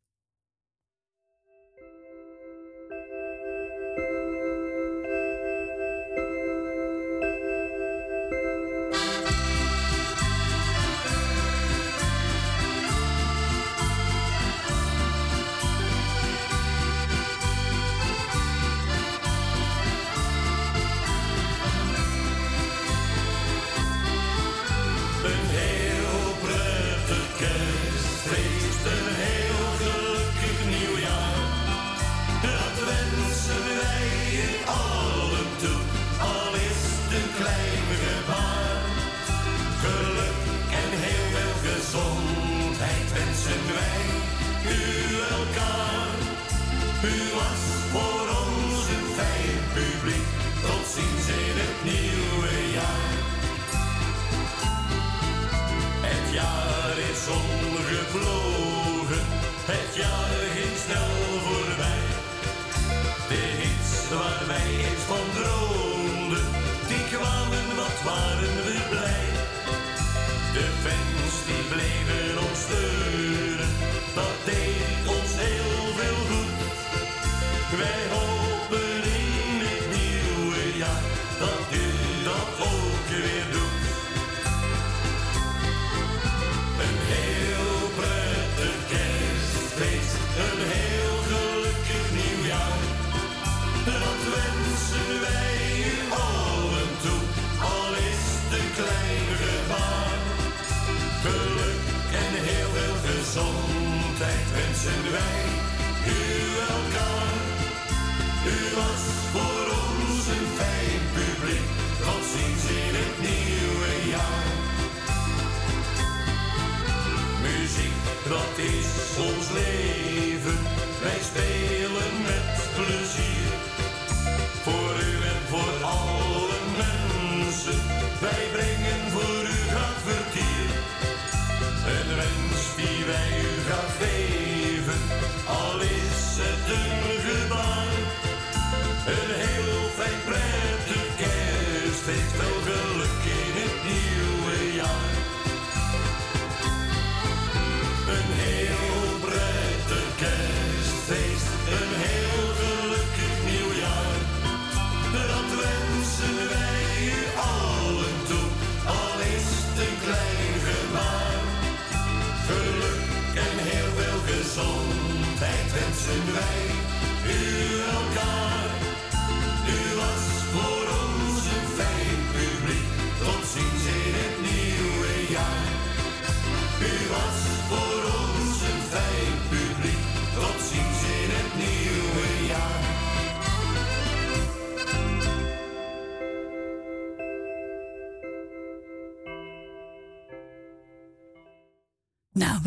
sleep. 119.49 119.88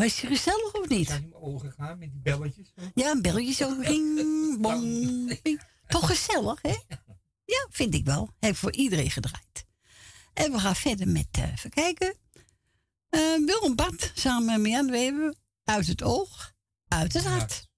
Was 0.02 0.20
je 0.20 0.26
gezellig 0.26 0.72
of 0.72 0.88
niet? 0.88 1.00
Ik 1.00 1.06
zijn 1.06 1.22
in 1.22 1.28
mijn 1.28 1.42
ogen 1.42 1.72
gaan 1.72 1.98
met 1.98 2.10
die 2.10 2.20
belletjes. 2.20 2.72
Ja, 2.94 3.10
een 3.10 3.22
belletje 3.22 3.52
zo. 3.52 3.80
Ring, 3.80 4.60
bong. 4.60 5.40
Toch 5.86 6.06
gezellig, 6.06 6.62
hè? 6.62 6.76
Ja, 7.44 7.66
vind 7.70 7.94
ik 7.94 8.04
wel. 8.04 8.30
Heeft 8.38 8.58
voor 8.58 8.72
iedereen 8.72 9.10
gedraaid. 9.10 9.66
En 10.34 10.52
we 10.52 10.58
gaan 10.58 10.76
verder 10.76 11.08
met, 11.08 11.26
uh, 11.38 11.52
even 11.52 11.70
kijken. 11.70 12.14
Eh, 13.08 13.20
Wil 13.46 13.62
een 13.62 13.76
bad 13.76 14.10
samen 14.14 14.62
met 14.62 14.70
Jan 14.70 14.90
Weber. 14.90 15.34
Uit 15.64 15.86
het 15.86 16.02
oog, 16.02 16.52
uit 16.88 17.12
het 17.12 17.24
hart. 17.24 17.68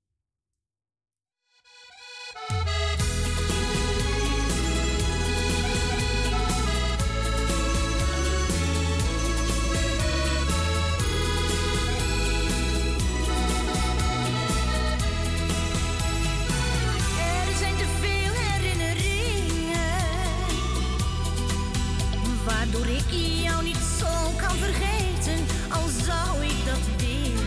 Door 22.74 22.86
ik 22.86 23.10
jou 23.42 23.64
niet 23.64 23.82
zo 23.98 24.06
kan 24.36 24.56
vergeten, 24.56 25.38
al 25.68 25.88
zou 26.04 26.44
ik 26.44 26.64
dat 26.64 26.84
willen. 26.96 27.46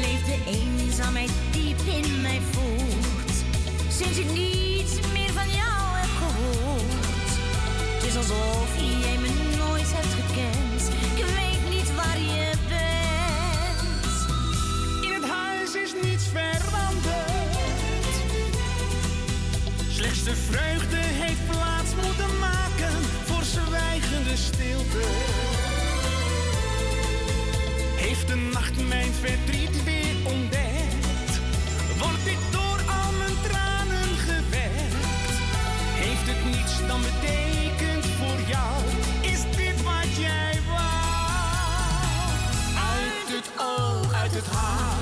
Leef 0.00 0.24
de 0.24 0.38
eenzaamheid 0.46 1.30
diep 1.50 1.80
in 1.80 2.20
mij 2.20 2.40
voelt, 2.50 3.32
sinds 3.88 4.18
ik 4.18 4.32
niets 4.32 4.92
meer 5.12 5.32
van 5.32 5.48
jou 5.48 5.96
heb 6.02 6.10
gehoord. 6.22 7.30
Het 7.94 8.04
is 8.04 8.16
alsof 8.16 8.68
jij 8.76 9.18
me 9.18 9.56
nooit 9.56 9.92
hebt 9.92 10.14
gekend, 10.20 10.82
ik 11.16 11.24
weet 11.24 11.70
niet 11.70 11.94
waar 11.94 12.18
je 12.18 12.50
bent. 12.68 14.12
In 15.04 15.12
het 15.12 15.30
huis 15.30 15.74
is 15.74 15.92
niets 16.02 16.24
veranderd, 16.24 18.14
slechts 19.90 20.24
de 20.24 20.34
vreugde 20.34 20.96
heeft 20.96 21.46
plaats 21.50 21.77
stilte. 24.38 25.06
Heeft 27.96 28.26
de 28.26 28.36
nacht 28.52 28.88
mijn 28.88 29.12
verdriet 29.12 29.84
weer 29.84 30.16
ontdekt? 30.24 31.32
Word 31.98 32.26
ik 32.26 32.38
door 32.50 32.80
al 32.98 33.12
mijn 33.18 33.36
tranen 33.42 34.16
gewekt? 34.28 35.30
Heeft 36.02 36.26
het 36.26 36.44
niets 36.44 36.86
dan 36.86 37.00
betekend 37.00 38.06
voor 38.18 38.40
jou? 38.46 38.76
Is 39.20 39.40
dit 39.56 39.82
wat 39.82 40.16
jij 40.16 40.60
wou? 40.66 40.98
Uit 42.94 43.28
het 43.36 43.50
oog, 43.56 44.12
uit 44.12 44.34
het 44.34 44.46
hart. 44.46 44.97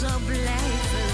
Zou 0.00 0.22
blijven. 0.22 1.08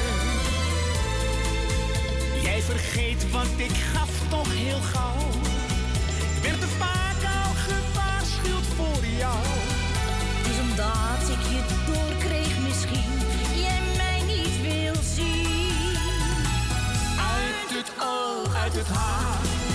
Jij 2.43 2.63
vergeet 2.63 3.31
wat 3.31 3.47
ik 3.57 3.71
gaf 3.93 4.11
toch 4.29 4.53
heel 4.55 4.81
gauw. 4.81 5.29
Ik 6.37 6.43
werd 6.43 6.61
te 6.61 6.67
vaak 6.67 7.21
al 7.23 7.53
gewaarschuwd 7.69 8.67
voor 8.77 9.05
jou. 9.19 9.47
Het 10.37 10.47
is 10.53 10.61
omdat 10.61 11.23
ik 11.37 11.43
je 11.53 11.63
doorkreeg 11.93 12.59
misschien, 12.59 13.19
jij 13.55 13.81
mij 13.97 14.21
niet 14.35 14.61
wil 14.63 15.03
zien. 15.15 15.97
Uit 17.35 17.69
het 17.79 17.91
oog, 17.99 18.55
uit 18.55 18.75
het 18.75 18.89
hart. 18.89 19.70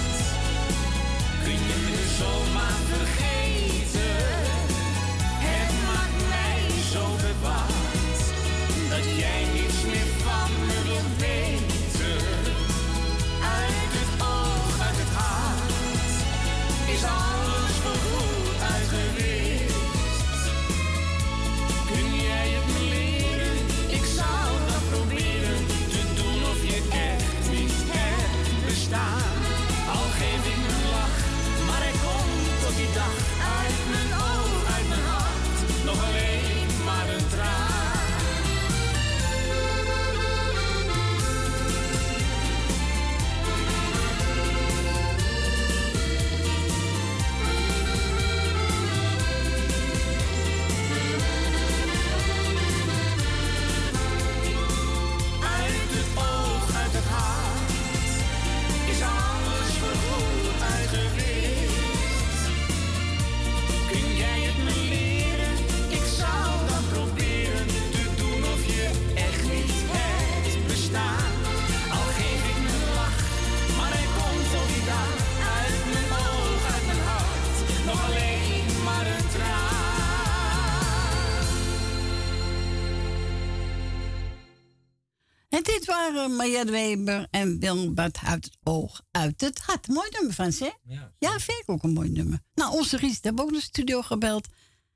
Dit 85.65 85.85
waren 85.85 86.35
Marja 86.35 86.65
Weber 86.65 87.27
en 87.31 87.59
Wilbert 87.59 88.19
uit 88.23 88.45
het 88.45 88.57
oog, 88.63 89.01
uit 89.11 89.41
het 89.41 89.59
hart. 89.59 89.87
Mooi 89.87 90.09
nummer, 90.11 90.33
Frans, 90.33 90.59
hè? 90.59 90.69
Ja. 90.83 91.13
Ja, 91.19 91.39
vind 91.39 91.61
ik 91.61 91.69
ook 91.69 91.83
een 91.83 91.93
mooi 91.93 92.09
nummer. 92.09 92.39
Nou, 92.53 92.73
onze 92.73 92.97
Ries 92.97 93.17
hebben 93.21 93.43
ook 93.43 93.51
naar 93.51 93.59
de 93.59 93.65
studio 93.65 94.01
gebeld. 94.01 94.47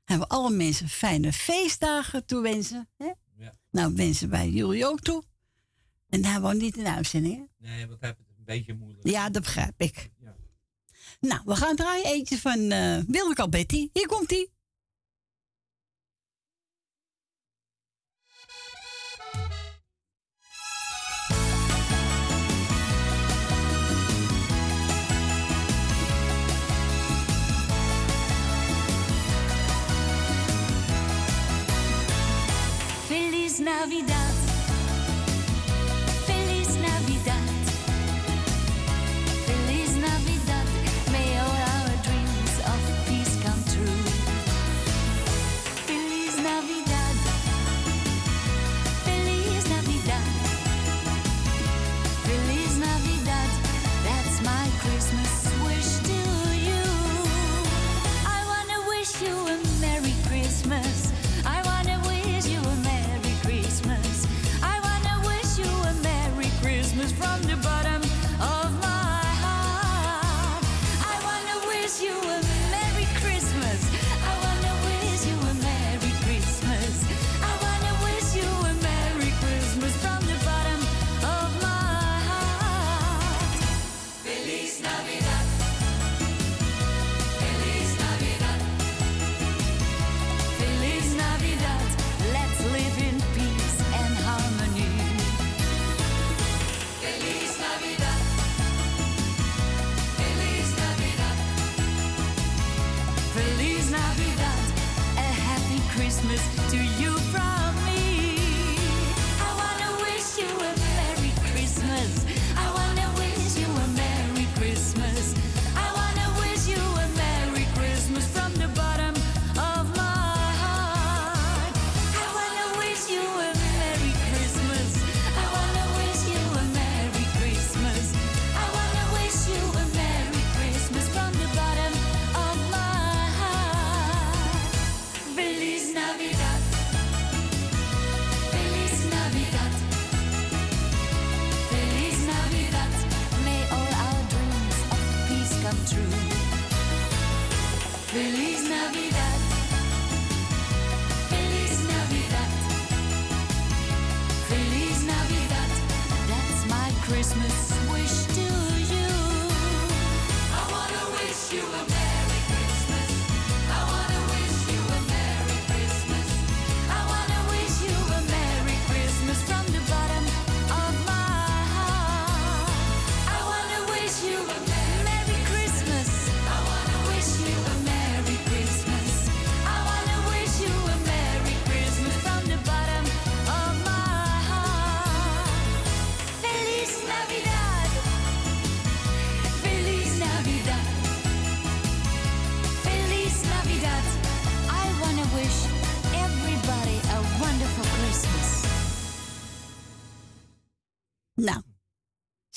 Hebben 0.04 0.28
we 0.28 0.34
alle 0.34 0.50
mensen 0.50 0.88
fijne 0.88 1.32
feestdagen 1.32 2.24
toewensen. 2.26 2.88
Hè? 2.96 3.10
Ja. 3.36 3.54
Nou, 3.70 3.94
wensen 3.94 4.30
wij 4.30 4.48
jullie 4.48 4.86
ook 4.86 5.00
toe. 5.00 5.22
En 6.08 6.22
daar 6.22 6.40
woont 6.40 6.60
niet 6.60 6.76
in 6.76 6.84
de 6.84 6.90
uitzending, 6.90 7.34
hè? 7.34 7.68
Nee, 7.68 7.86
want 7.86 8.00
hij 8.00 8.08
heeft 8.08 8.20
het 8.28 8.38
een 8.38 8.44
beetje 8.44 8.74
moeilijk. 8.74 9.08
Ja, 9.08 9.30
dat 9.30 9.42
begrijp 9.42 9.74
ik. 9.80 10.10
Nou, 11.20 11.40
we 11.44 11.56
gaan 11.56 11.76
draaien 11.76 12.06
eentje 12.06 12.38
van 12.38 12.70
eh 12.70 12.98
Wilde 13.06 13.34
Calbetti. 13.34 13.90
Hier 13.92 14.06
komt 14.06 14.30
Navidad. 33.60 34.19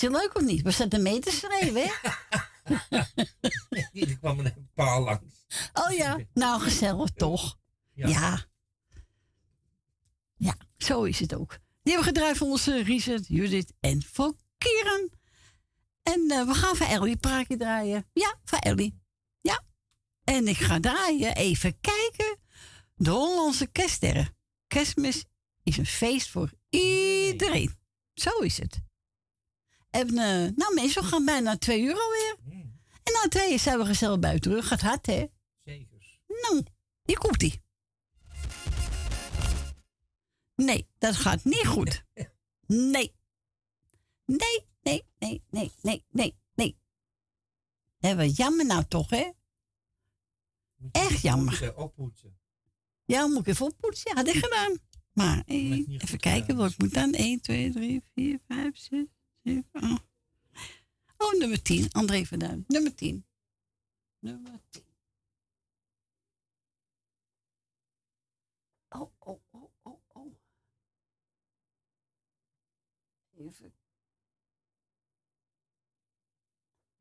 Het 0.04 0.12
leuk 0.12 0.36
of 0.36 0.42
niet? 0.42 0.62
Was 0.62 0.78
dat 0.78 0.94
een 0.94 1.02
meter 1.02 1.32
schreeuwen, 1.32 1.84
hè? 1.84 1.92
Er 3.94 4.18
kwam 4.18 4.40
er 4.40 4.46
een 4.46 4.70
paar 4.74 5.02
langs. 5.02 5.46
Oh 5.74 5.92
ja, 5.92 6.20
nou 6.34 6.62
gezellig 6.62 7.10
toch? 7.10 7.58
Ja. 7.94 8.08
Ja. 8.08 8.46
ja. 10.36 10.56
zo 10.78 11.04
is 11.04 11.20
het 11.20 11.36
ook. 11.36 11.50
Die 11.84 11.94
hebben 11.94 12.14
we 12.14 12.20
gedraaid 12.20 12.38
voor 12.38 12.48
onze 12.48 12.84
Richard, 12.84 13.28
Judith 13.28 13.74
en 13.80 14.04
voor 14.04 14.34
Kieran. 14.58 15.10
En 16.04 16.32
eh, 16.32 16.46
we 16.46 16.54
gaan 16.54 16.76
voor 16.76 16.86
Ellie 16.88 17.12
een 17.12 17.20
praatje 17.20 17.58
draaien. 17.58 18.10
Ja, 18.14 18.40
voor 18.44 18.60
Ellie. 18.60 19.02
Ja. 19.42 19.64
En 20.24 20.48
ik 20.48 20.58
ga 20.58 20.80
draaien, 20.80 21.36
even 21.36 21.80
kijken. 21.82 22.38
De 22.96 23.10
Hollandse 23.10 23.68
kerststerren. 23.68 24.36
Kerstmis 24.68 25.26
is 25.64 25.78
een 25.78 25.86
feest 25.86 26.30
voor 26.30 26.54
iedereen. 26.70 27.76
Zo 28.14 28.40
is 28.40 28.58
het. 28.58 28.82
En 29.94 30.08
eh, 30.08 30.52
nou 30.56 30.74
mensen, 30.74 31.02
we 31.02 31.08
gaan 31.08 31.26
bijna 31.26 31.58
twee 31.58 31.82
uur 31.82 32.00
alweer. 32.00 32.38
En 33.04 33.14
na 33.14 33.28
twee 33.30 33.58
zijn 33.58 33.78
we 33.78 33.86
gezellig 33.86 34.20
buiten 34.20 34.52
terug. 34.52 34.68
Gaat 34.68 34.82
hard, 34.82 35.06
hè? 35.06 35.26
Zeker. 35.64 35.98
Nou, 36.28 36.64
hier 37.04 37.18
komt 37.18 37.44
ie. 37.44 37.62
Nee, 40.56 40.88
dat 40.98 41.16
gaat 41.16 41.44
niet 41.44 41.68
goed. 41.68 42.04
Nee. 42.66 43.16
Nee, 44.26 44.66
nee, 44.82 45.04
nee, 45.20 45.44
nee, 45.50 45.72
nee, 45.82 46.06
nee, 46.12 46.36
nee. 46.56 46.78
Hé, 47.98 48.16
wat 48.16 48.36
jammer 48.36 48.66
nou 48.66 48.84
toch, 48.88 49.10
hè? 49.10 49.30
Echt 50.92 51.22
jammer. 51.22 51.46
Poetsen, 51.46 51.78
oppoetsen. 51.78 52.38
Ja, 53.06 53.28
moet 53.28 53.40
ik 53.40 53.48
even 53.48 53.66
oppoetsen? 53.66 54.12
Ja, 54.12 54.16
had 54.16 54.36
ik 54.36 54.44
gedaan. 54.44 54.78
Maar 55.14 55.44
eh, 55.46 55.88
even 55.88 56.20
kijken 56.20 56.56
wat 56.56 56.72
ik 56.72 56.78
moet 56.78 56.94
dan. 56.94 57.14
1, 57.14 57.42
2, 57.42 57.72
3, 57.72 58.04
4, 58.14 58.40
5, 58.48 58.78
6, 58.78 59.06
7, 59.44 59.66
8. 59.72 60.04
Oh, 61.18 61.34
nummer 61.38 61.62
10. 61.62 61.92
André 61.92 62.26
van 62.26 62.40
Duin. 62.40 62.64
Nummer 62.68 62.96
10. 62.96 63.26
Nummer 64.20 64.60
10. 64.70 64.84
Oh, 68.90 69.12
oh, 69.20 69.42
oh, 69.52 69.72
oh, 69.82 70.00
oh. 70.08 70.36
Even. 73.38 73.74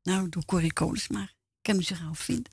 Nou, 0.03 0.29
doe 0.29 0.45
Corrie 0.45 0.73
Konings 0.73 1.07
maar. 1.07 1.35
Ik 1.57 1.61
kan 1.61 1.75
hem 1.75 1.83
zo 1.83 1.95
gauw 1.95 2.13
vinden. 2.13 2.51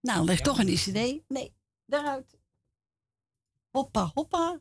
Nou, 0.00 0.24
leg 0.24 0.40
toch 0.40 0.58
een 0.58 0.68
ICD. 0.68 1.28
Nee, 1.28 1.54
daaruit. 1.84 2.38
Hoppa, 3.70 4.10
hoppa. 4.14 4.60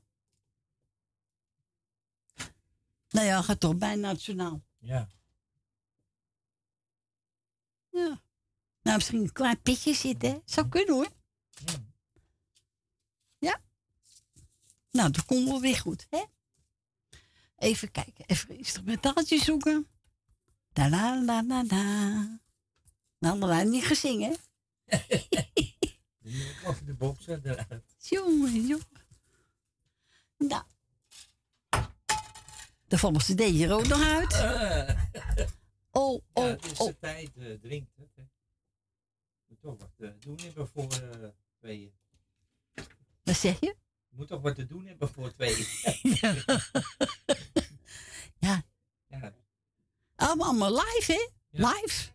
Nou 3.16 3.28
ja, 3.28 3.42
gaat 3.42 3.60
toch 3.60 3.76
bij 3.78 3.96
nationaal. 3.96 4.62
Ja. 4.78 5.10
Ja. 7.90 8.22
Nou, 8.82 8.96
misschien 8.96 9.22
een 9.22 9.32
klein 9.32 9.62
pitje 9.62 9.94
zitten, 9.94 10.30
hè? 10.30 10.40
Zou 10.46 10.68
kunnen 10.68 10.94
hoor. 10.94 11.10
Ja. 13.38 13.62
Nou, 14.92 15.12
dat 15.12 15.26
komt 15.26 15.48
wel 15.48 15.62
weer 15.62 15.78
goed, 15.78 16.08
hè? 16.10 16.24
Even 17.56 17.92
kijken, 17.92 18.26
even 18.26 18.50
een 18.50 18.58
instrumentaaltje 18.58 19.40
zoeken. 19.40 19.88
Da 20.74 20.90
la 20.90 21.24
la 21.24 21.44
la 21.44 21.64
la. 21.68 22.40
Nou, 23.20 23.40
dat 23.40 23.50
wij 23.50 23.64
niet 23.64 23.86
gezingen, 23.86 24.38
hè? 24.86 24.96
Of 26.70 26.80
de 26.80 26.94
boksen 26.94 27.42
eruit. 27.44 27.96
Jongen, 27.98 28.66
jongen. 28.68 28.86
Nou. 30.38 30.64
De 32.88 32.98
volgende 32.98 33.36
deed 33.36 33.58
je 33.58 33.66
er 33.66 33.74
ook 33.74 33.88
nog 33.88 34.02
uit. 34.02 34.34
Oh, 35.98 36.22
Ja, 36.34 36.42
oh, 36.44 36.50
het 36.50 36.72
is 36.72 36.80
oh. 36.80 36.88
de 36.88 37.00
tijd, 37.00 37.32
eh, 37.38 37.54
drinkt 37.62 37.92
het. 37.96 38.10
Hè. 38.16 38.24
Moet 39.48 39.62
toch 39.62 39.78
wat 39.80 39.90
te 39.98 40.16
doen 40.20 40.40
hebben 40.44 40.68
voor 40.68 40.88
eh 40.92 41.30
tweeën. 41.60 41.94
Wat 43.24 43.36
zeg 43.36 43.60
je? 43.60 43.76
Moet 44.10 44.28
toch 44.28 44.42
wat 44.42 44.56
te 44.56 44.66
doen 44.66 44.86
hebben 44.86 45.10
voor 45.10 45.34
tweeën. 45.34 45.66
Ja. 48.40 48.64
ja. 49.08 49.34
Allemaal, 50.16 50.48
allemaal 50.48 50.72
live, 50.72 51.12
hè? 51.14 51.28
Live. 51.50 52.12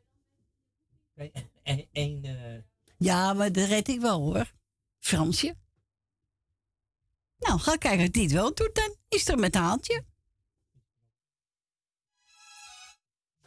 Eh, 1.62 2.58
Ja, 2.96 3.32
maar 3.32 3.52
dat 3.52 3.68
red 3.68 3.88
ik 3.88 4.00
wel, 4.00 4.20
hoor. 4.20 4.52
Fransje. 4.98 5.56
Nou, 7.38 7.60
ga 7.60 7.76
kijken 7.76 8.04
of 8.06 8.10
die 8.10 8.22
het 8.22 8.32
wel 8.32 8.54
doet 8.54 8.74
dan. 8.74 8.96
Is 9.08 9.28
er 9.28 9.38
met 9.38 9.54
haaltje. 9.54 10.04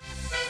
Bye. 0.04 0.43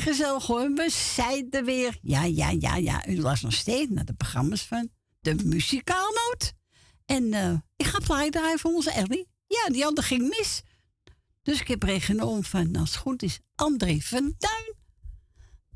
Gezellig. 0.00 0.46
We 0.46 1.46
er 1.50 1.64
weer. 1.64 1.98
Ja, 2.02 2.24
ja, 2.24 2.50
ja, 2.50 2.76
ja. 2.76 3.06
U 3.08 3.20
luistert 3.20 3.50
nog 3.50 3.60
steeds 3.60 3.90
naar 3.90 4.04
de 4.04 4.14
programma's 4.14 4.62
van 4.62 4.90
de 5.20 5.34
muzikaalnoot. 5.34 6.52
En 7.04 7.32
eh, 7.32 7.54
ik 7.76 7.86
ga 7.86 7.98
plaat 7.98 8.32
draaien 8.32 8.58
voor 8.58 8.72
onze 8.72 8.90
Ellie. 8.90 9.28
Ja, 9.46 9.68
die 9.72 9.86
andere 9.86 10.06
ging 10.06 10.28
mis. 10.28 10.62
Dus 11.42 11.60
ik 11.60 11.68
heb 11.68 11.82
een 11.82 12.00
genomen 12.00 12.44
van, 12.44 12.76
als 12.76 12.90
het 12.90 12.98
goed 12.98 13.22
is, 13.22 13.40
André 13.54 13.98
van 14.00 14.34
Duin. 14.38 14.74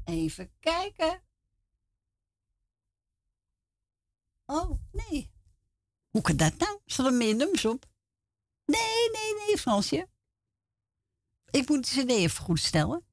Even 0.05 0.51
kijken. 0.61 1.23
Oh, 4.47 4.71
nee. 4.93 5.31
Hoe 6.09 6.23
kan 6.23 6.37
dat 6.37 6.57
nou? 6.57 6.79
Staan 6.87 7.07
er 7.07 7.13
meer 7.13 7.35
nummers 7.35 7.65
op? 7.65 7.87
Nee, 8.67 9.11
nee, 9.13 9.47
nee, 9.47 9.59
Fransje. 9.59 10.09
Ik 11.51 11.69
moet 11.69 11.95
de 11.95 12.03
cd 12.03 12.11
even 12.11 12.45
goed 12.45 12.61
stellen. 12.61 13.05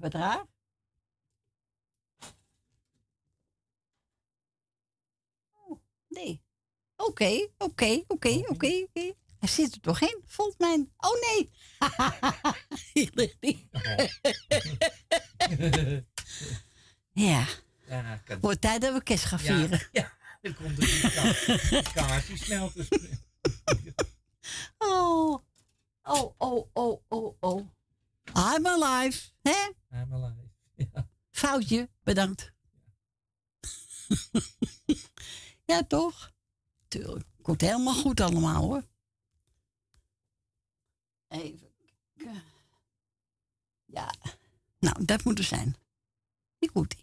Wat 0.00 0.14
raar. 0.14 0.46
Oh, 5.52 5.78
nee. 6.08 6.42
Oké, 6.96 7.48
oké, 7.58 8.02
oké, 8.06 8.42
oké, 8.46 8.84
oké. 8.92 9.14
Hij 9.38 9.48
zit 9.48 9.74
er 9.74 9.80
toch 9.80 10.00
in, 10.00 10.22
volgens 10.26 10.56
mij. 10.58 10.86
Oh 10.96 11.20
nee. 11.20 11.50
Hier 12.92 13.10
ligt 13.14 13.36
die. 13.40 13.68
ja. 17.12 17.46
Ja, 17.86 18.20
Wordt 18.40 18.60
tijd 18.60 18.80
dat 18.80 18.92
we 18.94 19.02
kerst 19.02 19.24
gaan 19.24 19.38
Ja, 19.42 19.56
vieren. 19.56 19.88
Ja, 19.92 20.12
dan 20.40 20.54
komt 20.54 20.78
er 20.78 20.84
die 20.86 21.00
ka- 21.00 21.82
kaartjes 21.92 22.44
smelten. 22.44 22.86
Oh. 24.78 25.38
Oh, 26.02 26.34
oh, 26.38 26.68
oh, 26.72 27.02
oh, 27.08 27.36
oh. 27.40 27.68
I'm 28.34 28.66
alive. 28.66 29.30
Hè? 29.42 29.70
I'm 29.90 30.12
alive. 30.12 30.50
Foutje, 31.30 31.90
bedankt. 32.02 32.52
ja, 35.70 35.84
toch? 35.84 36.32
Tuurlijk. 36.88 37.26
Komt 37.42 37.60
helemaal 37.60 37.94
goed 37.94 38.20
allemaal 38.20 38.62
hoor. 38.62 38.88
Even 41.28 41.72
kijken. 42.14 42.42
Ja. 43.84 44.14
Nou, 44.78 45.04
dat 45.04 45.24
moet 45.24 45.38
er 45.38 45.44
zijn. 45.44 45.76
Die 46.58 46.70
goed. 46.70 46.96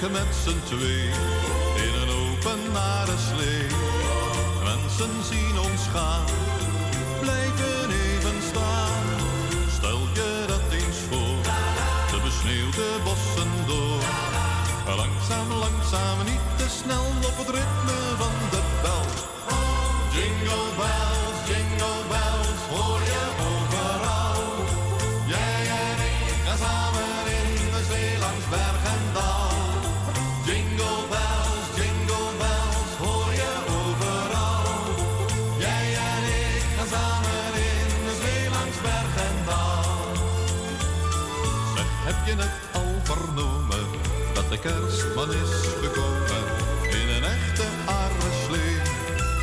Z'n 0.00 0.60
twee 0.64 1.17
heb 42.08 42.26
je 42.28 42.34
het 42.44 42.56
al 42.80 42.94
vernomen 43.10 43.84
dat 44.34 44.48
de 44.52 44.58
kerstman 44.66 45.30
is 45.44 45.52
gekomen 45.84 46.44
in 47.00 47.08
een 47.16 47.26
echte 47.36 47.66
arreslee? 48.00 48.74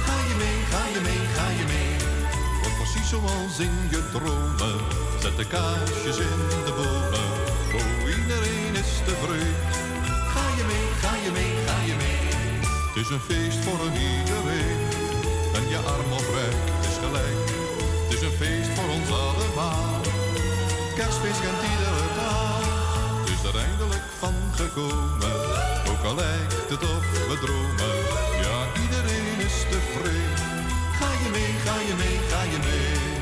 Ga 0.05 0.17
je 0.29 0.35
mee, 0.43 0.59
ga 0.73 0.83
je 0.95 1.01
mee, 1.09 1.23
ga 1.37 1.47
je 1.59 1.65
mee? 1.73 1.93
Wordt 2.61 2.77
precies 2.81 3.09
zoals 3.15 3.55
in 3.67 3.77
je 3.93 4.01
dromen. 4.15 4.77
Zet 5.21 5.35
de 5.41 5.47
kaarsjes 5.53 6.17
in 6.29 6.41
de 6.67 6.73
bomen. 6.79 7.29
Oh, 7.77 8.17
iedereen 8.17 8.73
is 8.83 8.91
tevreden. 9.07 9.55
Ga 10.33 10.45
je 10.57 10.63
mee, 10.71 10.87
ga 11.03 11.13
je 11.25 11.31
mee, 11.37 11.53
ga 11.67 11.77
je 11.89 11.95
mee? 12.03 12.23
Het 12.87 12.97
is 13.03 13.09
een 13.15 13.25
feest 13.29 13.59
voor 13.65 13.79
een 13.87 13.97
iedereen. 14.13 14.79
En 15.57 15.65
je 15.73 15.79
arm 15.95 16.11
of 16.19 16.27
rijk 16.37 16.63
is 16.89 16.97
gelijk. 17.03 17.39
Het 18.03 18.11
is 18.17 18.21
een 18.27 18.37
feest 18.41 18.71
voor 18.75 18.89
ons 18.97 19.09
allemaal. 19.25 20.01
Kerstfeest 20.97 21.41
kent 21.45 21.61
iedere 21.71 22.04
gekomen. 24.55 25.35
Ook 25.89 26.03
al 26.05 26.15
lijkt 26.15 26.69
het 26.69 26.83
of 26.83 27.27
we 27.27 27.37
dromen. 27.43 27.95
Ja, 28.45 28.81
iedereen 28.83 29.45
is 29.45 29.57
tevreden. 29.69 30.65
Ga 30.99 31.09
je 31.23 31.29
mee, 31.31 31.53
ga 31.65 31.75
je 31.87 31.93
mee, 31.97 32.17
ga 32.29 32.41
je 32.43 32.57
mee? 32.63 33.15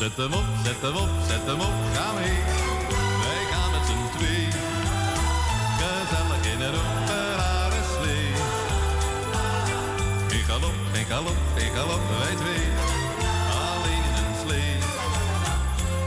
Zet 0.00 0.16
hem 0.16 0.32
op, 0.32 0.44
zet 0.64 0.80
hem 0.80 0.96
op, 0.96 1.08
zet 1.28 1.46
hem 1.46 1.60
op, 1.60 1.76
ga 1.94 2.12
mee. 2.12 2.38
Wij 3.24 3.42
gaan 3.50 3.70
met 3.74 3.84
z'n 3.88 4.04
twee. 4.16 4.44
Gezellig 5.80 6.42
in 6.52 6.60
een 6.68 6.76
openbare 6.84 7.82
slee. 7.94 8.28
Geen 10.30 10.44
galop, 10.50 10.78
geen 10.92 11.06
galop, 11.12 11.40
geen 11.56 11.72
galop, 11.76 12.02
wij 12.18 12.34
twee. 12.42 12.66
Alleen 13.72 14.04
in 14.10 14.16
een 14.24 14.36
slee. 14.44 14.74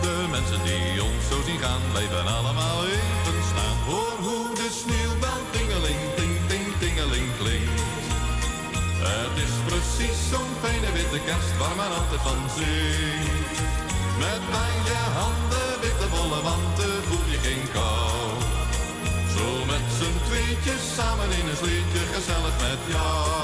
De 0.02 0.16
mensen 0.36 0.62
die 0.68 1.04
ons 1.04 1.24
zo 1.30 1.38
zien 1.48 1.60
gaan, 1.60 1.82
blijven 1.92 2.28
allemaal 2.38 2.80
even 2.96 3.40
staan. 3.52 3.78
Hoor 3.90 4.16
hoe 4.26 4.48
de 4.60 4.70
sneeuwbel 4.82 5.42
tingeling, 5.56 6.02
ting, 6.18 6.34
ting, 6.50 6.66
tingeling 6.84 7.28
klinkt. 7.40 7.82
Het 9.10 9.36
is 9.46 9.54
precies 9.70 10.20
zo'n 10.32 10.52
fijne 10.64 10.92
witte 10.98 11.20
kerst 11.28 11.58
waar 11.60 11.76
men 11.76 11.92
altijd 12.00 12.22
van 12.28 12.42
zingt. 12.56 13.43
Met 14.24 14.42
je 14.90 15.02
handen 15.20 15.70
witte 15.82 16.08
bolle 16.16 16.42
wanten 16.42 17.04
voel 17.08 17.26
je 17.34 17.38
geen 17.46 17.72
kou. 17.72 18.42
Zo 19.36 19.66
met 19.66 19.86
z'n 20.00 20.16
tweetjes 20.28 20.94
samen 20.96 21.30
in 21.40 21.48
een 21.48 21.56
sleetje 21.56 22.00
gezellig 22.14 22.56
met 22.68 22.82
jou. 22.94 23.42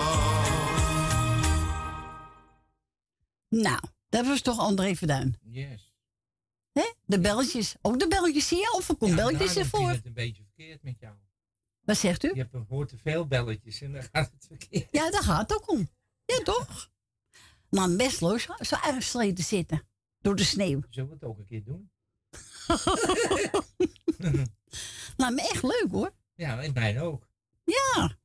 Nou, 3.50 3.80
dat 4.10 4.26
was 4.26 4.42
toch 4.42 4.60
André 4.60 4.96
Verduin. 4.96 5.38
Yes. 5.44 5.94
Hè? 6.72 6.92
De 7.06 7.20
belletjes. 7.20 7.76
Ook 7.82 8.00
de 8.00 8.08
belletjes 8.08 8.48
zie 8.48 8.58
je? 8.58 8.74
Of 8.78 8.90
er 8.90 8.96
komt 8.96 9.16
belletjes 9.16 9.54
daarom 9.54 9.64
ervoor? 9.64 9.80
ging 9.80 9.96
het 9.96 10.06
een 10.06 10.14
beetje 10.14 10.44
verkeerd 10.44 10.84
met 10.84 11.00
jou. 11.00 11.16
Wat 11.82 11.98
zegt 11.98 12.24
u? 12.24 12.32
Je 12.34 12.48
hebt, 12.52 12.70
hoort 12.70 12.90
te 12.90 12.98
veel 12.98 13.28
belletjes 13.28 13.82
en 13.82 13.92
dan 13.92 14.04
gaat 14.12 14.32
het 14.32 14.46
verkeerd. 14.48 14.88
Ja, 14.92 15.10
daar 15.12 15.24
gaat 15.24 15.50
het 15.50 15.54
ook 15.54 15.72
om. 15.72 15.90
Ja, 16.26 16.38
toch? 16.44 16.90
Maar 17.70 17.96
best 17.96 18.18
zo- 18.18 18.38
zo 18.38 18.76
uitgesleten 18.76 19.44
zitten. 19.44 19.88
Door 20.22 20.36
de 20.36 20.44
sneeuw. 20.44 20.82
Zullen 20.90 21.10
we 21.10 21.16
het 21.16 21.24
ook 21.24 21.38
een 21.38 21.46
keer 21.46 21.64
doen? 21.64 21.90
Nou, 25.18 25.34
maar 25.34 25.46
echt 25.46 25.64
leuk 25.64 25.88
hoor. 25.92 26.12
Ja, 26.36 26.62
en 26.62 26.74
mij 26.74 27.02
ook. 27.02 27.28
Ja. 27.66 28.18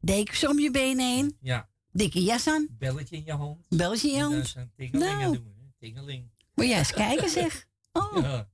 Dekens 0.00 0.46
om 0.46 0.58
je 0.58 0.70
benen 0.70 1.06
heen. 1.14 1.36
Ja. 1.40 1.68
Dikke 1.92 2.22
jas 2.22 2.46
aan. 2.46 2.66
Belletje 2.70 3.16
in 3.16 3.24
je 3.24 3.32
hand. 3.32 3.66
Belletje 3.68 4.08
in 4.08 4.14
je 4.14 4.22
hand. 4.22 4.54
tingeling 4.76 5.10
aan 5.12 5.18
Nou. 5.20 5.36
doen. 5.36 5.54
hè. 5.58 5.64
Tingeling. 5.78 6.30
Moet 6.54 6.66
jij 6.66 6.78
eens 6.78 6.92
kijken 6.92 7.28
zeg. 7.40 7.66
Oh. 7.92 8.16
Ja. 8.22 8.48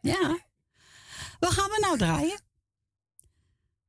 Ja. 0.00 0.38
Wat 1.38 1.50
gaan 1.50 1.70
we 1.70 1.78
nou 1.80 1.98
draaien? 1.98 2.40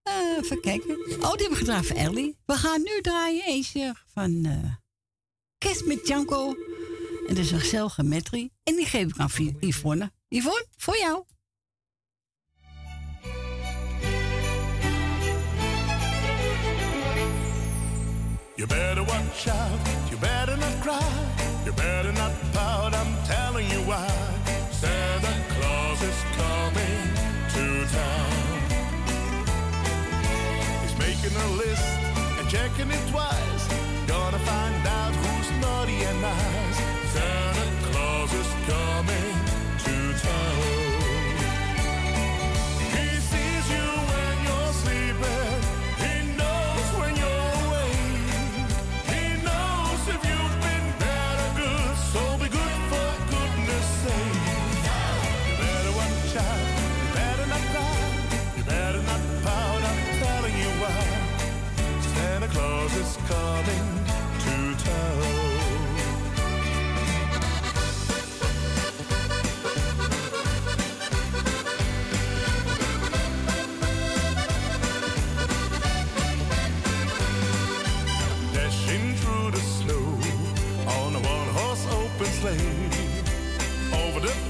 Eh, 0.03 0.37
even 0.37 0.61
kijken. 0.61 0.89
Oh, 0.99 1.07
die 1.07 1.19
hebben 1.19 1.49
we 1.49 1.55
gedraaid 1.55 1.85
voor 1.85 1.95
Ellie. 1.95 2.37
We 2.45 2.53
gaan 2.53 2.81
nu 2.81 3.01
draaien 3.01 3.45
eentje 3.45 3.95
van 4.05 4.45
eh 4.45 4.73
Kerst 5.57 5.85
met 5.85 6.07
Janko. 6.07 6.55
En 7.29 7.35
dat 7.35 7.43
is 7.43 7.51
een 7.51 7.59
gezellige 7.59 8.03
metrie. 8.03 8.51
En 8.63 8.75
die 8.75 8.85
geef 8.85 9.07
ik 9.07 9.17
aan 9.17 9.29
Yvonne. 9.59 10.11
Yvonne, 10.27 10.65
voor 10.77 10.97
jou. 10.97 11.23
You 18.55 18.67
better 18.67 19.05
watch 19.05 19.47
out, 19.47 19.79
you 20.09 20.19
better 20.19 20.57
not 20.57 20.81
cry, 20.81 21.18
over 82.49 84.21
de 84.21 84.48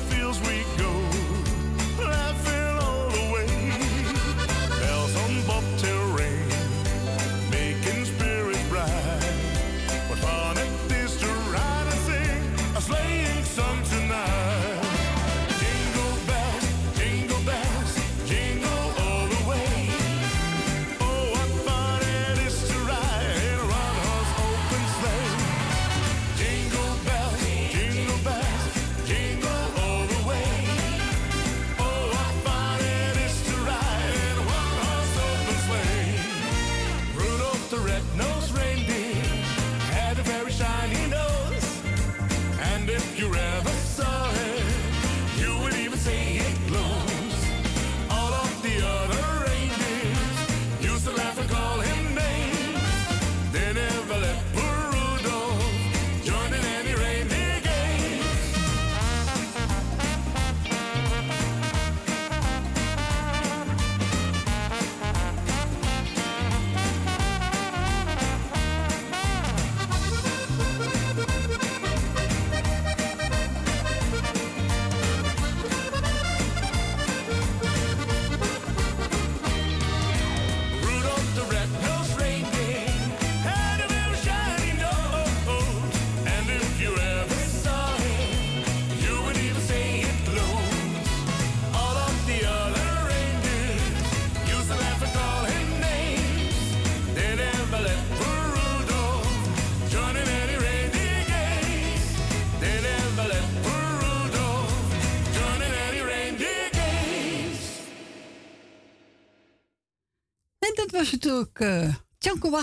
natuurlijk 111.40 111.60
eh 111.60 111.95
Tjanko 112.18 112.61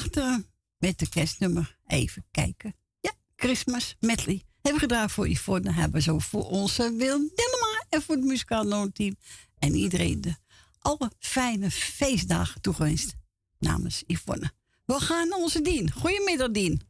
met 0.78 0.98
de 0.98 1.08
kerstnummer. 1.08 1.78
Even 1.86 2.24
kijken. 2.30 2.74
Ja, 3.00 3.12
Christmas 3.36 3.96
medley. 4.00 4.42
Hebben 4.62 4.72
we 4.72 4.78
gedaan 4.78 5.10
voor 5.10 5.28
Yvonne. 5.28 5.72
Hebben 5.72 5.92
we 5.92 6.00
zo 6.00 6.18
voor 6.18 6.44
onze 6.44 6.94
Wil 6.96 7.18
Dillema 7.18 7.84
en 7.88 8.02
voor 8.02 8.14
het 8.14 8.24
muzikaal 8.24 8.90
team 8.92 9.16
En 9.58 9.74
iedereen 9.74 10.20
de 10.20 10.34
alle 10.80 11.10
fijne 11.18 11.70
feestdagen 11.70 12.60
toegewenst. 12.60 13.14
Namens 13.58 14.04
Yvonne. 14.06 14.50
We 14.84 15.00
gaan 15.00 15.28
naar 15.28 15.38
onze 15.38 15.62
Dien. 15.62 15.92
Goedemiddag 15.92 16.50
Dien. 16.50 16.80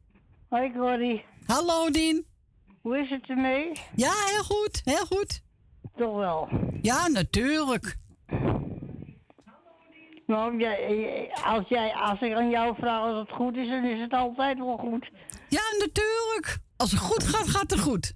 Hoi 0.49 0.73
Corrie. 0.73 1.25
Hallo 1.47 1.91
Dien. 1.91 2.27
Hoe 2.81 2.99
is 2.99 3.11
het 3.11 3.29
ermee? 3.29 3.73
Ja, 3.97 4.13
heel 4.27 4.45
goed. 4.45 4.81
Heel 4.85 5.07
goed. 5.07 5.43
Toch 5.97 6.17
wel. 6.17 6.49
Ja, 6.83 7.09
natuurlijk. 7.09 7.97
Nou, 10.27 10.67
als, 11.45 11.69
jij, 11.69 11.95
als 11.95 12.21
ik 12.21 12.35
aan 12.35 12.51
jou 12.51 12.75
vraag 12.79 13.03
als 13.03 13.19
het 13.19 13.37
goed 13.37 13.57
is, 13.57 13.69
dan 13.69 13.85
is 13.85 14.01
het 14.01 14.13
altijd 14.13 14.59
wel 14.59 14.77
goed. 14.77 15.11
Ja, 15.49 15.63
natuurlijk. 15.79 16.59
Als 16.77 16.91
het 16.91 17.01
goed 17.01 17.23
gaat, 17.23 17.49
gaat 17.49 17.71
het 17.71 17.81
goed. 17.81 18.13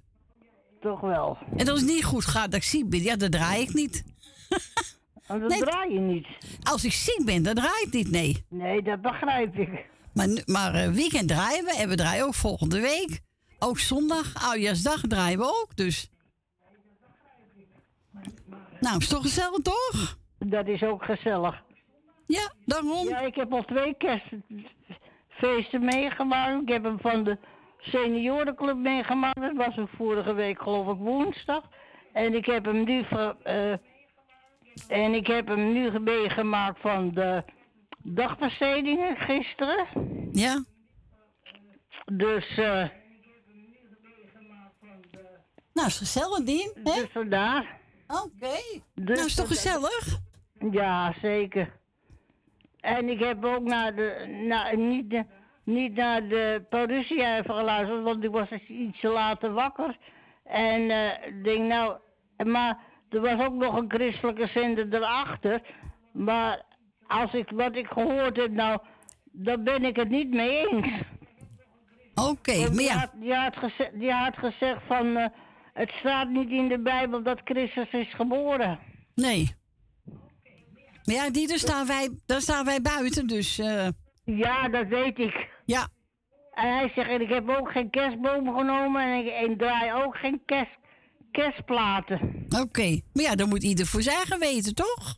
Toch 0.81 0.99
wel. 0.99 1.37
En 1.55 1.69
als 1.69 1.79
het 1.79 1.89
niet 1.89 2.05
goed 2.05 2.25
gaat, 2.25 2.51
dat 2.51 2.59
ik 2.59 2.63
ziek 2.63 2.89
ben, 2.89 3.01
ja, 3.01 3.15
dan 3.15 3.29
draai 3.29 3.61
ik 3.61 3.73
niet. 3.73 4.03
En 5.27 5.39
dat 5.47 5.57
draai 5.57 5.93
je 5.93 5.99
niet. 5.99 6.27
Als 6.63 6.85
ik 6.85 6.91
ziek 6.91 7.21
ben, 7.25 7.43
dan 7.43 7.55
draai 7.55 7.83
ik 7.85 7.93
niet, 7.93 8.11
nee. 8.11 8.45
Nee, 8.49 8.81
dat 8.81 9.01
begrijp 9.01 9.55
ik. 9.55 9.89
Maar, 10.13 10.27
maar 10.45 10.73
eh, 10.73 10.89
weekend 10.89 11.27
draaien 11.27 11.65
we 11.65 11.75
en 11.77 11.89
we 11.89 11.95
draaien 11.95 12.25
ook 12.25 12.33
volgende 12.33 12.79
week. 12.79 13.19
Ook 13.59 13.79
zondag, 13.79 14.33
oudjaarsdag 14.49 15.01
draaien 15.01 15.37
we 15.39 15.45
ook, 15.45 15.75
dus. 15.75 16.09
Nou, 18.79 18.97
is 18.97 19.07
toch 19.07 19.21
gezellig, 19.21 19.59
toch? 19.61 20.17
Dat 20.39 20.67
is 20.67 20.83
ook 20.83 21.03
gezellig. 21.03 21.63
Ja, 22.31 22.51
daarom. 22.65 23.07
Ja, 23.07 23.19
ik 23.19 23.35
heb 23.35 23.53
al 23.53 23.63
twee 23.63 23.95
kerstfeesten 23.97 25.85
meegemaakt. 25.85 26.61
Ik 26.61 26.69
heb 26.69 26.83
hem 26.83 26.99
van 26.99 27.23
de 27.23 27.37
seniorenclub 27.77 28.77
meegemaakt. 28.77 29.41
Dat 29.41 29.55
was 29.55 29.75
hem 29.75 29.87
vorige 29.87 30.33
week, 30.33 30.61
geloof 30.61 30.87
ik, 30.87 30.97
woensdag. 30.97 31.63
En 32.13 32.33
ik 32.33 32.45
heb 32.45 32.65
hem 32.65 32.83
nu, 32.83 33.03
van, 33.03 33.43
eh, 33.43 33.71
en 34.87 35.13
ik 35.13 35.27
heb 35.27 35.47
hem 35.47 35.73
nu 35.73 35.99
meegemaakt 35.99 36.79
van 36.79 37.13
de 37.13 37.43
dagbestedingen 38.03 39.15
gisteren. 39.17 39.87
Ja. 40.31 40.63
Dus, 42.05 42.57
eh 42.57 42.89
Nou, 45.73 45.87
is 45.87 45.97
gezellig, 45.97 46.43
Dien. 46.43 46.71
Hè? 46.73 47.01
dus 47.01 47.09
vandaar. 47.11 47.79
Oké. 48.07 48.81
Dus 48.95 49.15
nou, 49.15 49.27
is 49.27 49.35
toch 49.35 49.47
gezellig? 49.47 50.19
Ja, 50.71 51.13
zeker. 51.21 51.79
En 52.81 53.09
ik 53.09 53.19
heb 53.19 53.45
ook 53.45 53.63
naar 53.63 53.95
de, 53.95 54.39
naar, 54.47 54.77
niet, 54.77 55.09
de, 55.09 55.25
niet 55.63 55.95
naar 55.95 56.27
de 56.27 56.65
politie 56.69 57.25
even 57.25 57.55
geluisterd, 57.55 58.03
want 58.03 58.23
ik 58.23 58.31
was 58.31 58.49
dus 58.49 58.67
iets 58.67 59.01
later 59.01 59.53
wakker. 59.53 59.97
En 60.43 60.81
ik 61.27 61.43
denk 61.43 61.67
nou, 61.67 61.97
maar 62.45 62.77
er 63.09 63.21
was 63.21 63.45
ook 63.45 63.53
nog 63.53 63.75
een 63.75 63.91
christelijke 63.91 64.47
zender 64.47 64.93
erachter. 64.93 65.61
Maar 66.11 66.61
als 67.07 67.33
ik 67.33 67.49
wat 67.49 67.75
ik 67.75 67.87
gehoord 67.87 68.37
heb, 68.37 68.51
nou, 68.51 68.79
daar 69.31 69.61
ben 69.61 69.83
ik 69.83 69.95
het 69.95 70.09
niet 70.09 70.29
mee 70.29 70.67
eens. 70.67 70.87
Oké, 72.15 72.57
maar 72.57 72.69
die 72.69 72.81
ja. 72.81 72.97
had, 72.97 73.11
die, 73.13 73.33
had 73.33 73.57
geze- 73.57 73.91
die 73.93 74.11
had 74.11 74.37
gezegd 74.37 74.81
van, 74.87 75.17
eh, 75.17 75.27
het 75.73 75.91
staat 75.91 76.29
niet 76.29 76.49
in 76.49 76.67
de 76.67 76.79
Bijbel 76.79 77.23
dat 77.23 77.41
Christus 77.43 77.91
is 77.91 78.13
geboren. 78.13 78.79
Nee. 79.15 79.55
Maar 81.05 81.15
ja, 81.15 81.29
die, 81.29 81.47
daar 81.47 81.57
staan 81.57 81.87
wij, 81.87 82.09
daar 82.25 82.41
staan 82.41 82.65
wij 82.65 82.81
buiten, 82.81 83.27
dus... 83.27 83.59
eh, 83.59 83.87
Ja, 84.25 84.69
dat 84.69 84.87
weet 84.87 85.17
ik. 85.19 85.47
Ja. 85.65 85.87
En 86.53 86.75
hij 86.77 86.91
zegt, 86.95 87.09
en 87.09 87.21
ik 87.21 87.29
heb 87.29 87.49
ook 87.49 87.71
geen 87.71 87.89
kerstboom 87.89 88.57
genomen 88.57 89.01
en 89.01 89.25
ik 89.25 89.33
en 89.33 89.57
draai 89.57 89.93
ook 89.93 90.15
geen 90.17 90.41
kerst, 90.45 90.71
kerstplaten. 91.31 92.45
Oké. 92.59 93.01
Maar 93.13 93.23
ja, 93.23 93.35
dan 93.35 93.49
moet 93.49 93.63
ieder 93.63 93.85
voor 93.85 94.01
zijn 94.01 94.39
weten, 94.39 94.75
toch? 94.75 95.17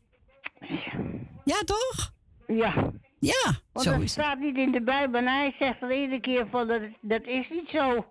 Ja, 1.46 1.60
toch? 1.66 2.12
Ja. 2.48 2.92
Ja, 3.20 3.60
Want 3.74 3.86
zo 3.86 3.92
dat 3.92 4.02
is 4.02 4.12
staat 4.12 4.40
niet 4.40 4.58
in 4.58 4.72
de 4.72 4.82
Bijbel 4.84 5.20
en 5.20 5.28
hij 5.28 5.56
zegt 5.60 5.82
er 5.82 6.02
iedere 6.02 6.20
keer 6.22 6.48
van, 6.52 6.68
dat, 6.68 6.82
dat 7.02 7.24
is 7.24 7.50
niet 7.50 7.70
zo. 7.70 8.06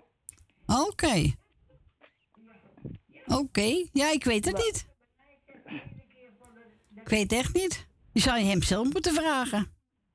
Oké. 0.66 1.32
Oké. 3.26 3.86
Ja, 3.92 4.10
ik 4.12 4.24
weet 4.24 4.44
het 4.44 4.56
niet. 4.56 4.90
Ik 7.02 7.08
weet 7.08 7.32
echt 7.32 7.54
niet. 7.54 7.86
Je 8.12 8.20
zou 8.20 8.38
je 8.38 8.44
hem 8.44 8.62
zelf 8.62 8.92
moeten 8.92 9.14
vragen. 9.14 9.66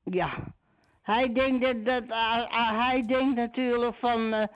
Ja. 0.04 0.54
Hij 1.02 1.32
denkt, 1.32 1.64
dat, 1.64 1.84
dat, 1.84 2.02
ah, 2.08 2.50
ah, 2.50 2.86
hij 2.86 3.06
denkt 3.06 3.36
natuurlijk 3.36 3.96
van, 3.96 4.32
eh, 4.32 4.46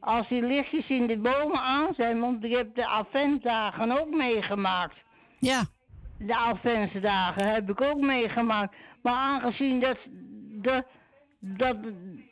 als 0.00 0.28
die 0.28 0.42
lichtjes 0.42 0.88
in 0.88 1.06
de 1.06 1.16
bomen 1.16 1.60
aan 1.60 1.94
zijn, 1.96 2.20
want 2.20 2.44
ik 2.44 2.56
heb 2.56 2.74
de 2.74 2.86
adventdagen 2.86 4.00
ook 4.00 4.10
meegemaakt. 4.10 4.96
Ja. 5.38 5.64
De 6.18 6.36
adventsdagen 6.36 7.52
heb 7.52 7.70
ik 7.70 7.80
ook 7.80 8.00
meegemaakt. 8.00 8.74
Maar 9.02 9.14
aangezien 9.14 9.80
dat, 9.80 9.98
de, 10.62 10.84
dat, 11.38 11.76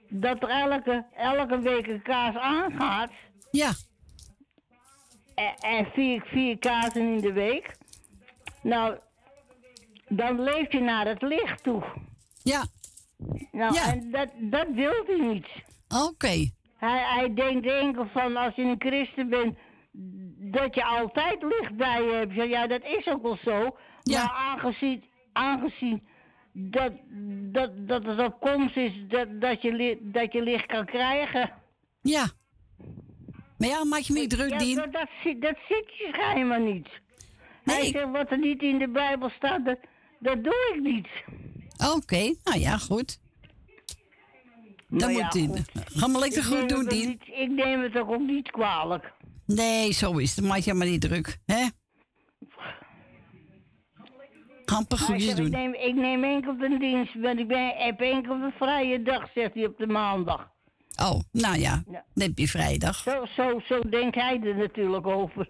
dat 0.09 0.43
er 0.43 0.48
elke, 0.48 1.05
elke 1.16 1.59
week 1.59 1.86
een 1.86 2.02
kaas 2.02 2.36
aangaat. 2.36 3.10
Ja. 3.51 3.70
En, 5.35 5.55
en 5.55 5.86
vier, 5.93 6.23
vier 6.27 6.59
in 6.94 7.18
de 7.20 7.32
week. 7.32 7.77
Nou, 8.62 8.98
dan 10.08 10.40
leef 10.42 10.72
je 10.72 10.80
naar 10.80 11.06
het 11.06 11.22
licht 11.22 11.62
toe. 11.62 11.82
Ja. 12.42 12.64
Nou, 13.52 13.74
Ja. 13.74 13.92
en 13.92 14.10
dat, 14.10 14.28
dat 14.38 14.66
wil 14.72 15.04
hij 15.06 15.18
niet. 15.32 15.46
Oké. 16.08 16.50
Hij, 16.76 17.02
hij 17.14 17.34
denkt 17.34 17.66
enkel 17.66 18.06
van 18.12 18.36
als 18.36 18.54
je 18.54 18.62
een 18.62 18.76
christen 18.78 19.28
bent, 19.28 19.58
dat 20.52 20.74
je 20.74 20.84
altijd 20.84 21.42
licht 21.42 21.76
bij 21.76 22.02
je 22.02 22.12
hebt. 22.12 22.48
Ja, 22.50 22.66
dat 22.66 22.82
is 22.84 23.06
ook 23.06 23.22
wel 23.22 23.38
zo. 23.44 23.76
Maar 24.10 24.30
aangezien, 24.30 25.04
aangezien 25.32 26.06
dat, 26.52 26.92
dat, 27.52 27.88
dat 27.88 28.04
het 28.04 28.18
op 28.18 28.40
komst 28.40 28.76
is 28.76 28.92
dat, 29.08 29.40
dat, 29.40 29.62
je, 29.62 29.98
dat 30.02 30.32
je 30.32 30.42
licht 30.42 30.66
kan 30.66 30.84
krijgen. 30.86 31.52
Ja. 32.00 32.26
Maar 33.58 33.68
ja, 33.68 33.84
maak 33.84 34.00
je 34.00 34.12
me 34.12 34.18
niet 34.18 34.30
druk, 34.30 34.50
ja, 34.50 34.58
Dien. 34.58 34.76
Dat, 34.76 34.92
dat, 34.92 35.08
dat 35.40 35.56
ziet 35.68 35.88
je 35.98 36.08
schijnbaar 36.12 36.60
niet. 36.60 36.88
Hij 37.64 37.84
zegt, 37.84 38.10
wat 38.10 38.30
er 38.30 38.38
niet 38.38 38.62
in 38.62 38.78
de 38.78 38.88
Bijbel 38.88 39.28
staat, 39.30 39.64
dat, 39.64 39.78
dat 40.26 40.44
doe 40.44 40.72
ik 40.74 40.82
niet. 40.82 41.08
Oké, 41.94 42.34
nou 42.44 42.58
ja, 42.58 42.76
goed. 42.78 43.18
Dan 44.88 44.98
Nou 44.98 45.12
ja, 45.12 45.30
moet 45.46 45.58
goed. 45.72 45.84
Ga 45.98 46.06
maar 46.06 46.20
lekker 46.20 46.38
Ik 46.38 46.44
goed 46.44 46.68
doen, 46.68 46.84
Dien. 46.86 47.08
niet- 47.08 47.26
Ik 47.26 47.50
neem 47.50 47.82
het 47.82 47.98
ook, 47.98 48.10
ook 48.10 48.20
niet 48.20 48.50
kwalijk. 48.50 49.12
Nee, 49.46 49.92
zo 49.92 50.12
is 50.18 50.36
het. 50.36 50.44
Maak 50.44 50.58
je 50.58 50.74
maar 50.74 50.86
niet 50.86 51.00
druk, 51.00 51.38
hè? 51.46 51.64
Hij 54.66 54.98
goedjes 54.98 55.24
zegt, 55.24 55.38
ik, 55.38 55.44
doen. 55.44 55.50
neem, 55.52 55.74
ik 55.74 55.94
neem 55.94 56.24
enkel 56.24 56.56
de 56.56 56.76
dienst, 56.78 57.14
maar 57.14 57.38
ik 57.38 57.48
ben, 57.48 57.72
heb 57.76 58.00
enkel 58.00 58.34
een 58.34 58.52
vrije 58.58 59.02
dag, 59.02 59.30
zegt 59.34 59.54
hij 59.54 59.66
op 59.66 59.78
de 59.78 59.86
maandag. 59.86 60.50
Oh, 61.02 61.20
nou 61.32 61.58
ja, 61.58 61.82
Ja. 61.90 62.04
dan 62.14 62.26
heb 62.28 62.38
je 62.38 62.48
vrijdag. 62.48 62.96
Zo, 62.96 63.24
zo, 63.36 63.60
zo 63.64 63.80
denkt 63.80 64.14
hij 64.14 64.40
er 64.42 64.56
natuurlijk 64.56 65.06
over. 65.06 65.48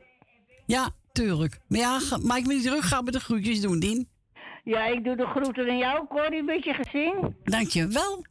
Ja, 0.67 0.91
tuurlijk. 1.13 1.59
Maar 1.69 1.79
ja, 1.79 2.01
maak 2.23 2.47
me 2.47 2.55
niet 2.55 2.63
druk. 2.63 2.83
Ga 2.83 3.01
me 3.03 3.11
de 3.11 3.21
groetjes 3.21 3.61
doen, 3.61 3.79
Dien. 3.81 4.09
Ja, 4.67 4.85
ik 4.87 5.05
doe 5.05 5.17
de 5.17 5.27
groeten 5.27 5.71
aan 5.71 5.79
jou, 5.79 6.07
Corrie, 6.07 6.43
met 6.43 6.65
je 6.65 6.75
gezin. 6.75 7.37
Dankjewel. 7.45 8.25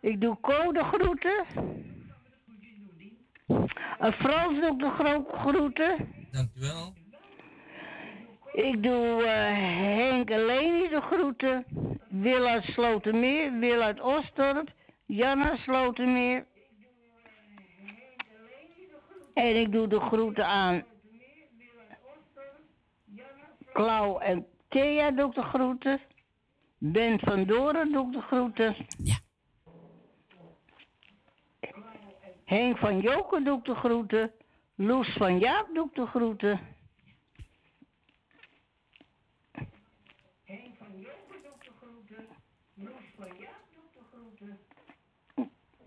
Ik 0.00 0.20
doe 0.20 0.40
Co 0.40 0.72
de 0.72 0.84
groeten. 0.84 1.44
En 3.98 4.12
Frans 4.12 4.60
doe 4.60 4.72
ik 4.72 4.78
de 4.78 4.90
gro- 4.90 5.26
groeten. 5.32 6.14
Dankjewel. 6.30 6.92
Ik 8.52 8.82
doe 8.82 9.22
eh, 9.22 9.56
Henk 9.86 10.30
en 10.30 10.44
Leni 10.46 10.88
de 10.88 11.00
groeten. 11.00 11.64
Wil 12.08 12.46
uit 12.46 12.64
Slotermeer, 12.64 13.58
Wil 13.58 13.80
uit 13.80 14.00
Osdorp, 14.00 14.68
Jan 15.06 15.44
uit 15.44 15.58
Slotermeer. 15.58 16.46
En 19.34 19.56
ik 19.60 19.72
doe 19.72 19.86
de 19.88 20.00
groeten 20.00 20.46
aan 20.46 20.84
Klauw 23.72 24.18
en 24.18 24.46
Thea 24.68 25.10
doe 25.10 25.28
ik 25.28 25.34
de 25.34 25.42
groeten. 25.42 26.00
Ben 26.78 27.18
van 27.18 27.44
Doren 27.44 27.92
doe 27.92 28.06
ik 28.06 28.12
de 28.12 28.20
groeten. 28.20 28.76
Ja. 28.98 29.18
Henk 32.44 32.78
van 32.78 33.00
Joken 33.00 33.44
doe 33.44 33.58
ik 33.58 33.64
de 33.64 33.74
groeten. 33.74 34.32
Loes 34.74 35.12
van 35.12 35.38
Jaap 35.38 35.68
doe 35.74 35.86
ik 35.86 35.94
de 35.94 36.06
groeten. 36.06 36.60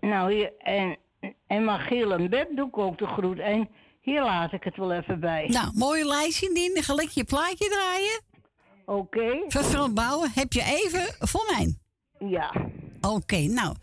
Nou, 0.00 0.32
hier, 0.32 0.52
en, 0.58 0.96
en 1.46 1.64
Magiel 1.64 2.12
en 2.12 2.30
Beb 2.30 2.56
doe 2.56 2.68
ik 2.68 2.78
ook 2.78 2.98
de 2.98 3.06
groet. 3.06 3.38
En 3.38 3.68
hier 4.00 4.22
laat 4.22 4.52
ik 4.52 4.64
het 4.64 4.76
wel 4.76 4.92
even 4.92 5.20
bij. 5.20 5.46
Nou, 5.48 5.70
mooie 5.74 6.06
lijstje, 6.06 6.54
Dien. 6.54 6.74
Dan 6.74 6.82
ga 6.82 7.02
ik 7.02 7.08
je 7.08 7.24
plaatje 7.24 7.68
draaien. 7.68 8.29
Oké. 8.90 9.46
Bouwen 9.94 10.30
heb 10.34 10.52
je 10.52 10.62
even 10.64 11.14
voor 11.18 11.54
mij. 11.56 11.74
Ja. 12.28 12.52
Oké, 13.00 13.36
nou. 13.36 13.74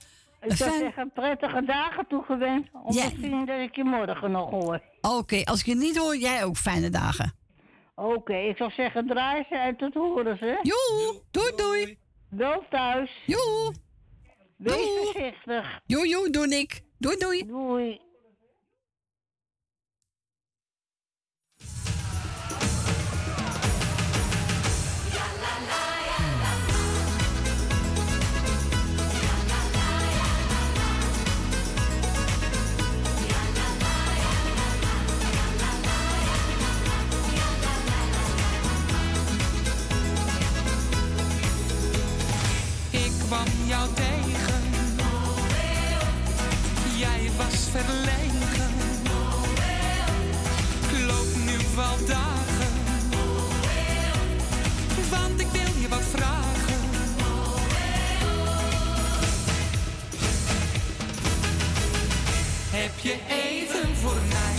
Ik 0.41 0.51
zou 0.55 0.77
zeggen, 0.77 1.11
prettige 1.13 1.63
dagen 1.65 2.07
toegewenst. 2.07 2.69
Om 2.84 2.93
Ja. 2.93 3.09
te 3.09 3.15
zien 3.19 3.45
dat 3.45 3.59
ik 3.59 3.75
je 3.75 3.84
morgen 3.84 4.31
nog 4.31 4.49
hoor. 4.49 4.81
Oké, 5.01 5.43
als 5.43 5.59
ik 5.59 5.65
je 5.65 5.75
niet 5.75 5.97
hoor, 5.97 6.17
jij 6.17 6.43
ook 6.43 6.57
fijne 6.57 6.89
dagen. 6.89 7.34
Oké, 7.95 8.35
ik 8.38 8.57
zou 8.57 8.71
zeggen, 8.71 9.07
draai 9.07 9.45
ze 9.49 9.55
en 9.55 9.75
tot 9.77 9.93
horen 9.93 10.38
ze. 10.38 10.59
Joe, 10.61 11.21
doei 11.31 11.51
doei. 11.55 11.97
Wel 12.29 12.63
thuis. 12.69 13.11
Joe. 13.25 13.73
Wees 14.57 14.75
Doei. 14.75 14.88
voorzichtig. 15.03 15.79
Joe, 15.85 16.07
joe, 16.07 16.29
doe 16.29 16.47
ik. 16.47 16.81
Doei, 16.97 17.17
doei. 17.17 17.45
Doei. 17.47 18.01
Heb 62.88 62.99
je 62.99 63.18
even 63.30 63.95
voor 63.95 64.22
mij? 64.35 64.55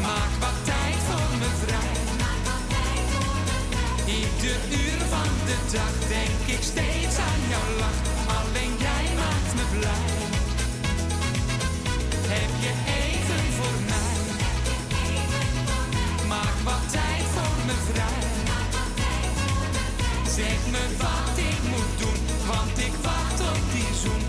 Maak 0.00 0.32
wat 0.40 0.58
tijd 0.64 0.98
voor 1.08 1.30
me 1.38 1.50
vrij. 1.62 1.96
Ieder 4.18 4.58
uur 4.80 5.00
van 5.14 5.30
de 5.48 5.56
dag 5.72 5.94
denk 6.08 6.56
ik 6.56 6.62
steeds 6.62 7.16
aan 7.28 7.42
jouw 7.52 7.70
lach. 7.78 8.00
Alleen 8.38 8.74
jij 8.86 9.04
maakt 9.22 9.52
me 9.58 9.64
blij. 9.78 10.10
Heb 12.34 12.52
je 12.64 12.72
even 13.02 13.44
voor 13.58 13.78
mij? 13.92 14.16
Maak 16.28 16.56
wat 16.64 16.84
tijd 16.92 17.26
voor 17.34 17.58
me 17.66 17.76
vrij. 17.90 18.26
Zeg 20.36 20.60
me 20.74 20.84
wat 21.02 21.36
ik 21.50 21.60
moet 21.72 21.94
doen, 22.02 22.20
want 22.46 22.78
ik 22.78 22.94
wacht 23.02 23.40
op 23.40 23.62
die 23.72 23.94
zoen. 24.02 24.27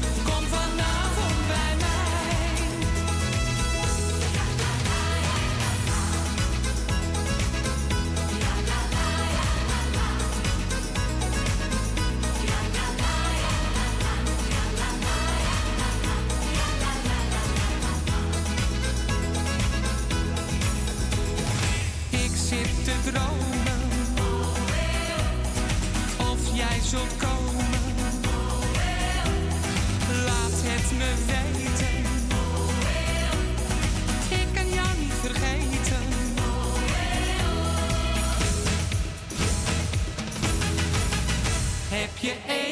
Heb 42.30 42.38
je 42.48 42.69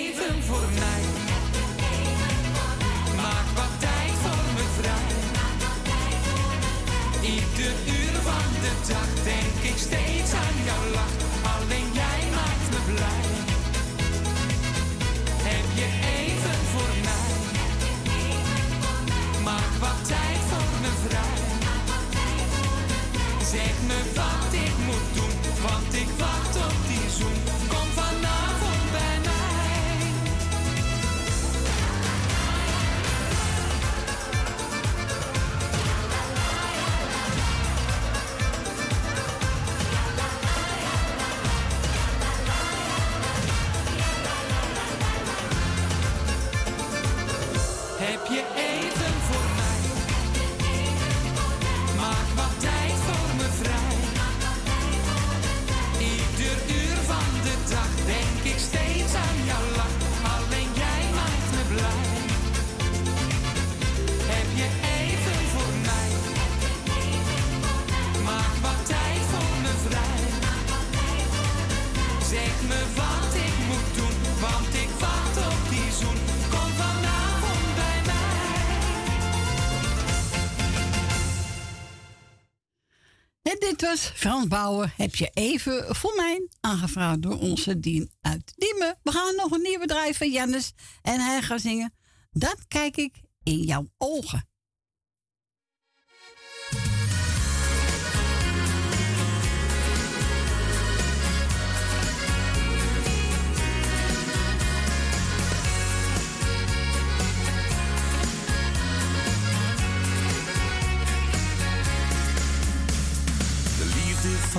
Frans 84.28 84.48
Bouwer. 84.48 84.94
Heb 84.96 85.16
je 85.16 85.30
even 85.34 85.96
voor 85.96 86.14
mij 86.16 86.48
aangevraagd 86.60 87.22
door 87.22 87.40
onze 87.40 87.80
Dien 87.80 88.12
uit 88.22 88.54
Diemen. 88.56 88.98
We 89.04 89.12
gaan 89.12 89.36
nog 89.36 89.52
een 89.52 89.62
nieuw 89.62 89.80
bedrijf 89.80 90.18
van 90.18 90.32
Jannes. 90.32 90.74
En 91.02 91.20
hij 91.20 91.42
gaat 91.42 91.62
zingen. 91.62 91.94
Dat 92.32 92.58
kijk 92.68 92.98
ik 92.98 93.22
in 93.44 93.62
jouw 93.62 93.90
ogen. 93.98 94.48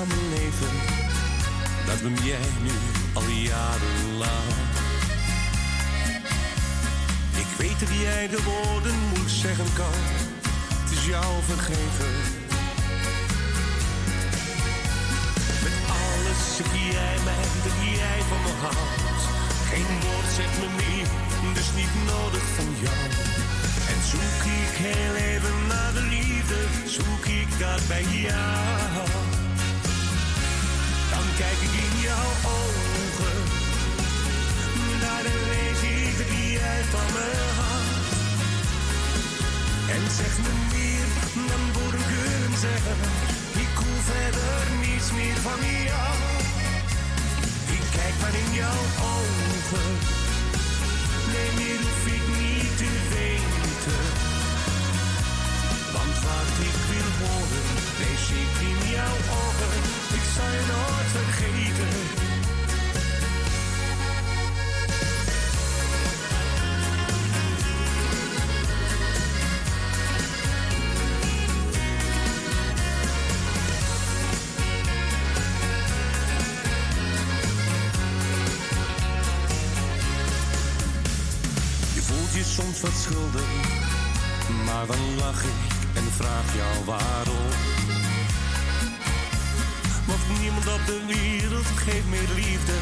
Mijn 0.06 0.28
leven, 0.28 0.74
dat 1.86 2.02
ben 2.02 2.24
jij 2.24 2.48
nu 2.62 2.76
al 3.12 3.28
jarenlang. 3.28 4.52
Ik 7.42 7.50
weet 7.58 7.80
dat 7.80 7.88
jij 8.00 8.28
de 8.28 8.42
woorden 8.42 8.94
moeilijk 9.08 9.30
zeggen 9.30 9.72
kan, 9.74 9.98
het 10.82 10.90
is 10.90 11.06
jou 11.06 11.42
vergeven. 11.46 12.12
Met 15.64 15.76
alles 16.02 16.40
zeg 16.56 16.70
jij 16.92 17.16
mij 17.24 17.46
dat 17.66 17.76
jij 17.98 18.20
van 18.28 18.40
me 18.46 18.54
houdt. 18.64 19.22
Geen 19.70 19.90
woord 20.04 20.28
zegt 20.38 20.56
me 20.62 20.68
meer, 20.82 21.08
dus 21.54 21.68
niet 21.80 21.94
nodig 22.12 22.44
van 22.56 22.70
jou. 22.84 23.06
En 23.92 24.00
zoek 24.10 24.42
ik 24.62 24.74
heel 24.86 25.14
even 25.14 25.66
naar 25.68 25.92
de 25.92 26.04
liefde, 26.14 26.60
zoek 26.86 27.24
ik 27.24 27.58
dat 27.58 27.82
bij 27.88 28.04
jou. 28.26 29.27
Kijk 31.38 31.60
ik 31.68 31.74
in 31.86 32.00
jouw 32.00 32.30
ogen, 32.58 33.38
daar 35.00 35.22
lees 35.22 35.80
ik 35.82 36.18
dat 36.18 36.30
jij 36.58 36.82
van 36.92 37.08
me 37.16 37.28
houdt. 37.58 38.08
En 39.94 40.02
zeg 40.18 40.32
me 40.44 40.52
meer 40.74 41.08
dan 41.50 41.64
woorden 41.76 42.04
kunnen 42.12 42.58
zeggen, 42.66 42.96
ik 43.64 43.74
hoef 43.80 44.02
verder 44.12 44.62
niets 44.84 45.08
meer 45.18 45.38
van 45.46 45.60
jou. 45.90 46.16
Ik 47.76 47.84
kijk 47.96 48.14
maar 48.20 48.36
in 48.44 48.52
jouw 48.60 48.82
ogen, 49.16 49.88
nee 51.32 51.50
meer 51.60 51.80
hoef 51.86 52.06
ik 52.18 52.24
niet 52.40 52.72
te 52.80 52.90
weten. 53.14 54.04
Want 55.96 56.14
wat 56.26 56.52
ik 56.68 56.76
wil 56.90 57.10
horen, 57.20 57.66
lees 58.00 58.26
ik 58.42 58.52
in 58.70 58.80
jouw 58.96 59.16
ogen. 59.42 60.07
Zal 60.38 60.46
je 60.46 60.62
vergeten. 61.10 61.86
Je 81.94 82.00
voelt 82.00 82.32
je 82.32 82.44
soms 82.44 82.80
wat 82.80 82.90
schuldig, 82.90 83.42
maar 84.64 84.86
dan 84.86 85.16
lach 85.18 85.42
ik 85.42 85.50
en 85.94 86.12
vraag 86.12 86.54
jou 86.56 86.84
waarom. 86.84 87.87
Niemand 90.36 90.66
op 90.66 90.86
de 90.86 91.00
wereld 91.06 91.66
geeft 91.66 92.08
meer 92.08 92.28
liefde, 92.34 92.76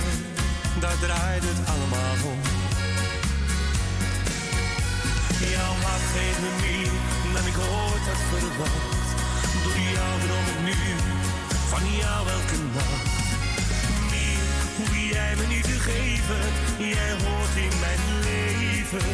daar 0.81 0.99
draait 0.99 1.43
het 1.51 1.61
allemaal 1.73 2.17
om. 2.33 2.41
Jouw 5.55 5.75
hart 5.85 6.07
geeft 6.15 6.41
me 6.45 6.51
meer 6.67 6.93
dan 7.35 7.47
ik 7.51 7.59
ooit 7.59 8.05
had 8.11 8.23
verwacht. 8.31 9.09
Door 9.65 9.79
jou 9.97 10.13
droom 10.25 10.47
ik 10.55 10.61
nu 10.69 10.79
van 11.73 11.85
jou 12.01 12.21
elke 12.37 12.59
nacht. 12.77 13.07
Meer 14.11 14.47
hoef 14.77 14.93
jij 15.13 15.33
me 15.39 15.47
niet 15.55 15.65
te 15.65 15.79
geven, 15.89 16.45
jij 16.95 17.13
hoort 17.25 17.57
in 17.67 17.75
mijn 17.85 18.03
leven. 18.27 19.09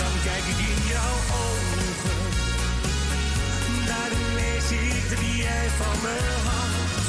Dan 0.00 0.14
kijk 0.26 0.44
ik 0.52 0.58
in 0.72 0.80
jouw 0.94 1.18
ogen, 1.44 2.27
ik 4.70 5.08
dat 5.10 5.18
jij 5.44 5.68
van 5.80 5.96
me 6.04 6.18
houdt. 6.48 7.06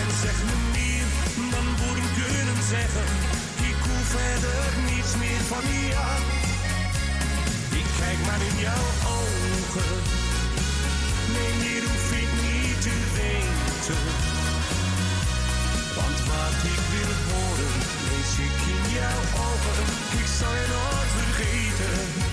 En 0.00 0.08
zeg 0.22 0.36
me 0.48 0.56
meer 0.76 1.08
dan 1.54 1.66
woorden 1.80 2.10
kunnen 2.20 2.60
zeggen, 2.74 3.08
ik 3.70 3.78
hoef 3.86 4.06
verder 4.16 4.62
niets 4.88 5.12
meer 5.22 5.42
van 5.52 5.64
jou. 5.92 6.18
Ik 7.80 7.88
kijk 8.00 8.18
maar 8.26 8.42
in 8.50 8.58
jouw 8.66 8.86
ogen, 9.18 9.94
nee 11.34 11.52
meer 11.62 11.82
hoef 11.90 12.08
ik 12.22 12.30
niet 12.46 12.78
te 12.86 12.96
weten. 13.18 14.04
Want 15.98 16.18
wat 16.30 16.58
ik 16.74 16.82
wil 16.92 17.12
horen, 17.28 17.74
lees 18.08 18.34
ik 18.48 18.56
in 18.74 18.84
jouw 18.98 19.22
ogen. 19.48 19.84
Ik 20.20 20.28
zal 20.38 20.54
je 20.60 20.66
nooit 20.74 21.10
vergeten. 21.18 22.25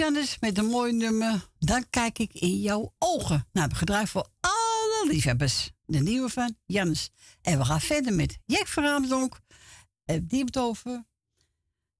Jannes 0.00 0.38
met 0.38 0.58
een 0.58 0.66
mooi 0.66 0.92
nummer. 0.92 1.48
Dan 1.58 1.90
kijk 1.90 2.18
ik 2.18 2.32
in 2.32 2.60
jouw 2.60 2.94
ogen. 2.98 3.48
Nou, 3.52 3.68
we 3.68 3.74
gedraaid 3.74 4.08
voor 4.08 4.28
alle 4.40 5.04
liefhebbers. 5.08 5.70
De 5.86 5.98
nieuwe 5.98 6.28
van 6.28 6.56
Jannes. 6.66 7.10
En 7.42 7.58
we 7.58 7.64
gaan 7.64 7.80
verder 7.80 8.12
met 8.12 8.38
Jack 8.44 8.66
van 8.66 8.84
Raamsdonk. 8.84 9.38
En 10.04 10.26
die 10.26 10.38
heeft 10.38 10.54
het 10.54 10.64
over. 10.64 11.04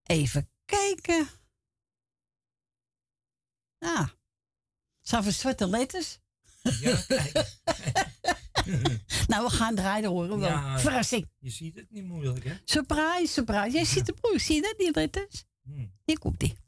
Even 0.03 0.51
kijken. 0.65 1.29
Ah. 3.79 4.09
Zijn 5.01 5.23
voor 5.23 5.33
zwarte 5.33 5.69
letters? 5.69 6.19
Ja, 6.63 6.97
kijk. 7.09 7.33
nou, 9.29 9.45
we 9.45 9.51
gaan 9.51 9.75
draaien 9.75 10.09
horen 10.09 10.39
wel. 10.39 10.49
Ja, 10.49 10.79
Verrassing. 10.79 11.31
Je 11.39 11.51
ziet 11.51 11.77
het 11.77 11.91
niet 11.91 12.05
moeilijk, 12.05 12.45
hè? 12.45 12.55
Surprise, 12.65 13.33
surprise. 13.33 13.71
Jij 13.71 13.85
ziet 13.85 14.07
de 14.07 14.13
broer, 14.13 14.41
zie 14.41 14.55
je 14.55 14.63
dat, 14.63 14.75
die 14.79 14.93
letters? 14.93 15.45
Hmm. 15.63 15.93
Hier 16.05 16.19
komt 16.19 16.41
die. 16.41 16.60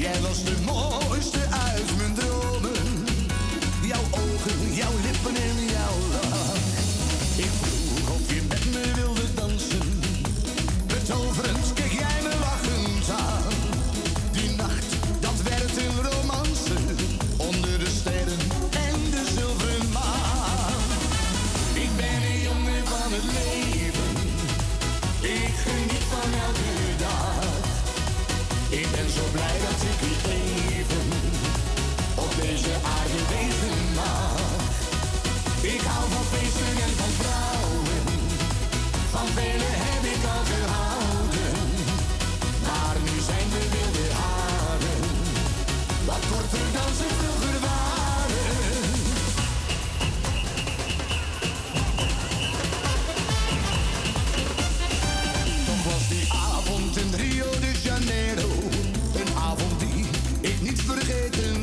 Jij 0.00 0.20
was 0.20 0.44
de 0.44 0.56
mooiste 0.64 1.49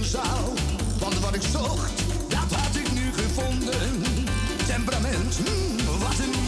zou. 0.07 0.55
Want 0.99 1.19
wat 1.19 1.35
ik 1.35 1.41
zocht, 1.51 1.91
dat 2.27 2.59
had 2.59 2.75
ik 2.75 2.91
nu 2.93 3.13
gevonden. 3.13 4.03
Temperament, 4.67 5.39
hmm, 5.45 5.99
wat 5.99 6.19
een 6.19 6.43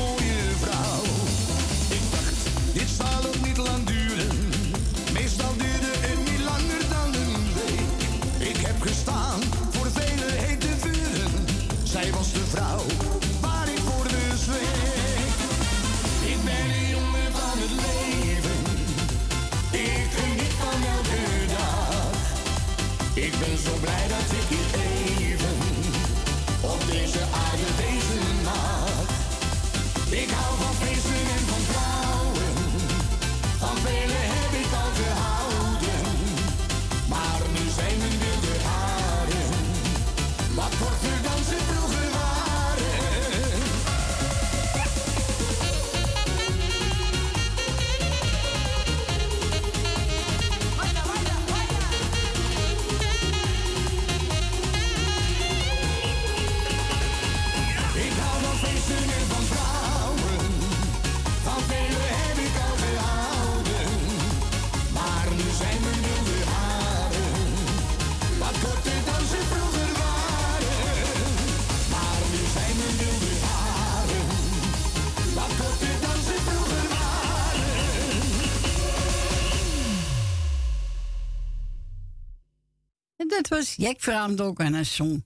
Dat 83.40 83.48
was 83.48 83.76
Jack 83.76 84.01
Vraamdok 84.01 84.59
en 84.59 84.74
een 84.74 84.85
song. 84.85 85.26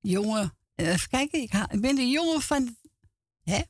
Jongen, 0.00 0.56
eh, 0.74 0.88
even 0.92 1.08
kijken, 1.08 1.40
ik, 1.42 1.50
ha- 1.52 1.70
ik 1.70 1.80
ben 1.80 1.94
de 1.94 2.08
jongen 2.08 2.40
van... 2.42 2.64
het- 2.64 2.78
Hè? 3.42 3.60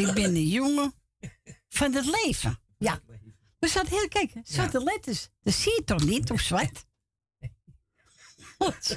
Ik 0.00 0.14
ben 0.14 0.34
de 0.34 0.48
jongen 0.48 0.94
van 1.68 1.94
het 1.94 2.06
leven. 2.24 2.58
Ja. 2.78 3.00
We 3.58 3.68
zaten 3.68 3.90
heel, 3.90 4.08
kijk, 4.08 4.32
zwarte 4.42 4.82
letters. 4.82 5.28
Dat 5.42 5.54
zie 5.54 5.72
je 5.72 5.82
toch 5.84 6.04
niet 6.04 6.30
op 6.30 6.40
zwart? 6.40 6.84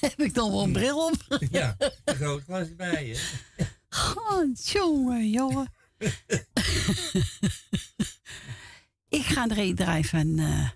Heb 0.00 0.20
ik 0.20 0.34
dan 0.34 0.50
wel 0.50 0.62
een 0.62 0.72
bril 0.72 1.06
op? 1.06 1.14
Ja, 1.50 1.76
een 2.04 2.14
groot 2.14 2.42
glas 2.42 2.74
bij 2.74 3.06
je. 3.06 3.40
God, 3.88 4.68
jongen, 4.68 5.30
jongen. 5.30 5.72
ik 9.08 9.24
ga 9.24 9.48
er 9.48 9.58
een 9.58 9.74
draaien 9.74 10.04
van 10.04 10.26
uh, 10.26 10.70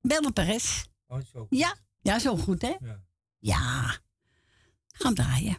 Belle 0.00 0.32
Perez. 0.32 0.84
Oh, 1.06 1.20
zo. 1.32 1.46
Ja, 1.50 1.76
ja, 2.06 2.18
zo 2.18 2.36
goed, 2.36 2.62
hè? 2.62 2.74
Ja. 2.78 3.04
Ja. 3.38 3.98
Gaan 4.86 5.14
draaien. 5.14 5.58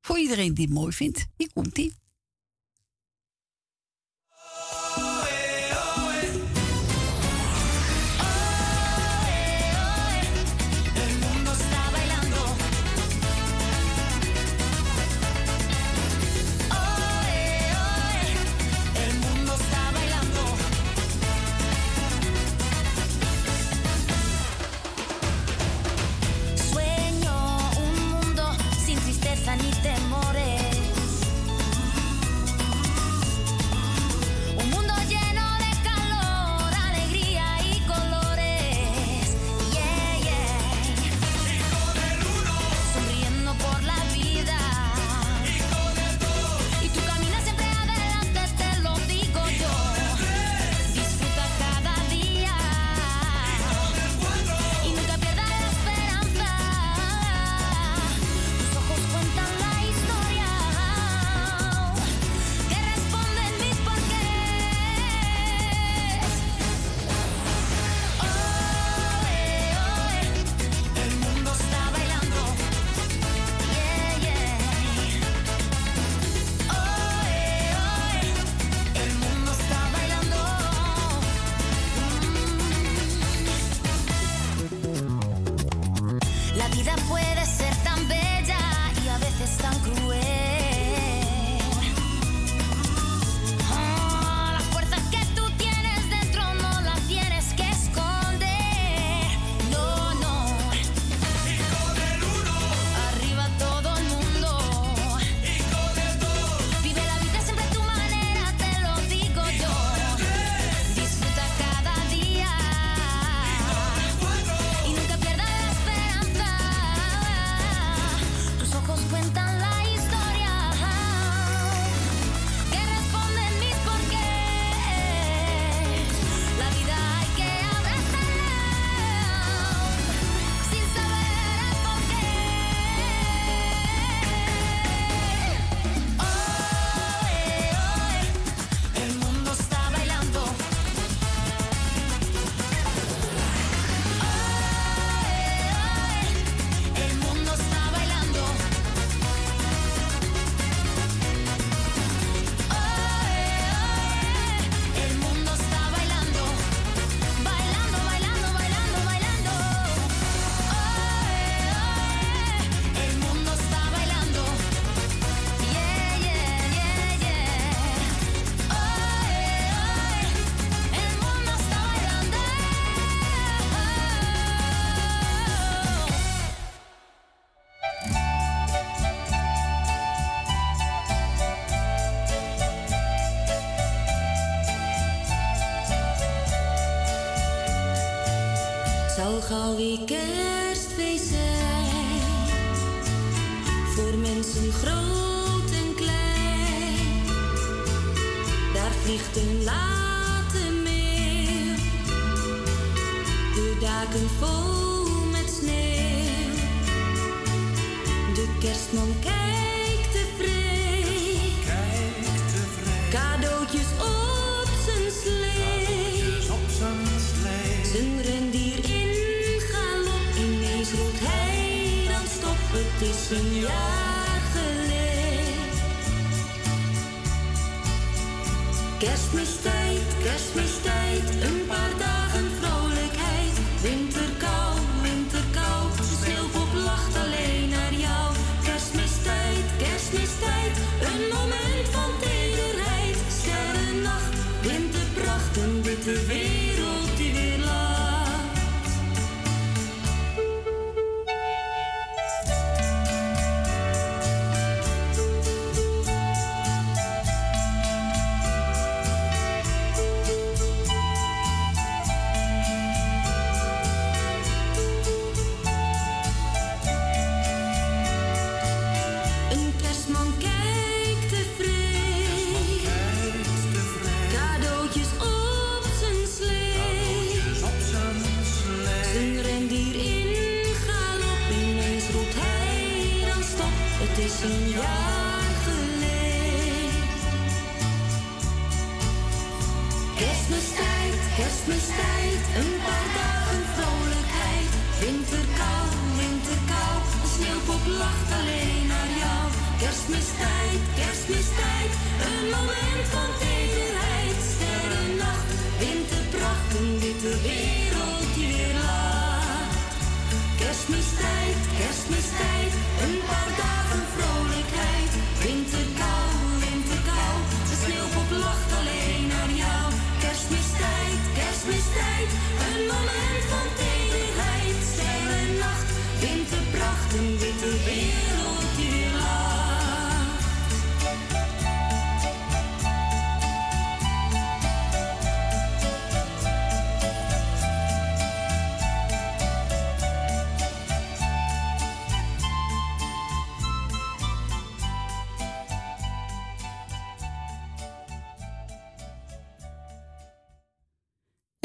Voor 0.00 0.18
iedereen 0.18 0.54
die 0.54 0.64
het 0.64 0.74
mooi 0.74 0.92
vindt. 0.92 1.26
Hier 1.36 1.52
komt 1.52 1.74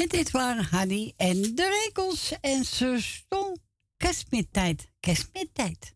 Dit 0.08 0.32
waren 0.32 0.64
Hanny 0.64 1.14
en 1.18 1.42
de 1.42 1.84
Rekels. 1.84 2.34
En 2.42 2.66
ze 2.66 2.98
stond 3.00 3.60
Kerstmittijd, 3.98 4.92
Kerstmittijd. 5.00 5.96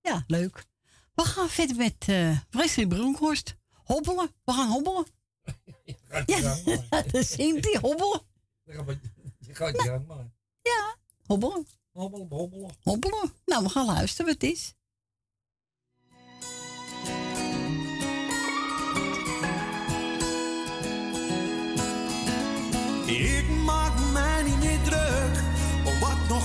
Ja, 0.00 0.24
leuk. 0.26 0.64
We 1.14 1.24
gaan 1.24 1.48
verder 1.48 1.76
met 1.76 2.06
uh, 2.08 2.88
Bronkhorst. 2.88 3.56
Hobbelen. 3.84 4.34
We 4.44 4.52
gaan 4.52 4.68
hobbelen. 4.68 5.06
Ja, 6.26 6.40
dat 6.90 7.10
dan 7.12 7.22
zingt 7.22 7.64
hij 7.64 7.78
hobbelen. 7.80 8.20
Je 9.38 9.54
gaat 9.54 9.82
je. 9.82 10.00
Ja, 10.62 10.96
hobbelen. 11.26 11.66
Hobbelen, 11.92 12.28
hobbelen. 12.28 12.70
Hobbelen. 12.82 13.32
Nou, 13.44 13.62
we 13.62 13.68
gaan 13.68 13.86
luisteren 13.86 14.26
wat 14.26 14.42
het 14.42 14.50
is. 14.52 14.74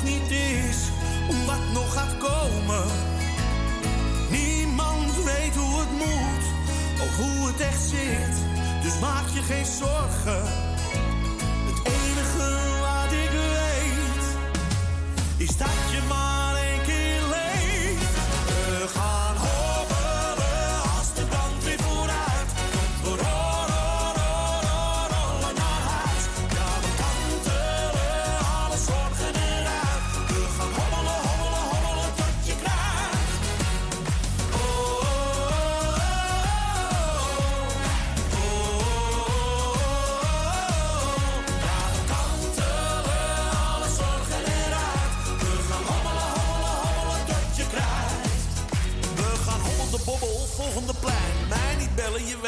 niet 0.03 0.31
is, 0.31 0.77
wat 1.45 1.73
nog 1.73 1.93
gaat 1.93 2.17
komen. 2.17 2.85
Niemand 4.29 5.23
weet 5.23 5.55
hoe 5.55 5.79
het 5.79 5.91
moet, 5.91 6.43
of 7.01 7.15
hoe 7.15 7.47
het 7.47 7.59
echt 7.59 7.81
zit, 7.81 8.35
dus 8.83 8.99
maak 8.99 9.27
je 9.33 9.41
geen 9.41 9.65
zorgen. 9.65 10.43
Het 11.67 11.79
enige 11.85 12.49
wat 12.79 13.11
ik 13.11 13.29
weet, 13.31 14.25
is 15.49 15.57
dat 15.57 15.91
je 15.91 15.99
maar 16.07 16.55
één 16.55 16.81
keer 16.81 17.21
leeft. 17.29 19.20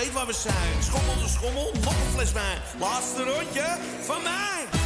weet 0.04 0.14
waar 0.14 0.26
we 0.26 0.34
zijn. 0.34 0.84
Schommel 0.84 1.28
schommel, 1.28 1.72
nog 1.84 1.94
een 1.94 2.12
fles 2.14 2.32
wijn. 2.32 2.58
Laatste 2.80 3.24
rondje 3.24 3.78
van 4.02 4.24
mij. 4.24 4.83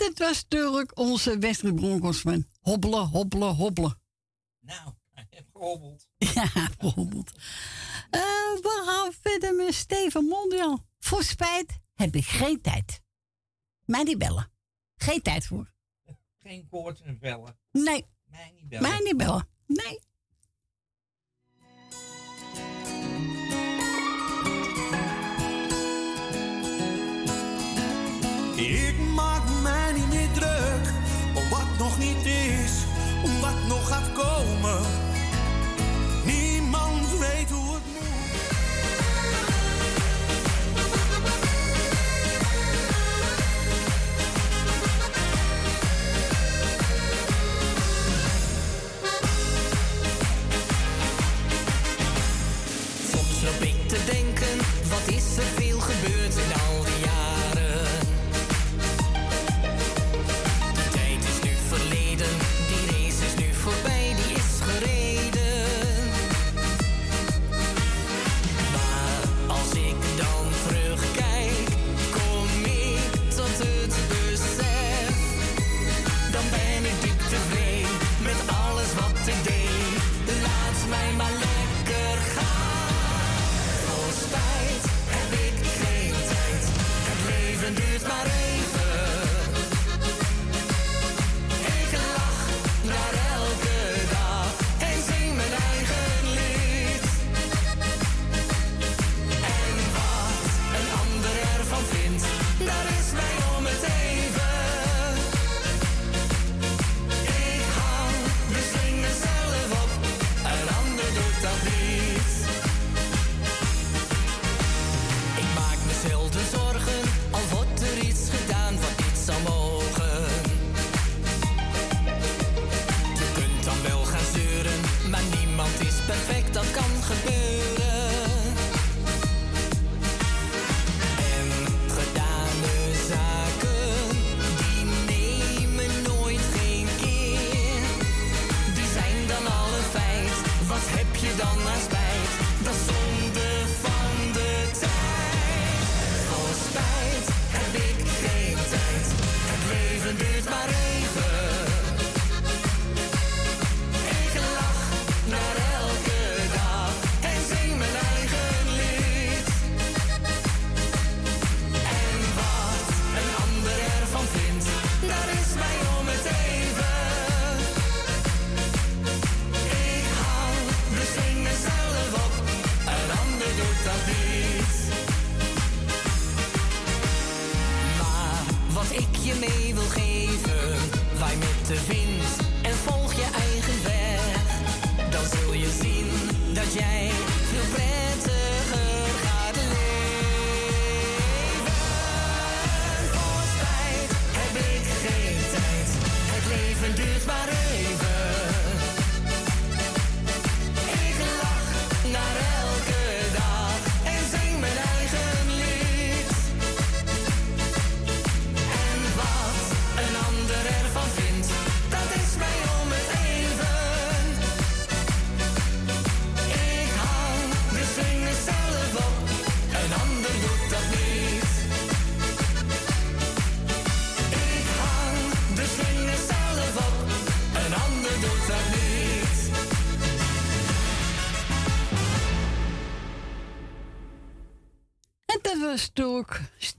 dat 0.00 0.18
was 0.18 0.42
natuurlijk 0.48 0.98
onze 0.98 1.38
Westerbronkelsman, 1.38 2.00
Broncos 2.00 2.20
van 2.20 2.72
hobbelen, 2.72 3.06
hobbelen, 3.06 3.54
hobbelen. 3.54 4.00
Nou, 4.60 4.92
ik 5.14 5.26
heb 5.30 5.46
gehobbeld. 5.52 6.08
Ja, 6.34 6.46
gehobbeld. 6.78 7.30
Uh, 8.10 8.20
we 8.62 8.82
gaan 8.86 9.12
verder 9.20 9.54
met 9.54 9.74
Steven 9.74 10.24
Mondial. 10.24 10.86
Voor 10.98 11.22
spijt 11.22 11.78
heb 11.94 12.14
ik 12.14 12.24
geen 12.24 12.60
tijd. 12.60 13.00
Mij 13.84 14.02
niet 14.02 14.18
bellen. 14.18 14.52
Geen 14.96 15.22
tijd 15.22 15.46
voor. 15.46 15.72
Geen 16.38 16.68
koorts 16.68 17.00
en 17.00 17.18
bellen. 17.18 17.58
Nee. 17.70 18.06
Mij 18.24 18.52
niet 18.54 18.68
bellen. 18.68 18.88
Mij 18.88 18.98
niet 18.98 19.16
bellen. 19.16 19.48
Nee. 19.66 19.98
Ik 28.60 28.94
maak 29.14 29.42
mij 29.62 29.92
niet 29.92 30.08
meer 30.08 30.30
druk 30.32 30.92
om 31.34 31.48
wat 31.50 31.78
nog 31.78 31.98
niet 31.98 32.26
is. 32.26 32.89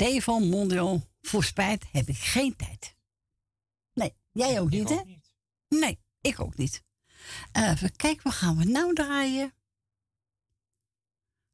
Stefan 0.02 0.50
Mondial, 0.50 1.10
voor 1.22 1.44
spijt 1.44 1.86
heb 1.92 2.08
ik 2.08 2.18
geen 2.18 2.56
tijd. 2.56 2.96
Nee, 3.94 4.16
jij 4.32 4.60
ook 4.60 4.70
niet, 4.70 4.90
hè? 4.90 5.02
Nee, 5.68 6.00
ik 6.22 6.40
ook 6.40 6.58
niet. 6.58 6.84
Eh, 7.52 7.70
even 7.70 7.96
kijken, 7.96 8.24
wat 8.24 8.34
gaan 8.34 8.58
we 8.58 8.64
nou 8.64 8.94
draaien? 8.94 9.54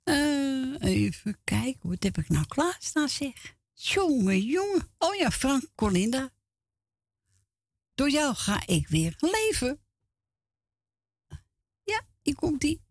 Eh, 0.03 0.82
even 0.82 1.38
kijken, 1.43 1.90
wat 1.90 2.03
heb 2.03 2.17
ik 2.17 2.30
nou 2.30 2.45
klaarstaan, 2.45 3.09
zeg? 3.09 3.56
Jongen, 3.74 4.42
jonge, 4.42 4.88
Oh 4.98 5.16
ja, 5.16 5.32
Frank 5.32 5.64
Colinda. 5.76 6.34
Door 7.93 8.09
jou 8.09 8.35
ga 8.35 8.67
ik 8.67 8.88
weer 8.88 9.16
leven. 9.17 9.82
Ja, 11.84 12.01
ik 12.22 12.35
kom 12.35 12.58
die. 12.58 12.86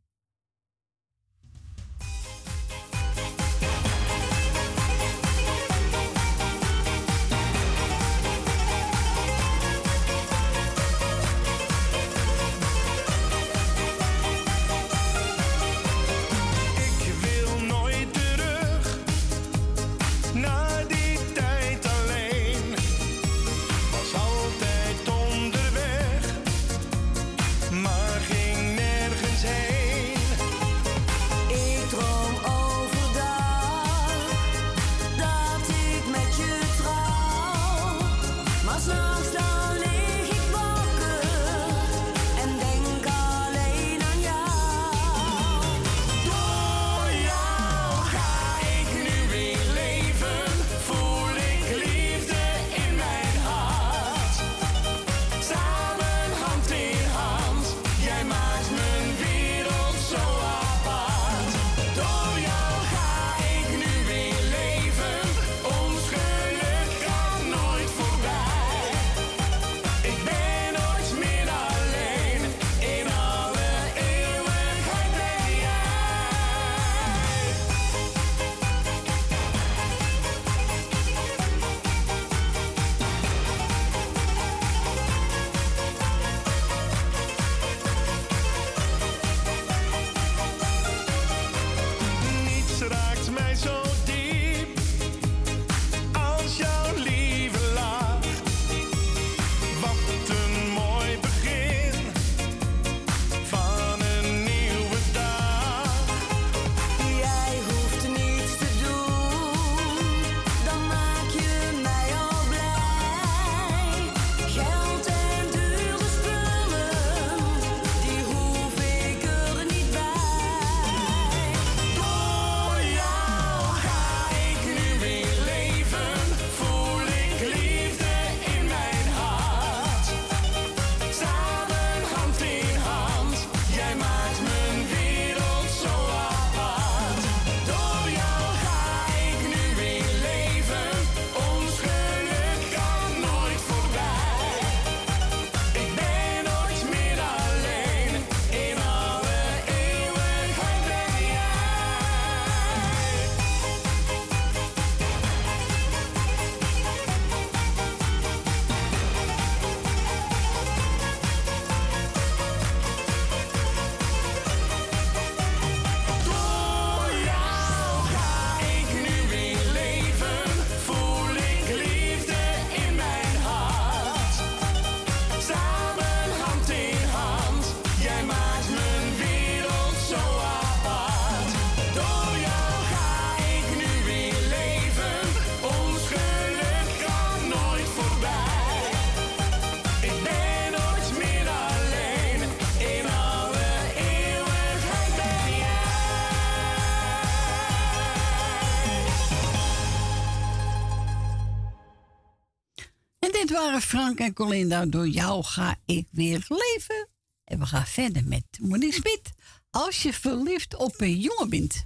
Frank 203.80 204.18
en 204.18 204.32
Colinda. 204.32 204.86
Door 204.86 205.08
jou 205.08 205.44
ga 205.44 205.76
ik 205.84 206.08
weer 206.10 206.46
leven. 206.48 207.08
En 207.44 207.58
we 207.58 207.66
gaan 207.66 207.86
verder 207.86 208.24
met 208.24 208.44
Monique 208.60 208.94
Smit. 208.94 209.32
Als 209.70 210.02
je 210.02 210.12
verliefd 210.12 210.76
op 210.76 211.00
een 211.00 211.18
jongen 211.18 211.50
bent. 211.50 211.84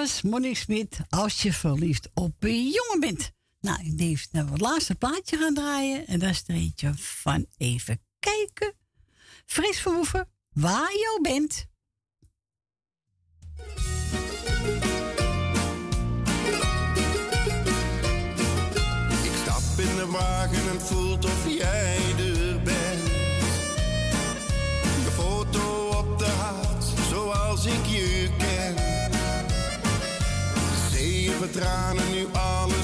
was 0.00 0.22
Monique 0.22 0.56
Smit 0.56 1.00
als 1.08 1.42
je 1.42 1.52
verliefd 1.52 2.10
op 2.14 2.34
een 2.38 2.68
jongen 2.68 3.00
bent. 3.00 3.30
Nou, 3.60 3.84
ik 3.84 3.98
denk 3.98 4.26
dat 4.30 4.44
we 4.44 4.50
het 4.50 4.60
laatste 4.60 4.94
plaatje 4.94 5.36
gaan 5.36 5.54
draaien. 5.54 6.06
En 6.06 6.18
dat 6.18 6.30
is 6.30 6.44
er 6.46 6.54
eentje 6.54 6.92
van 6.96 7.46
even 7.56 8.00
tranen 31.48 32.10
nu 32.12 32.26
alle 32.32 32.79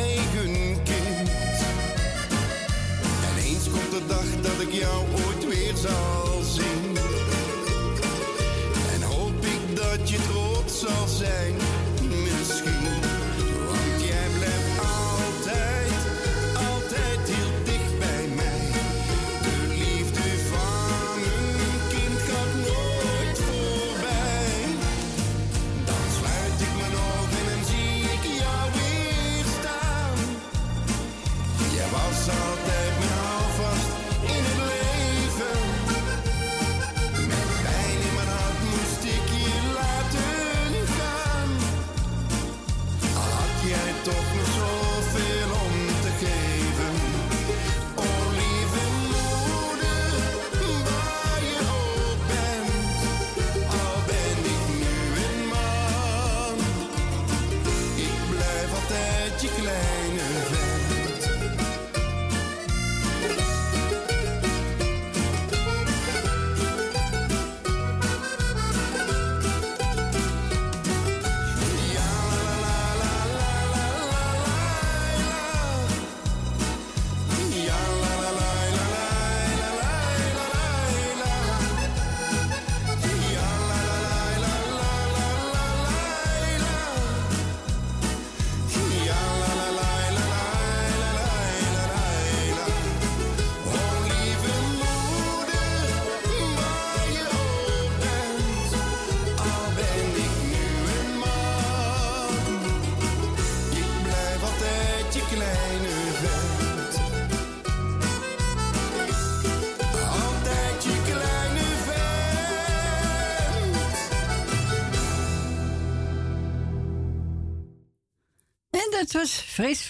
eigen 0.00 0.82
kind. 0.82 1.30
En 3.28 3.42
eens 3.44 3.70
komt 3.70 3.90
de 3.90 4.02
dag 4.06 4.40
dat 4.40 4.60
ik 4.60 4.72
jou 4.72 5.04
ooit 5.26 5.48
weer 5.48 5.76
zal. 5.76 6.19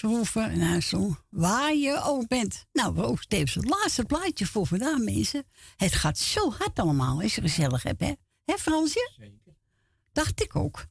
En 0.01 0.59
hij 0.59 0.81
zong 0.81 1.17
Waar 1.29 1.75
je 1.75 2.01
ook 2.03 2.27
bent. 2.27 2.65
Nou, 2.73 2.93
we 2.93 3.03
ook 3.03 3.25
tevens 3.25 3.53
het 3.53 3.69
laatste 3.69 4.05
plaatje 4.05 4.45
voor 4.45 4.67
vandaag, 4.67 4.97
mensen. 4.97 5.45
Het 5.75 5.93
gaat 5.93 6.17
zo 6.17 6.51
hard 6.51 6.79
allemaal, 6.79 7.21
als 7.21 7.35
je 7.35 7.41
gezellig 7.41 7.83
hebt, 7.83 7.99
hè? 7.99 8.13
Hè, 8.45 8.57
Fransje? 8.57 9.11
Zeker. 9.17 9.53
Dacht 10.11 10.43
ik 10.43 10.55
ook. 10.55 10.85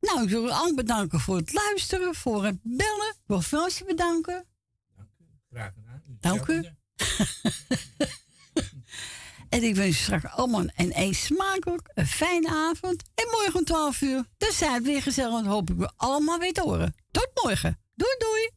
Nou, 0.00 0.22
ik 0.22 0.28
wil 0.28 0.44
u 0.44 0.50
allen 0.50 0.74
bedanken 0.74 1.20
voor 1.20 1.36
het 1.36 1.52
luisteren, 1.52 2.14
voor 2.14 2.44
het 2.44 2.58
bellen. 2.62 3.08
Ik 3.08 3.22
wil 3.26 3.40
Fransje 3.40 3.84
bedanken. 3.84 4.46
Graag 5.50 5.72
gedaan. 5.74 6.02
Dank 6.06 6.46
u. 6.46 6.64
en 9.48 9.62
ik 9.62 9.74
wens 9.74 9.88
u 9.88 10.02
straks 10.02 10.24
allemaal 10.24 10.60
een, 10.60 11.00
een 11.00 11.14
smakelijk, 11.14 11.90
een 11.94 12.06
fijne 12.06 12.48
avond. 12.48 13.02
En 13.14 13.28
morgen 13.30 13.54
om 13.54 13.64
12 13.64 14.00
uur, 14.00 14.24
dan 14.36 14.52
zijn 14.52 14.82
we 14.82 14.88
weer 14.88 15.02
gezellig. 15.02 15.38
En 15.38 15.46
hoop 15.46 15.70
ik 15.70 15.76
we 15.76 15.90
allemaal 15.96 16.38
weer 16.38 16.52
te 16.52 16.62
horen. 16.62 16.94
Tot 17.10 17.30
morgen. 17.42 17.85
Doei, 17.98 18.16
doei. 18.20 18.55